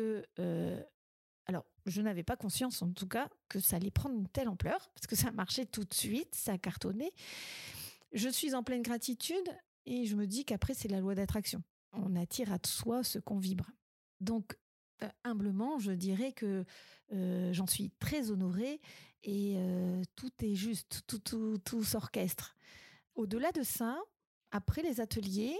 alors, 1.46 1.66
je 1.84 2.00
n'avais 2.00 2.22
pas 2.22 2.36
conscience 2.36 2.80
en 2.82 2.92
tout 2.92 3.08
cas 3.08 3.28
que 3.48 3.60
ça 3.60 3.76
allait 3.76 3.90
prendre 3.90 4.14
une 4.14 4.28
telle 4.28 4.48
ampleur, 4.48 4.90
parce 4.94 5.06
que 5.06 5.16
ça 5.16 5.32
marchait 5.32 5.66
tout 5.66 5.84
de 5.84 5.94
suite, 5.94 6.34
ça 6.34 6.52
a 6.52 6.58
cartonné. 6.58 7.12
Je 8.12 8.28
suis 8.28 8.54
en 8.54 8.62
pleine 8.62 8.82
gratitude 8.82 9.48
et 9.84 10.06
je 10.06 10.14
me 10.14 10.26
dis 10.26 10.44
qu'après, 10.44 10.74
c'est 10.74 10.88
la 10.88 11.00
loi 11.00 11.14
d'attraction. 11.14 11.62
On 11.92 12.14
attire 12.14 12.52
à 12.52 12.58
soi 12.64 13.02
ce 13.02 13.18
qu'on 13.18 13.38
vibre. 13.38 13.68
Donc, 14.20 14.56
humblement, 15.24 15.78
je 15.78 15.92
dirais 15.92 16.32
que 16.32 16.64
j'en 17.10 17.66
suis 17.66 17.90
très 17.98 18.30
honorée 18.30 18.80
et 19.22 19.56
tout 20.16 20.32
est 20.42 20.54
juste, 20.54 21.02
tout, 21.06 21.18
tout, 21.18 21.58
tout 21.58 21.84
s'orchestre. 21.84 22.56
Au-delà 23.14 23.52
de 23.52 23.62
ça, 23.62 23.98
après 24.50 24.82
les 24.82 25.00
ateliers, 25.00 25.56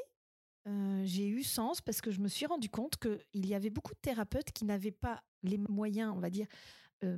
j'ai 1.04 1.28
eu 1.28 1.42
sens 1.42 1.80
parce 1.80 2.00
que 2.00 2.10
je 2.10 2.20
me 2.20 2.28
suis 2.28 2.46
rendu 2.46 2.68
compte 2.68 2.96
qu'il 2.96 3.46
y 3.46 3.54
avait 3.54 3.70
beaucoup 3.70 3.94
de 3.94 4.00
thérapeutes 4.00 4.52
qui 4.52 4.64
n'avaient 4.64 4.90
pas 4.92 5.22
les 5.42 5.58
moyens, 5.58 6.12
on 6.14 6.20
va 6.20 6.30
dire, 6.30 6.46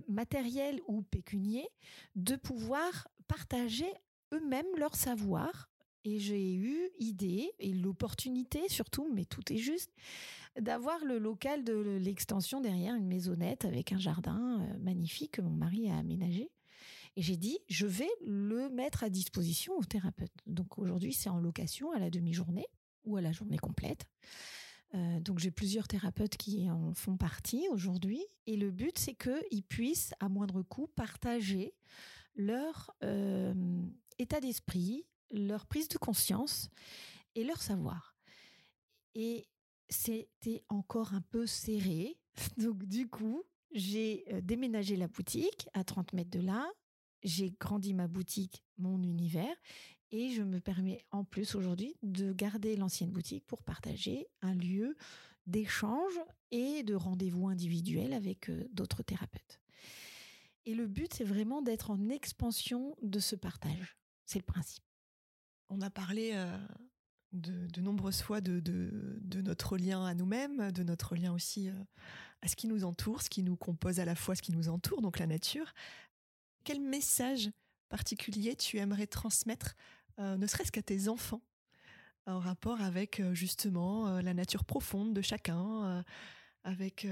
matériels 0.09 0.81
ou 0.87 1.03
pécuniers, 1.03 1.68
de 2.14 2.37
pouvoir 2.37 3.09
partager 3.29 3.93
eux-mêmes 4.33 4.66
leur 4.77 4.97
savoir. 4.97 5.70
Et 6.05 6.19
j'ai 6.19 6.55
eu 6.55 6.91
idée 6.99 7.51
et 7.59 7.73
l'opportunité 7.73 8.69
surtout, 8.69 9.11
mais 9.15 9.25
tout 9.25 9.53
est 9.53 9.59
juste, 9.59 9.91
d'avoir 10.61 11.03
le 11.05 11.19
local 11.19 11.65
de 11.65 11.99
l'extension 12.01 12.61
derrière 12.61 12.95
une 12.95 13.07
maisonnette 13.07 13.65
avec 13.65 13.93
un 13.93 13.99
jardin 13.99 14.67
magnifique 14.81 15.33
que 15.33 15.43
mon 15.43 15.51
mari 15.51 15.91
a 15.91 15.97
aménagé. 15.97 16.51
Et 17.17 17.23
j'ai 17.23 17.37
dit, 17.37 17.59
je 17.69 17.87
vais 17.87 18.11
le 18.27 18.69
mettre 18.69 19.05
à 19.05 19.09
disposition 19.09 19.75
aux 19.77 19.85
thérapeutes. 19.85 20.35
Donc 20.47 20.79
aujourd'hui, 20.79 21.13
c'est 21.13 21.31
en 21.31 21.39
location 21.39 21.93
à 21.93 21.99
la 21.99 22.11
demi-journée 22.11 22.67
ou 23.05 23.17
à 23.17 23.21
la 23.21 23.33
journée 23.33 23.59
complète. 23.59 24.07
Euh, 24.95 25.21
donc 25.21 25.39
j'ai 25.39 25.51
plusieurs 25.51 25.89
thérapeutes 25.89 26.37
qui 26.37 26.71
en 26.71 26.93
font 26.95 27.17
partie 27.17 27.67
aujourd'hui. 27.71 28.25
Et 28.47 28.57
le 28.57 28.71
but, 28.71 28.99
c'est 28.99 29.15
qu'ils 29.15 29.63
puissent, 29.63 30.13
à 30.21 30.29
moindre 30.29 30.63
coût, 30.63 30.89
partager 30.95 31.75
leur 32.37 32.93
euh, 33.05 33.55
état 34.19 34.41
d'esprit, 34.41 35.05
leur 35.31 35.66
prise 35.66 35.89
de 35.89 35.99
conscience 35.99 36.70
et 37.35 37.45
leur 37.45 37.62
savoir. 37.62 38.16
Et 39.14 39.47
c'était 39.89 40.64
encore 40.68 41.14
un 41.14 41.22
peu 41.22 41.47
serré. 41.47 42.18
Donc 42.57 42.85
du 42.85 43.09
coup, 43.09 43.43
j'ai 43.72 44.25
euh, 44.33 44.41
déménagé 44.41 44.97
la 44.97 45.09
boutique 45.09 45.68
à 45.75 45.85
30 45.85 46.12
mètres 46.12 46.31
de 46.31 46.41
là 46.41 46.66
j'ai 47.25 47.55
grandi 47.59 47.95
ma 47.95 48.07
boutique, 48.07 48.62
mon 48.79 49.03
univers, 49.03 49.57
et 50.12 50.31
je 50.31 50.43
me 50.43 50.61
permets 50.61 51.05
en 51.11 51.25
plus 51.25 51.55
aujourd'hui 51.55 51.97
de 52.03 52.33
garder 52.33 52.77
l'ancienne 52.77 53.11
boutique 53.11 53.47
pour 53.47 53.62
partager 53.62 54.29
un 54.43 54.55
lieu 54.55 54.97
d'échange 55.47 56.12
et 56.51 56.83
de 56.83 56.95
rendez-vous 56.95 57.49
individuels 57.49 58.12
avec 58.12 58.49
euh, 58.49 58.68
d'autres 58.72 59.03
thérapeutes. 59.03 59.61
Et 60.66 60.75
le 60.75 60.87
but, 60.87 61.12
c'est 61.12 61.25
vraiment 61.25 61.62
d'être 61.62 61.91
en 61.91 62.09
expansion 62.09 62.97
de 63.03 63.18
ce 63.18 63.37
partage. 63.37 63.97
C'est 64.25 64.39
le 64.39 64.45
principe. 64.45 64.85
On 65.69 65.81
a 65.81 65.91
parlé 65.91 66.35
de, 67.33 67.81
nombreuses 67.81 68.23
fois 68.23 68.41
de, 68.41 68.62
notre 69.43 69.77
lien 69.77 70.05
à 70.05 70.15
nous-mêmes, 70.15 70.71
de 70.73 70.83
notre 70.83 71.17
lien 71.17 71.33
aussi 71.33 71.71
à 72.43 72.49
ce 72.49 72.57
qui 72.57 72.67
nous 72.67 72.85
entoure, 72.85 73.23
ce 73.23 73.31
qui 73.31 73.43
nous 73.43 73.57
compose 73.57 74.01
à 74.01 74.05
la 74.05 74.15
fois 74.15 74.35
ce 74.35 74.43
qui 74.43 74.53
nous 74.53 74.69
entoure, 74.69 75.01
donc 75.03 75.19
la 75.19 75.27
nature 75.27 75.73
quel 76.65 76.81
message 76.81 77.51
particulier 77.89 78.57
tu 78.57 78.79
aimerais 78.79 79.07
transmettre, 79.07 79.77
ne 80.19 80.47
serait-ce 80.47 80.73
qu'à 80.73 80.83
tes 80.83 81.09
enfants, 81.09 81.43
en 82.27 82.41
rapport 82.41 82.81
avec 82.81 83.23
justement 83.35 84.21
la 84.21 84.35
nature 84.35 84.65
profonde 84.65 85.15
de 85.15 85.23
chacun, 85.23 86.05
avec 86.65 87.07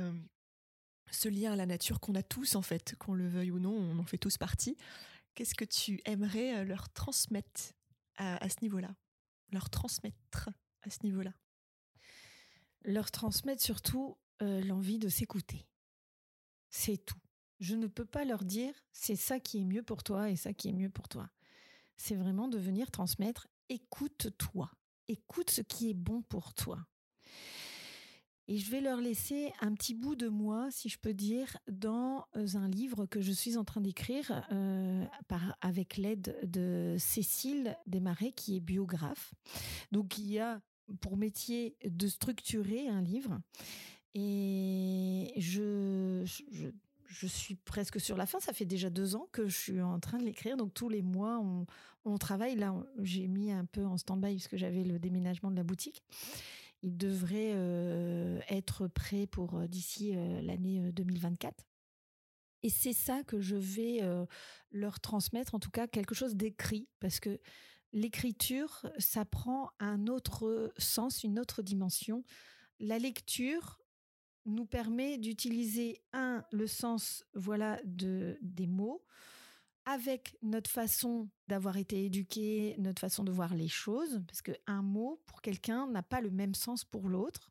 ce 1.11 1.29
lien 1.29 1.53
à 1.53 1.57
la 1.57 1.67
nature 1.67 2.01
qu'on 2.01 2.15
a 2.15 2.23
tous 2.23 2.57
en 2.57 2.63
fait, 2.63 2.97
qu'on 2.99 3.15
le 3.15 3.29
veuille 3.29 3.51
ou 3.51 3.61
non, 3.61 3.75
on 3.75 3.99
en 3.99 4.05
fait 4.05 4.19
tous 4.19 4.39
partie. 4.39 4.77
Qu'est-ce 5.35 5.55
que 5.55 5.65
tu 5.65 6.01
aimerais 6.05 6.65
leur 6.65 6.89
transmettre? 6.91 7.75
À, 8.17 8.49
ce 8.49 8.57
niveau-là 8.63 8.95
Leur 9.51 9.71
transmettre 9.71 10.51
à 10.83 10.91
ce 10.91 10.99
niveau-là 11.05 11.33
Leur 12.85 13.11
transmettre 13.11 13.63
surtout 13.63 14.19
l'envie 14.41 14.99
de 14.99 15.09
s'écouter. 15.09 15.69
C'est 16.71 16.99
tout 16.99 17.19
je 17.63 17.77
ne 17.77 17.87
peux 17.87 18.05
pas 18.05 18.25
leur 18.25 18.45
dire 18.45 18.75
c'est 18.93 19.15
ça 19.15 19.39
qui 19.39 19.61
est 19.61 19.65
mieux 19.65 19.85
pour 19.85 20.03
toi 20.03 20.31
et 20.31 20.37
ça 20.37 20.53
qui 20.53 20.69
est 20.69 20.73
mieux 20.73 20.91
pour 20.91 21.09
toi. 21.09 21.31
C'est 21.97 22.17
vraiment 22.17 22.49
de 22.49 22.59
venir 22.59 22.91
transmettre 22.91 23.47
écoute-toi, 23.69 24.69
écoute 25.07 25.51
ce 25.51 25.63
qui 25.63 25.91
est 25.91 25.95
bon 25.95 26.23
pour 26.23 26.55
toi. 26.55 26.85
Et 28.53 28.59
je 28.59 28.71
vais 28.71 28.83
leur 28.83 29.01
laisser 29.01 29.51
un 29.63 29.73
petit 29.73 29.95
bout 29.95 30.15
de 30.15 30.29
moi, 30.29 30.69
si 30.71 30.91
je 30.91 30.99
peux 30.99 31.15
dire, 31.15 31.57
dans 31.69 32.27
euh, 32.37 32.47
un 32.53 32.69
livre 32.69 33.07
que 33.07 33.23
je 33.23 33.33
suis 33.33 33.57
en 33.57 33.65
train 33.65 33.81
d'écrire 33.81 34.47
euh, 34.53 35.07
avec 35.63 35.97
l'aide 35.97 36.37
de 36.43 36.97
Cécile 36.99 37.79
Desmarais, 37.87 38.33
qui 38.33 38.59
est 38.59 38.61
biographe. 38.61 39.33
Donc, 39.91 40.19
y 40.19 40.39
a 40.39 40.61
pour 41.01 41.17
métier 41.17 41.79
de 41.83 42.07
structurer 42.07 42.89
un 42.89 43.01
livre. 43.01 43.41
Et 44.15 45.33
je, 45.39 46.23
suis 47.09 47.55
presque 47.55 48.03
sur 48.03 48.19
la 48.19 48.27
fin. 48.27 48.39
Ça 48.39 48.53
fait 48.53 48.67
déjà 48.67 48.91
deux 48.91 49.17
ans 49.17 49.29
que 49.33 49.49
je 49.49 49.57
suis 49.57 49.81
en 49.81 49.99
train 49.99 50.19
de 50.19 50.25
l'écrire. 50.25 50.59
Donc 50.59 50.75
tous 50.75 50.91
les 50.91 51.01
mois, 51.01 51.43
on, 52.05 52.19
travaille. 52.19 52.57
Là, 52.57 52.75
j'ai 53.01 53.29
mis 53.29 53.51
un 53.51 53.65
peu 53.65 53.87
en 53.87 53.97
stand-by 53.97 54.35
parce 54.35 54.49
que 54.49 54.59
j'avais 54.59 54.85
le 54.85 54.99
déménagement 54.99 55.51
de 55.51 55.57
la 55.57 55.65
boutique. 55.65 56.03
Il 56.83 56.97
devrait 56.97 57.53
euh, 57.55 58.41
être 58.49 58.89
prêt 58.89 59.27
pour 59.27 59.55
euh, 59.55 59.67
d'ici 59.67 60.17
euh, 60.17 60.43
l'année 60.43 60.81
2024. 60.93 61.67
Et 62.65 62.71
c'est 62.71 62.93
ça 62.93 63.23
que 63.25 63.41
je 63.41 63.57
vais 63.57 64.01
leur 64.71 65.01
transmettre, 65.01 65.57
en 65.57 65.59
tout 65.59 65.73
cas 65.73 65.89
quelque 65.89 66.15
chose 66.15 66.37
d'écrit, 66.37 66.87
parce 67.01 67.19
que 67.19 67.41
l'écriture, 67.93 68.87
ça 68.99 69.25
prend 69.25 69.73
un 69.81 70.07
autre 70.07 70.73
sens, 70.79 71.25
une 71.25 71.41
autre 71.41 71.63
dimension. 71.63 72.23
La 72.79 73.01
lecture, 73.01 73.83
nous 74.45 74.65
permet 74.65 75.19
d'utiliser 75.19 76.03
un 76.13 76.45
le 76.53 76.67
sens 76.67 77.25
voilà 77.35 77.81
de 77.85 78.39
des 78.43 78.67
mots 78.67 79.05
avec 79.85 80.37
notre 80.43 80.71
façon 80.71 81.29
d'avoir 81.49 81.77
été 81.77 82.05
éduqué, 82.05 82.77
notre 82.79 83.01
façon 83.01 83.25
de 83.25 83.33
voir 83.33 83.55
les 83.55 83.69
choses 83.69 84.23
parce 84.27 84.43
que 84.43 84.53
un 84.67 84.83
mot 84.83 85.21
pour 85.27 85.43
quelqu'un 85.43 85.87
n'a 85.89 86.03
pas 86.03 86.21
le 86.21 86.31
même 86.31 86.55
sens 86.55 86.85
pour 86.85 87.09
l'autre 87.09 87.51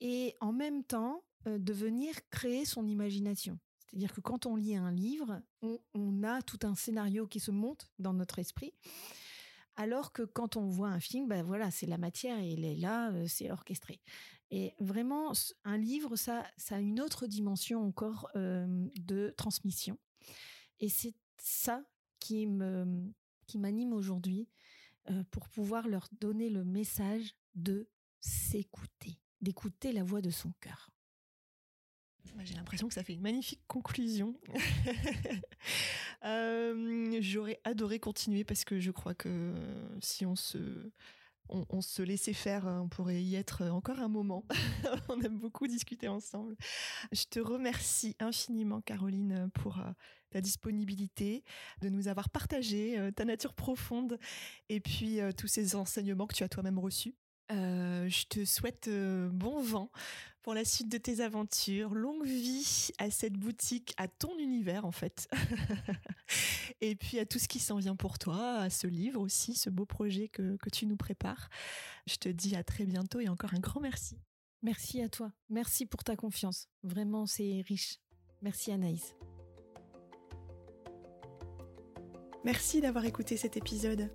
et 0.00 0.34
en 0.40 0.52
même 0.52 0.84
temps 0.84 1.24
euh, 1.46 1.58
de 1.58 1.72
venir 1.72 2.14
créer 2.30 2.64
son 2.64 2.86
imagination. 2.86 3.58
C'est-à-dire 3.86 4.12
que 4.12 4.20
quand 4.20 4.46
on 4.46 4.56
lit 4.56 4.76
un 4.76 4.90
livre, 4.90 5.42
on, 5.60 6.22
a 6.22 6.40
tout 6.42 6.58
un 6.62 6.74
scénario 6.74 7.26
qui 7.26 7.40
se 7.40 7.50
monte 7.50 7.90
dans 7.98 8.14
notre 8.14 8.38
esprit. 8.38 8.72
Alors 9.76 10.12
que 10.12 10.22
quand 10.22 10.56
on 10.56 10.66
voit 10.66 10.88
un 10.88 11.00
film, 11.00 11.28
ben 11.28 11.42
voilà, 11.42 11.70
c'est 11.70 11.86
la 11.86 11.98
matière 11.98 12.38
et 12.38 12.52
elle 12.52 12.64
est 12.64 12.76
là, 12.76 13.10
euh, 13.10 13.26
c'est 13.28 13.50
orchestré. 13.50 14.00
Et 14.50 14.74
vraiment, 14.80 15.32
un 15.64 15.78
livre, 15.78 16.16
ça, 16.16 16.46
ça 16.56 16.76
a 16.76 16.80
une 16.80 17.00
autre 17.00 17.26
dimension 17.26 17.86
encore 17.86 18.28
de 18.34 19.32
transmission. 19.36 19.98
Et 20.78 20.90
c'est 20.90 21.14
ça 21.42 21.84
qui 22.18 22.46
me 22.46 23.12
qui 23.46 23.58
m'anime 23.58 23.92
aujourd'hui 23.92 24.48
pour 25.30 25.48
pouvoir 25.48 25.88
leur 25.88 26.08
donner 26.20 26.48
le 26.48 26.64
message 26.64 27.34
de 27.54 27.88
s'écouter, 28.20 29.18
d'écouter 29.40 29.92
la 29.92 30.04
voix 30.04 30.22
de 30.22 30.30
son 30.30 30.52
cœur. 30.60 30.90
J'ai 32.44 32.54
l'impression 32.54 32.88
que 32.88 32.94
ça 32.94 33.02
fait 33.02 33.14
une 33.14 33.20
magnifique 33.20 33.62
conclusion. 33.66 34.34
J'aurais 37.20 37.60
adoré 37.64 37.98
continuer 37.98 38.44
parce 38.44 38.64
que 38.64 38.78
je 38.78 38.90
crois 38.90 39.14
que 39.14 39.52
si 40.00 40.24
on 40.24 40.36
se 40.36 40.90
on, 41.48 41.80
se 41.82 42.02
laissait 42.02 42.32
faire, 42.32 42.66
on 42.66 42.88
pourrait 42.88 43.22
y 43.22 43.34
être 43.34 43.66
encore 43.66 44.00
un 44.00 44.08
moment. 44.08 44.44
on 45.08 45.20
aime 45.20 45.38
beaucoup 45.38 45.66
discuter 45.66 46.08
ensemble. 46.08 46.56
Je 47.12 47.24
te 47.24 47.40
remercie 47.40 48.16
infiniment, 48.20 48.80
Caroline, 48.80 49.50
pour 49.54 49.78
euh, 49.78 49.90
ta 50.30 50.40
disponibilité, 50.40 51.44
de 51.80 51.88
nous 51.88 52.08
avoir 52.08 52.30
partagé 52.30 52.98
euh, 52.98 53.10
ta 53.10 53.24
nature 53.24 53.54
profonde 53.54 54.18
et 54.68 54.80
puis 54.80 55.20
euh, 55.20 55.32
tous 55.32 55.46
ces 55.46 55.76
enseignements 55.76 56.26
que 56.26 56.34
tu 56.34 56.42
as 56.42 56.48
toi-même 56.48 56.78
reçus. 56.78 57.14
Je 57.52 58.24
te 58.26 58.44
souhaite 58.44 58.88
bon 58.88 59.60
vent 59.60 59.90
pour 60.42 60.54
la 60.54 60.64
suite 60.64 60.88
de 60.88 60.98
tes 60.98 61.20
aventures. 61.20 61.94
Longue 61.94 62.24
vie 62.24 62.90
à 62.98 63.10
cette 63.10 63.34
boutique, 63.34 63.94
à 63.96 64.08
ton 64.08 64.36
univers 64.38 64.84
en 64.84 64.92
fait. 64.92 65.28
et 66.80 66.94
puis 66.96 67.18
à 67.18 67.26
tout 67.26 67.38
ce 67.38 67.48
qui 67.48 67.58
s'en 67.58 67.76
vient 67.76 67.96
pour 67.96 68.18
toi, 68.18 68.56
à 68.56 68.70
ce 68.70 68.86
livre 68.86 69.20
aussi, 69.20 69.54
ce 69.54 69.70
beau 69.70 69.86
projet 69.86 70.28
que, 70.28 70.56
que 70.56 70.70
tu 70.70 70.86
nous 70.86 70.96
prépares. 70.96 71.48
Je 72.06 72.16
te 72.16 72.28
dis 72.28 72.56
à 72.56 72.64
très 72.64 72.84
bientôt 72.84 73.20
et 73.20 73.28
encore 73.28 73.54
un 73.54 73.60
grand 73.60 73.80
merci. 73.80 74.18
Merci 74.62 75.02
à 75.02 75.08
toi. 75.08 75.32
Merci 75.48 75.86
pour 75.86 76.04
ta 76.04 76.16
confiance. 76.16 76.68
Vraiment, 76.82 77.26
c'est 77.26 77.62
riche. 77.66 77.98
Merci 78.42 78.72
Anaïs. 78.72 79.14
Merci 82.44 82.80
d'avoir 82.80 83.04
écouté 83.04 83.36
cet 83.36 83.56
épisode. 83.56 84.10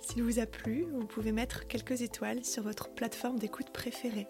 S'il 0.00 0.22
vous 0.22 0.38
a 0.38 0.46
plu, 0.46 0.86
vous 0.92 1.06
pouvez 1.06 1.30
mettre 1.30 1.66
quelques 1.66 2.00
étoiles 2.00 2.44
sur 2.44 2.62
votre 2.62 2.90
plateforme 2.90 3.38
d'écoute 3.38 3.70
préférée. 3.70 4.26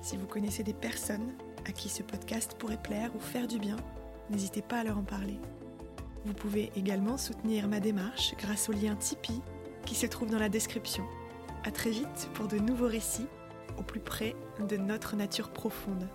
Si 0.00 0.16
vous 0.16 0.26
connaissez 0.26 0.62
des 0.62 0.72
personnes 0.72 1.34
à 1.66 1.72
qui 1.72 1.88
ce 1.88 2.02
podcast 2.02 2.56
pourrait 2.58 2.82
plaire 2.82 3.14
ou 3.14 3.20
faire 3.20 3.46
du 3.46 3.58
bien, 3.58 3.76
n'hésitez 4.30 4.62
pas 4.62 4.78
à 4.78 4.84
leur 4.84 4.98
en 4.98 5.04
parler. 5.04 5.38
Vous 6.24 6.32
pouvez 6.32 6.72
également 6.74 7.18
soutenir 7.18 7.68
ma 7.68 7.80
démarche 7.80 8.34
grâce 8.38 8.68
au 8.68 8.72
lien 8.72 8.96
Tipeee 8.96 9.42
qui 9.84 9.94
se 9.94 10.06
trouve 10.06 10.30
dans 10.30 10.38
la 10.38 10.48
description. 10.48 11.04
A 11.64 11.70
très 11.70 11.90
vite 11.90 12.28
pour 12.34 12.48
de 12.48 12.58
nouveaux 12.58 12.88
récits 12.88 13.28
au 13.78 13.82
plus 13.82 14.00
près 14.00 14.34
de 14.68 14.76
notre 14.76 15.16
nature 15.16 15.50
profonde. 15.50 16.08